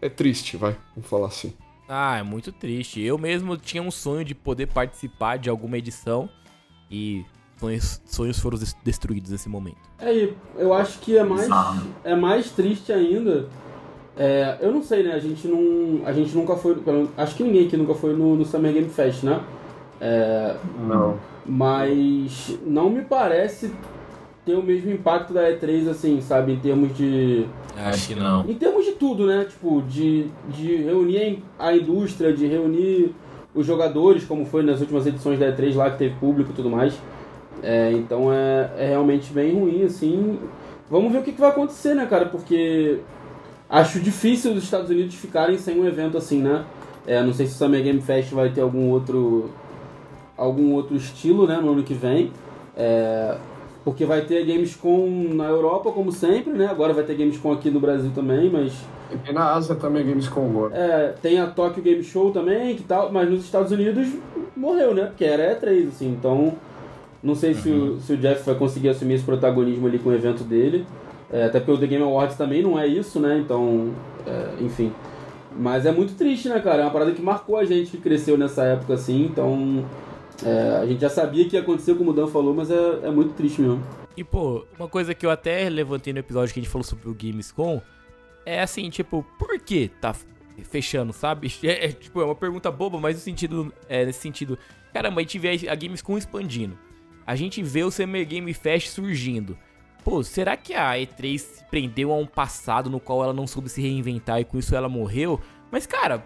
[0.01, 1.53] é triste, vai, vamos falar assim.
[1.87, 3.01] Ah, é muito triste.
[3.01, 6.29] Eu mesmo tinha um sonho de poder participar de alguma edição.
[6.89, 7.23] E
[7.59, 9.77] sonhos, sonhos foram des- destruídos nesse momento.
[9.99, 11.47] É, e eu acho que é mais,
[12.03, 13.47] é mais triste ainda.
[14.17, 15.13] É, eu não sei, né?
[15.13, 16.05] A gente não.
[16.07, 16.75] A gente nunca foi.
[17.17, 19.43] Acho que ninguém aqui nunca foi no, no Summer Game Fest, né?
[19.99, 20.55] É,
[20.87, 21.19] Não.
[21.45, 23.73] mas não me parece
[24.45, 26.53] ter o mesmo impacto da E3, assim, sabe?
[26.53, 27.45] Em termos de.
[27.75, 28.47] Acho que não.
[28.47, 29.45] Em termos de tudo, né?
[29.45, 33.13] Tipo, de, de reunir a indústria, de reunir
[33.53, 36.69] os jogadores, como foi nas últimas edições da E3 lá que teve público e tudo
[36.69, 36.93] mais.
[37.63, 40.37] É, então é, é realmente bem ruim, assim.
[40.89, 42.27] Vamos ver o que, que vai acontecer, né, cara?
[42.27, 42.99] Porque
[43.67, 46.63] acho difícil os Estados Unidos ficarem sem um evento assim, né?
[47.07, 49.49] É, não sei se o Summer Game Fest vai ter algum outro
[50.37, 52.31] algum outro estilo, né, no ano que vem.
[52.75, 53.37] É,
[53.85, 56.67] porque vai ter Gamescom na Europa, como sempre, né?
[56.67, 58.73] Agora vai ter Gamescom aqui no Brasil também, mas
[59.11, 60.73] E tem na Ásia também Gamescom agora.
[60.73, 64.09] é, tem a Tokyo Game Show também, que tal, mas nos Estados Unidos
[64.57, 65.05] morreu, né?
[65.05, 66.57] Porque era E3, assim, então
[67.23, 70.13] não sei se, o, se o Jeff vai conseguir assumir esse protagonismo ali com o
[70.13, 70.85] evento dele.
[71.31, 73.39] É, até porque o The Game Awards também não é isso, né?
[73.39, 73.91] Então,
[74.27, 74.91] é, enfim.
[75.57, 76.81] Mas é muito triste, né, cara?
[76.81, 79.85] É uma parada que marcou a gente que cresceu nessa época, assim, então.
[80.43, 83.11] É, a gente já sabia que ia acontecer, como o Dan falou, mas é, é
[83.11, 83.83] muito triste mesmo.
[84.17, 87.09] E, pô, uma coisa que eu até levantei no episódio que a gente falou sobre
[87.09, 87.81] o Gamescom
[88.45, 90.15] é assim, tipo, por que tá
[90.63, 91.51] fechando, sabe?
[91.63, 94.57] É, é, tipo, é uma pergunta boba, mas no sentido, é, nesse sentido,
[94.93, 96.77] caramba, a gente vê a Gamescom expandindo.
[97.25, 99.57] A gente vê o Summer Game Fest surgindo.
[100.03, 103.67] Pô, será que a E3 se prendeu a um passado no qual ela não soube
[103.67, 105.41] se reinventar e com isso ela morreu?
[105.71, 106.23] Mas, cara,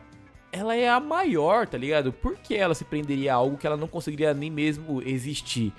[0.52, 2.12] ela é a maior, tá ligado?
[2.12, 5.74] Por que ela se prenderia a algo que ela não conseguiria nem mesmo existir?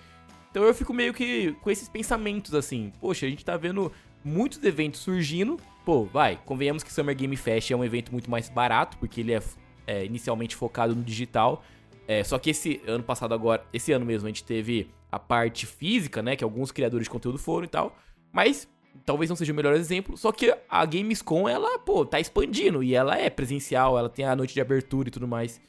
[0.51, 2.93] Então eu fico meio que com esses pensamentos assim.
[3.01, 3.93] Poxa, a gente tá vendo
[4.25, 5.59] muitos eventos surgindo.
[5.85, 9.33] Pô, vai, convenhamos que Summer Game Fest é um evento muito mais barato, porque ele
[9.33, 9.43] é,
[9.87, 11.65] é, inicialmente focado no digital.
[12.07, 15.67] É, só que esse ano passado agora, esse ano mesmo, a gente teve a parte
[15.67, 16.37] física, né?
[16.37, 17.97] Que alguns criadores de conteúdo foram e tal.
[18.33, 18.69] Mas
[19.11, 20.17] talvez não seja o melhor exemplo.
[20.17, 22.81] Só que a Gamescom, ela, pô, tá expandindo.
[22.81, 25.61] E ela é presencial, ela tem a noite de abertura e tudo mais.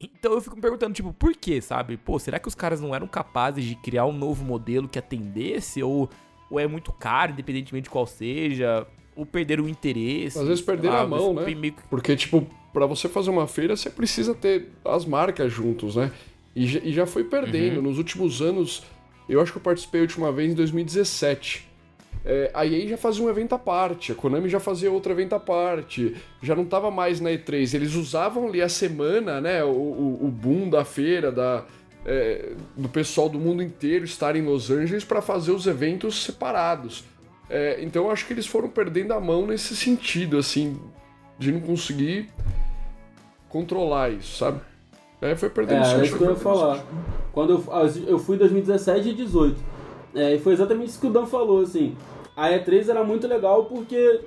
[0.00, 1.96] Então eu fico me perguntando, tipo, por quê, sabe?
[1.96, 5.82] Pô, será que os caras não eram capazes de criar um novo modelo que atendesse?
[5.82, 6.08] Ou,
[6.48, 8.86] ou é muito caro, independentemente de qual seja?
[9.16, 10.38] Ou perderam o interesse?
[10.38, 11.44] Às vezes perderam Ah, a mão, né?
[11.54, 15.96] meio que- Porque, tipo, pra você fazer uma feira, você precisa ter as marcas juntos,
[15.96, 16.12] né?
[16.54, 17.78] E, já- e já foi perdendo.
[17.78, 17.82] Uhum.
[17.82, 18.84] Nos últimos anos,
[19.28, 21.68] eu acho que eu participei a última vez em 2017.
[22.24, 25.34] É, a EA já fazia um evento à parte, a Konami já fazia outro evento
[25.34, 27.74] à parte, já não tava mais na E3.
[27.74, 29.64] Eles usavam ali a semana, né?
[29.64, 31.64] O, o, o boom da feira, da,
[32.04, 37.04] é, do pessoal do mundo inteiro estar em Los Angeles para fazer os eventos separados.
[37.48, 40.78] É, então eu acho que eles foram perdendo a mão nesse sentido, assim,
[41.38, 42.28] de não conseguir
[43.48, 44.60] controlar isso, sabe?
[45.20, 46.84] É, foi É, perdendo era sentido, isso que eu ia falar.
[47.32, 47.64] Quando eu,
[48.06, 49.79] eu fui em 2017 e 2018.
[50.14, 51.94] É, e foi exatamente isso que o Dan falou, assim.
[52.36, 54.20] A E3 era muito legal porque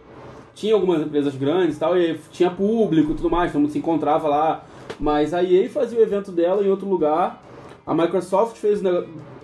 [0.54, 3.80] tinha algumas empresas grandes e tal, e tinha público e tudo mais, todo mundo se
[3.80, 4.64] encontrava lá.
[5.00, 7.44] Mas a EA fazia o evento dela em outro lugar,
[7.86, 8.82] a Microsoft fez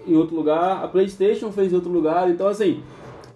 [0.08, 2.82] em outro lugar, a PlayStation fez em outro lugar, então assim,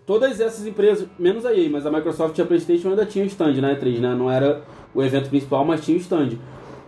[0.06, 3.54] todas essas empresas, menos a EA, mas a Microsoft e a PlayStation ainda tinham stand
[3.54, 4.16] na E3, né?
[4.16, 4.62] Não era
[4.93, 6.38] o evento principal, mas tinha stand.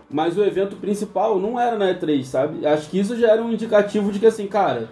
[0.08, 2.64] Mas o evento principal não era na E3, sabe?
[2.64, 4.88] Acho que isso já era um indicativo de que assim, cara,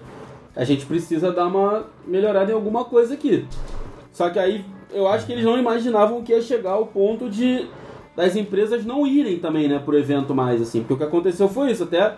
[0.56, 3.46] a gente precisa dar uma melhorada em alguma coisa aqui.
[4.12, 7.66] Só que aí eu acho que eles não imaginavam que ia chegar ao ponto de
[8.16, 11.72] das empresas não irem também, né, pro evento mais assim, porque o que aconteceu foi
[11.72, 12.14] isso, até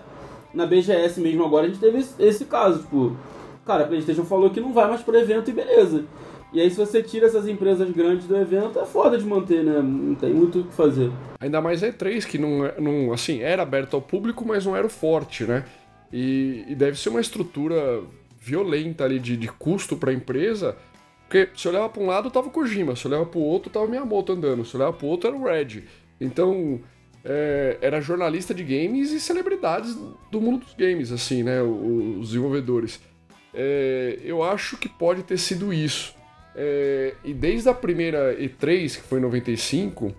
[0.53, 3.17] na BGS mesmo agora a gente teve esse, caso, tipo,
[3.65, 6.05] cara, a PlayStation falou que não vai mais pro evento e beleza.
[6.53, 9.81] E aí se você tira essas empresas grandes do evento, é foda de manter, né?
[9.83, 11.11] Não tem muito o que fazer.
[11.41, 14.77] Ainda mais a E3, que não, é- não assim, era aberto ao público, mas não
[14.77, 15.65] era o forte, né?
[16.13, 18.03] E, e deve ser uma estrutura
[18.47, 20.77] violenta ali de, de custo para a empresa,
[21.23, 23.87] porque se olhava para um lado tava o Kojima, se olhava para o outro tava
[23.87, 25.83] o Miyamoto andando, se olhava para o outro era o Red.
[26.21, 26.81] Então,
[27.25, 29.99] é, era jornalista de games e celebridades
[30.31, 31.61] do mundo dos games, assim, né?
[31.61, 33.01] Os desenvolvedores.
[33.53, 36.15] É, eu acho que pode ter sido isso.
[36.55, 40.15] É, e desde a primeira E3, que foi em 95,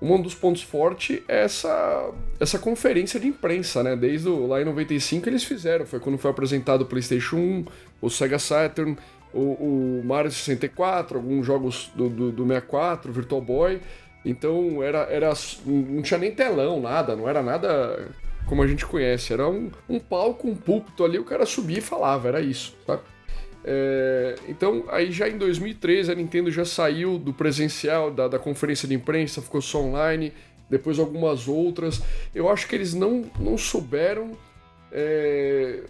[0.00, 3.94] um dos pontos fortes é essa, essa conferência de imprensa, né?
[3.94, 5.84] Desde o, lá em 95 eles fizeram.
[5.84, 7.64] Foi quando foi apresentado o PlayStation 1,
[8.00, 8.96] o Sega Saturn,
[9.32, 13.80] o, o Mario 64, alguns jogos do, do, do 64, Virtual Boy.
[14.24, 15.32] Então era, era.
[15.66, 18.08] Não tinha nem telão, nada, não era nada
[18.46, 19.32] como a gente conhece.
[19.32, 23.02] Era um, um palco, um púlpito ali, o cara subia e falava, era isso, sabe?
[23.64, 28.88] É, então, aí já em 2013 a Nintendo já saiu do presencial, da, da conferência
[28.88, 30.32] de imprensa, ficou só online,
[30.68, 32.00] depois algumas outras.
[32.34, 34.32] Eu acho que eles não, não souberam
[34.92, 35.82] é,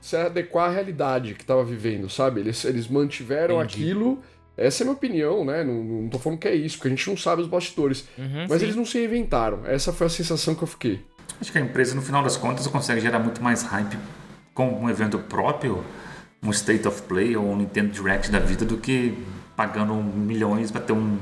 [0.00, 2.40] se adequar à realidade que tava vivendo, sabe?
[2.40, 3.82] Eles, eles mantiveram Entendi.
[3.82, 4.22] aquilo.
[4.56, 5.62] Essa é a minha opinião, né?
[5.62, 8.08] Não, não tô falando que é isso, porque a gente não sabe os bastidores.
[8.18, 8.64] Uhum, Mas sim.
[8.64, 9.64] eles não se reinventaram.
[9.64, 11.00] Essa foi a sensação que eu fiquei.
[11.40, 13.96] Acho que a empresa, no final das contas, consegue gerar muito mais hype
[14.58, 15.84] com um evento próprio,
[16.42, 19.16] um State of Play ou um Nintendo Direct da vida, do que
[19.56, 21.16] pagando milhões para ter um-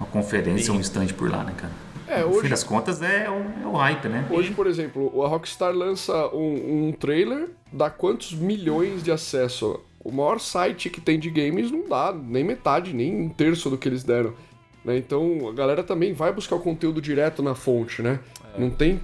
[0.00, 1.72] uma conferência ou um stand por lá, né, cara?
[2.08, 4.26] É, no hoje- fim das contas, é o, é o hype, né?
[4.30, 9.78] Hoje, por exemplo, a Rockstar lança um, um trailer, dá quantos milhões de acesso?
[10.02, 13.78] O maior site que tem de games não dá nem metade, nem um terço do
[13.78, 14.32] que eles deram.
[14.84, 14.96] né?
[14.96, 18.18] Então a galera também vai buscar o conteúdo direto na fonte, né?
[18.58, 19.00] Não tem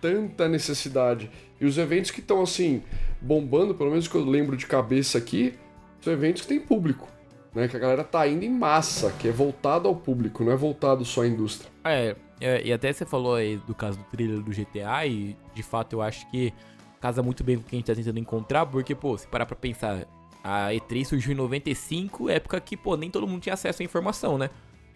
[0.00, 1.30] tanta necessidade.
[1.60, 2.82] E os eventos que estão assim,
[3.20, 5.54] bombando, pelo menos que eu lembro de cabeça aqui,
[6.00, 7.08] são eventos que tem público.
[7.54, 7.66] Né?
[7.66, 11.04] Que a galera tá indo em massa, que é voltado ao público, não é voltado
[11.04, 11.70] só à indústria.
[11.84, 15.62] É, é, e até você falou aí do caso do trailer do GTA, e de
[15.62, 16.52] fato eu acho que
[17.00, 19.46] casa muito bem com o que a gente tá tentando encontrar, porque, pô, se parar
[19.46, 20.06] pra pensar,
[20.44, 24.36] a E3 surgiu em 95, época que, pô, nem todo mundo tinha acesso à informação,
[24.38, 24.50] né?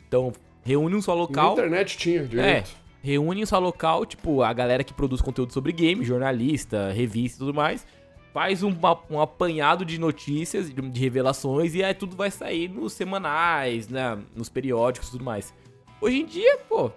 [0.07, 1.53] Então, reúne um só Na local.
[1.55, 2.71] internet tinha É, direito.
[3.03, 7.39] Reúne um só local, tipo, a galera que produz conteúdo sobre game, jornalista, revista e
[7.41, 7.85] tudo mais,
[8.33, 8.73] faz um,
[9.11, 14.49] um apanhado de notícias, de, revelações, e aí tudo vai sair nos semanais, né, nos
[14.49, 15.53] periódicos e tudo mais.
[16.01, 16.91] Hoje em dia, pô,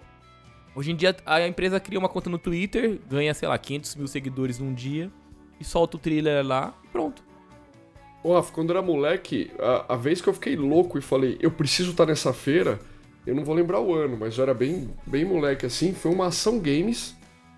[0.74, 4.06] hoje em dia a empresa cria uma conta no Twitter, ganha, sei lá, 500 mil
[4.06, 5.10] seguidores num dia,
[5.58, 7.24] e solta o trailer lá, pronto.
[8.24, 11.90] Rafa, quando era moleque, a, a vez que eu fiquei louco e falei, eu preciso
[11.90, 12.80] estar nessa feira,
[13.26, 16.26] eu não vou lembrar o ano, mas eu era bem, bem moleque assim, foi uma
[16.26, 17.14] ação games,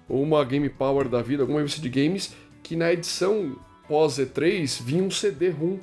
[0.09, 4.83] ou uma Game Power da vida, alguma revista de games, que na edição pós E3
[4.83, 5.79] vinha um CD-ROM,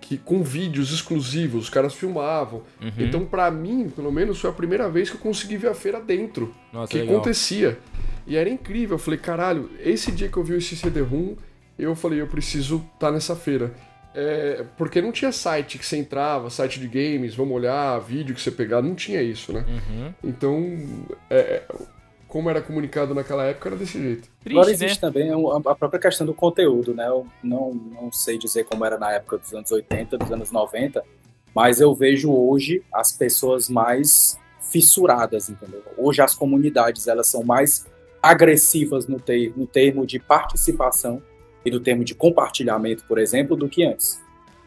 [0.00, 2.62] que, com vídeos exclusivos, os caras filmavam.
[2.80, 2.92] Uhum.
[2.98, 5.98] Então, pra mim, pelo menos, foi a primeira vez que eu consegui ver a feira
[5.98, 6.54] dentro.
[6.70, 7.16] Nossa, que legal.
[7.16, 7.78] acontecia.
[8.26, 8.96] E era incrível.
[8.96, 11.36] Eu falei, caralho, esse dia que eu vi esse CD-ROM,
[11.78, 13.74] eu falei, eu preciso estar nessa feira.
[14.14, 18.40] É, porque não tinha site que você entrava, site de games, vamos olhar, vídeo que
[18.40, 19.64] você pegar, não tinha isso, né?
[19.66, 20.14] Uhum.
[20.22, 21.64] Então, é, é,
[22.28, 24.28] como era comunicado naquela época, era desse jeito.
[24.46, 24.72] Agora Triste, né?
[24.86, 27.08] existe também um- a própria questão do conteúdo, né?
[27.08, 31.02] Eu não, não sei dizer como era na época dos anos 80, dos anos 90,
[31.54, 34.38] mas eu vejo hoje as pessoas mais
[34.70, 35.82] fissuradas, entendeu?
[35.96, 37.86] Hoje as comunidades elas são mais
[38.22, 41.22] agressivas no, ter, no termo de participação
[41.64, 44.22] e no termo de compartilhamento, por exemplo, do que antes.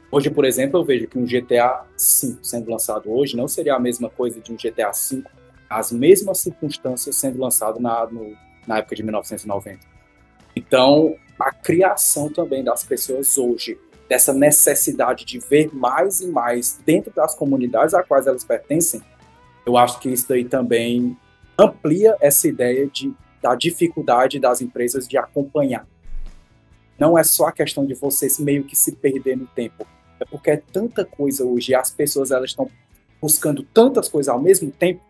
[0.09, 3.79] Hoje, por exemplo, eu vejo que um GTA V sendo lançado hoje não seria a
[3.79, 5.23] mesma coisa de um GTA V,
[5.69, 8.33] as mesmas circunstâncias sendo lançado na, no,
[8.65, 9.79] na época de 1990.
[10.55, 13.77] Então, a criação também das pessoas hoje,
[14.09, 19.01] dessa necessidade de ver mais e mais dentro das comunidades a quais elas pertencem,
[19.65, 21.17] eu acho que isso daí também
[21.59, 25.85] amplia essa ideia de, da dificuldade das empresas de acompanhar.
[26.99, 29.85] Não é só a questão de vocês meio que se perder no tempo,
[30.19, 32.69] é porque é tanta coisa hoje e as pessoas elas estão
[33.21, 35.01] buscando tantas coisas ao mesmo tempo.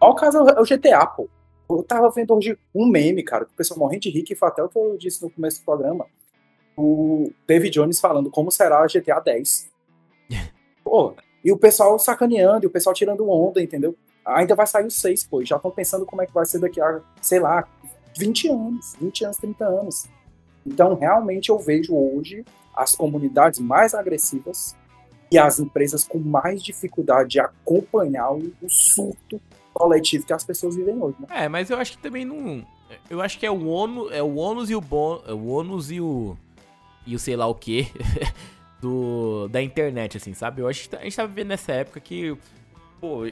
[0.00, 1.28] Olha o caso é o GTA, pô.
[1.68, 4.48] Eu tava vendo hoje um meme, cara, que o pessoal morrendo de rir, que foi
[4.48, 6.06] até o que eu disse no começo do programa.
[6.76, 9.70] O David Jones falando como será a GTA 10.
[10.82, 13.96] Pô, e o pessoal sacaneando, e o pessoal tirando onda, entendeu?
[14.24, 16.58] Ainda vai sair o 6, pô, e já estão pensando como é que vai ser
[16.58, 17.66] daqui a, sei lá,
[18.16, 20.08] 20 anos, 20 anos, 30 anos.
[20.66, 24.76] Então, realmente, eu vejo hoje as comunidades mais agressivas
[25.30, 29.40] e as empresas com mais dificuldade de acompanhar o, surto
[29.72, 31.26] coletivo que as pessoas vivem hoje, né?
[31.30, 32.64] É, mas eu acho que também não.
[33.10, 35.90] Eu acho que é o ônus, é o ônus e o bom, é o ônus
[35.90, 36.36] e o
[37.06, 37.88] e o sei lá o que
[38.80, 40.62] do da internet assim, sabe?
[40.62, 42.36] Eu acho que a gente tá vivendo nessa época que
[43.00, 43.26] pô,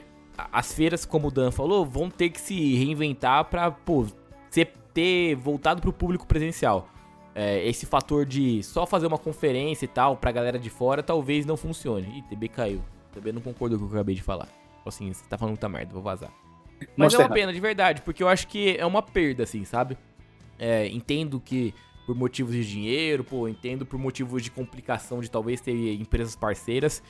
[0.51, 4.05] as feiras, como o Dan falou, vão ter que se reinventar pra, pô,
[4.93, 6.87] ter voltado pro público presencial.
[7.35, 11.45] É, esse fator de só fazer uma conferência e tal pra galera de fora talvez
[11.45, 12.19] não funcione.
[12.19, 12.81] Ih, TB caiu.
[13.11, 14.45] TB não concordou com o que eu acabei de falar.
[14.45, 16.31] Falou Assim, você tá falando muita merda, vou vazar.
[16.95, 19.63] Mas é uma Monster pena, de verdade, porque eu acho que é uma perda, assim,
[19.63, 19.97] sabe?
[20.59, 21.73] É, entendo que
[22.05, 27.01] por motivos de dinheiro, pô, entendo por motivos de complicação de talvez ter empresas parceiras.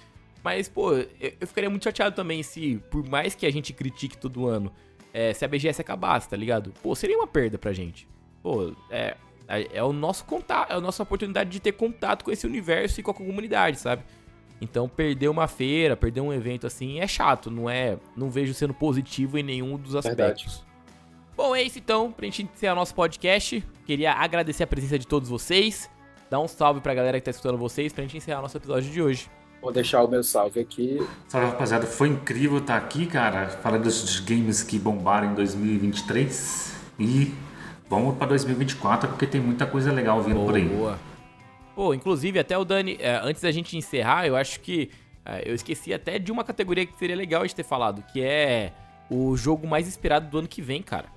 [0.43, 1.07] Mas, pô, eu,
[1.39, 4.71] eu ficaria muito chateado também se, por mais que a gente critique todo ano,
[5.13, 6.73] é, se a BGS acabasse, tá ligado?
[6.81, 8.07] Pô, seria uma perda pra gente.
[8.41, 9.15] Pô, é,
[9.59, 12.99] é, é o nosso contato, é a nossa oportunidade de ter contato com esse universo
[12.99, 14.03] e com a comunidade, sabe?
[14.61, 17.97] Então, perder uma feira, perder um evento assim é chato, não é?
[18.15, 20.21] Não vejo sendo positivo em nenhum dos Verdade.
[20.21, 20.63] aspectos.
[21.35, 23.63] Bom, é isso então, pra gente encerrar nosso podcast.
[23.85, 25.89] Queria agradecer a presença de todos vocês.
[26.29, 29.01] Dar um salve pra galera que tá escutando vocês pra gente encerrar nosso episódio de
[29.01, 29.29] hoje.
[29.61, 30.99] Vou deixar o meu salve aqui.
[31.27, 31.85] Salve, rapaziada.
[31.85, 33.49] Foi incrível estar aqui, cara.
[33.49, 36.75] Falando dos games que bombaram em 2023.
[36.99, 37.33] E
[37.89, 40.65] vamos para 2024, porque tem muita coisa legal vindo por aí.
[40.65, 40.97] Boa.
[41.75, 44.89] Pô, inclusive, até o Dani, é, antes da gente encerrar, eu acho que
[45.25, 48.21] é, eu esqueci até de uma categoria que seria legal a gente ter falado, que
[48.21, 48.71] é
[49.09, 51.07] o jogo mais esperado do ano que vem, cara.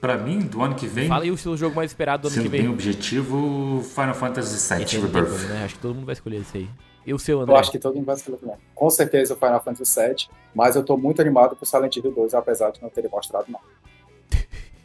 [0.00, 1.08] Pra mim, do ano que vem.
[1.08, 2.62] Fala aí o seu jogo mais esperado do ano que vem.
[2.62, 5.48] bem objetivo, Final Fantasy VII Esse é o tempo, Rebirth.
[5.48, 5.64] né?
[5.64, 6.68] Acho que todo mundo vai escolher esse aí.
[7.06, 7.54] E o seu, André?
[7.54, 8.56] Eu acho que todo mundo vai escolher também.
[8.74, 12.34] Com certeza o Final Fantasy VII, mas eu tô muito animado pro Silent Hill 2,
[12.34, 13.64] apesar de não ter mostrado nada.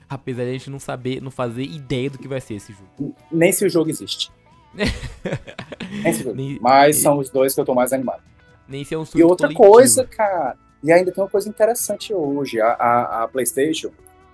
[0.10, 3.15] Apesar de a gente não saber, não fazer ideia do que vai ser esse jogo.
[3.31, 4.31] Nem se o jogo existe.
[6.03, 6.36] Nem se o jogo.
[6.36, 8.22] Nem- Mas são os dois que eu tô mais animado.
[8.68, 9.72] Nem se é um E outra coletivo.
[9.72, 12.60] coisa, cara, e ainda tem uma coisa interessante hoje.
[12.61, 13.91] A, a, a PlayStation,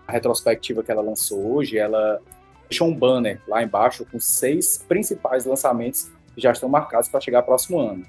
[0.07, 2.21] a retrospectiva que ela lançou hoje, ela
[2.69, 7.43] deixou um banner lá embaixo com seis principais lançamentos que já estão marcados para chegar
[7.43, 8.03] próximo ano.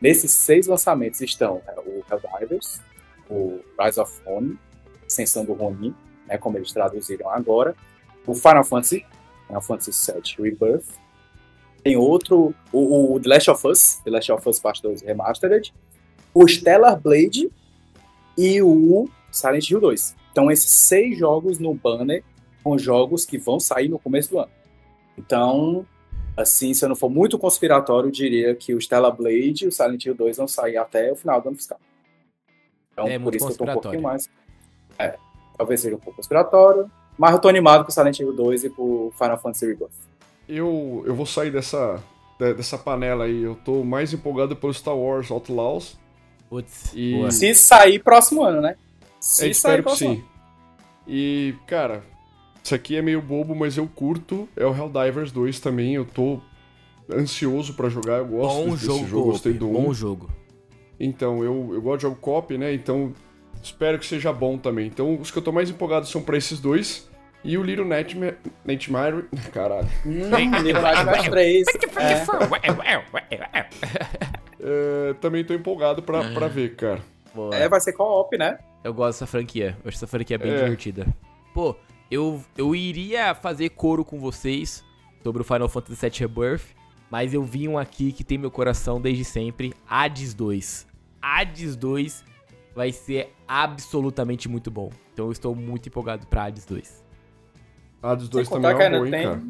[0.00, 2.80] Nesses seis lançamentos estão né, o Helldivers,
[3.28, 4.58] o Rise of Ronin,
[5.06, 5.94] Ascensão do Ronin,
[6.26, 7.74] né, como eles traduziram agora,
[8.26, 9.04] o Final Fantasy,
[9.46, 10.86] Final Fantasy VII Rebirth,
[11.82, 15.74] tem outro, o, o The Last of Us, The Last of Us Part 2 Remastered,
[16.32, 17.50] o Stellar Blade
[18.36, 20.16] e o Silent Hill 2.
[20.32, 22.24] Então, esses seis jogos no banner
[22.62, 24.50] são jogos que vão sair no começo do ano.
[25.16, 25.86] Então,
[26.36, 29.72] assim, se eu não for muito conspiratório, eu diria que o Stellar Blade e o
[29.72, 31.78] Silent Hill 2 vão sair até o final do ano fiscal.
[32.92, 34.28] Então, É por isso que eu tô um pouquinho mais.
[35.56, 39.12] Talvez seja um pouco conspiratório, mas eu tô animado pro Silent Hill 2 e pro
[39.16, 39.90] Final Fantasy Rebirth.
[40.48, 42.02] Eu, eu vou sair dessa,
[42.38, 43.42] de- dessa panela aí.
[43.42, 45.96] Eu tô mais empolgado pelo Star Wars Outlaws.
[46.50, 47.30] Putz, E- boa.
[47.30, 48.76] Se sair próximo ano, né?
[49.20, 50.24] Se É, sair espero que próximo sim.
[51.06, 52.02] E, cara,
[52.62, 54.48] isso aqui é meio bobo, mas eu curto.
[54.56, 55.94] É o Helldivers 2 também.
[55.94, 56.40] Eu tô
[57.10, 58.18] ansioso pra jogar.
[58.18, 59.30] Eu gosto Bom desse jogo, jogo.
[59.32, 59.72] Gostei do 1.
[59.72, 60.30] bom jogo.
[60.98, 62.72] Então, eu, eu gosto de jogo cop, né?
[62.74, 63.12] Então,
[63.64, 64.86] espero que seja bom também.
[64.86, 67.08] Então, os que eu tô mais empolgado são pra esses dois.
[67.42, 68.36] E o Little Nightmare...
[68.64, 69.24] Nightmare...
[69.52, 69.88] Caralho.
[71.30, 71.66] 3.
[73.52, 73.66] É.
[74.60, 77.00] É, também tô empolgado pra, pra ver, cara.
[77.34, 77.54] Boa.
[77.54, 78.58] É, vai ser co-op, né?
[78.82, 79.76] Eu gosto dessa franquia.
[79.84, 80.56] Eu acho essa franquia bem É.
[80.56, 81.06] divertida.
[81.52, 81.76] Pô,
[82.10, 84.82] eu, eu iria fazer coro com vocês
[85.22, 86.64] sobre o Final Fantasy VII Rebirth,
[87.10, 90.86] mas eu vi um aqui que tem meu coração desde sempre, Hades 2.
[91.20, 92.24] Hades 2
[92.74, 94.90] vai ser absolutamente muito bom.
[95.12, 97.04] Então eu estou muito empolgado pra Hades 2.
[98.02, 99.22] Hades 2 Sem também é ainda hein, tem.
[99.24, 99.40] cara.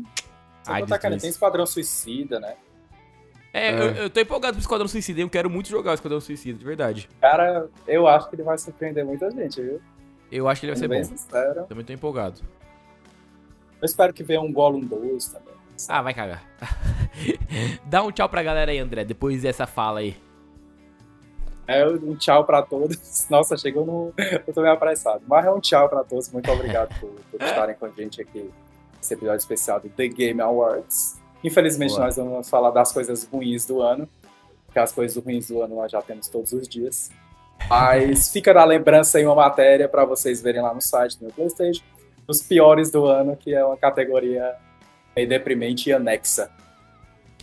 [0.63, 1.23] Sem Hades contar 2.
[1.23, 2.55] tem Esquadrão Suicida, né?
[3.53, 3.81] É, É.
[3.81, 6.65] Eu, eu tô empolgado pro Esquadrão Suicida, eu quero muito jogar o Esquadrão Suicida, de
[6.65, 7.09] verdade.
[7.21, 9.81] Cara, eu acho que ele vai surpreender muita gente, viu?
[10.31, 11.05] Eu acho que ele vai ser bom.
[11.17, 11.65] sincero.
[11.67, 12.41] Também tô empolgado.
[13.81, 15.55] Eu espero que venha um Gollum 2 também.
[15.89, 16.43] Ah, vai cagar.
[17.87, 20.17] Dá um tchau pra galera aí, André, depois dessa fala aí.
[21.67, 23.27] É um tchau pra todos.
[23.31, 24.13] Nossa, chegou no.
[24.47, 25.23] Eu tô meio apressado.
[25.27, 26.31] Mas é um tchau pra todos.
[26.31, 28.51] Muito obrigado por, por estarem com a gente aqui
[28.97, 31.17] nesse episódio especial do The Game Awards.
[31.43, 32.05] Infelizmente, Boa.
[32.05, 34.09] nós vamos falar das coisas ruins do ano.
[34.67, 37.11] Porque as coisas ruins do ano nós já temos todos os dias.
[37.69, 41.33] Mas fica na lembrança aí uma matéria pra vocês verem lá no site do meu
[41.33, 41.85] PlayStation.
[42.27, 44.55] Os piores do ano, que é uma categoria
[45.15, 46.51] meio deprimente e anexa.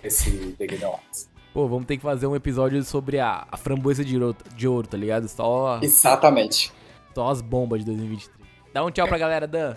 [0.03, 1.30] Esse The Game Awards.
[1.53, 4.87] Pô, vamos ter que fazer um episódio sobre a, a framboesa de ouro, de ouro,
[4.87, 5.27] tá ligado?
[5.27, 6.71] Só, Exatamente.
[7.13, 8.39] só as bombas de 2023.
[8.73, 9.75] Dá um tchau pra galera, Dan.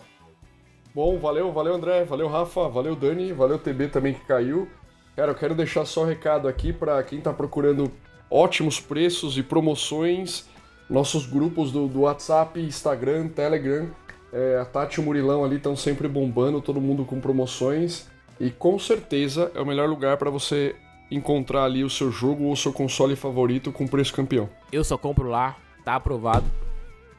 [0.95, 4.69] Bom, valeu, valeu André, valeu Rafa, valeu Dani, valeu TB também que caiu.
[5.17, 7.91] Cara, eu quero deixar só um recado aqui pra quem tá procurando
[8.31, 10.45] ótimos preços e promoções.
[10.89, 13.89] Nossos grupos do, do WhatsApp, Instagram, Telegram.
[14.33, 18.09] É, a Tati e o Murilão ali estão sempre bombando, todo mundo com promoções.
[18.39, 20.77] E com certeza é o melhor lugar pra você
[21.15, 24.49] encontrar ali o seu jogo ou o seu console favorito com preço campeão.
[24.73, 26.47] Eu só compro lá, tá aprovado.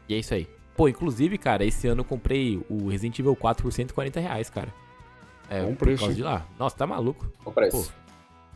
[0.07, 0.47] E é isso aí.
[0.75, 4.73] Pô, inclusive, cara, esse ano eu comprei o Resident Evil 4 por 140 reais, cara.
[5.49, 6.17] É, Bom por preço, causa hein?
[6.17, 6.45] de lá.
[6.59, 7.31] Nossa, tá maluco.
[7.45, 7.93] O preço.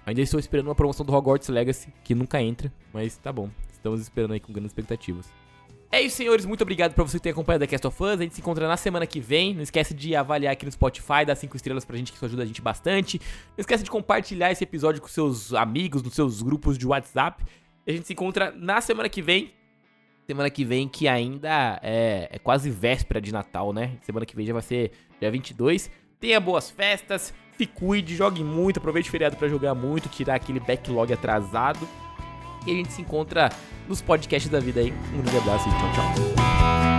[0.06, 3.49] Ainda estou esperando uma promoção do Hogwarts Legacy, que nunca entra, mas tá bom.
[3.72, 5.32] Estamos esperando aí com grandes expectativas.
[5.91, 6.45] É isso, senhores.
[6.45, 8.20] Muito obrigado por você ter acompanhado a Cast of Us.
[8.20, 9.56] A gente se encontra na semana que vem.
[9.56, 12.44] Não esquece de avaliar aqui no Spotify, dar 5 estrelas pra gente, que isso ajuda
[12.44, 13.20] a gente bastante.
[13.57, 17.44] Não esquece de compartilhar esse episódio com seus amigos, nos seus grupos de WhatsApp.
[17.88, 19.52] A gente se encontra na semana que vem.
[20.28, 23.98] Semana que vem, que ainda é, é quase véspera de Natal, né?
[24.03, 25.90] Semana que vem já vai ser dia 22.
[26.20, 30.60] Tenha boas festas, se cuide, jogue muito, aproveite o feriado pra jogar muito, tirar aquele
[30.60, 31.80] backlog atrasado.
[32.70, 33.50] E a gente se encontra
[33.88, 34.94] nos podcasts da vida aí.
[35.14, 36.98] Um grande abraço e tchau, tchau.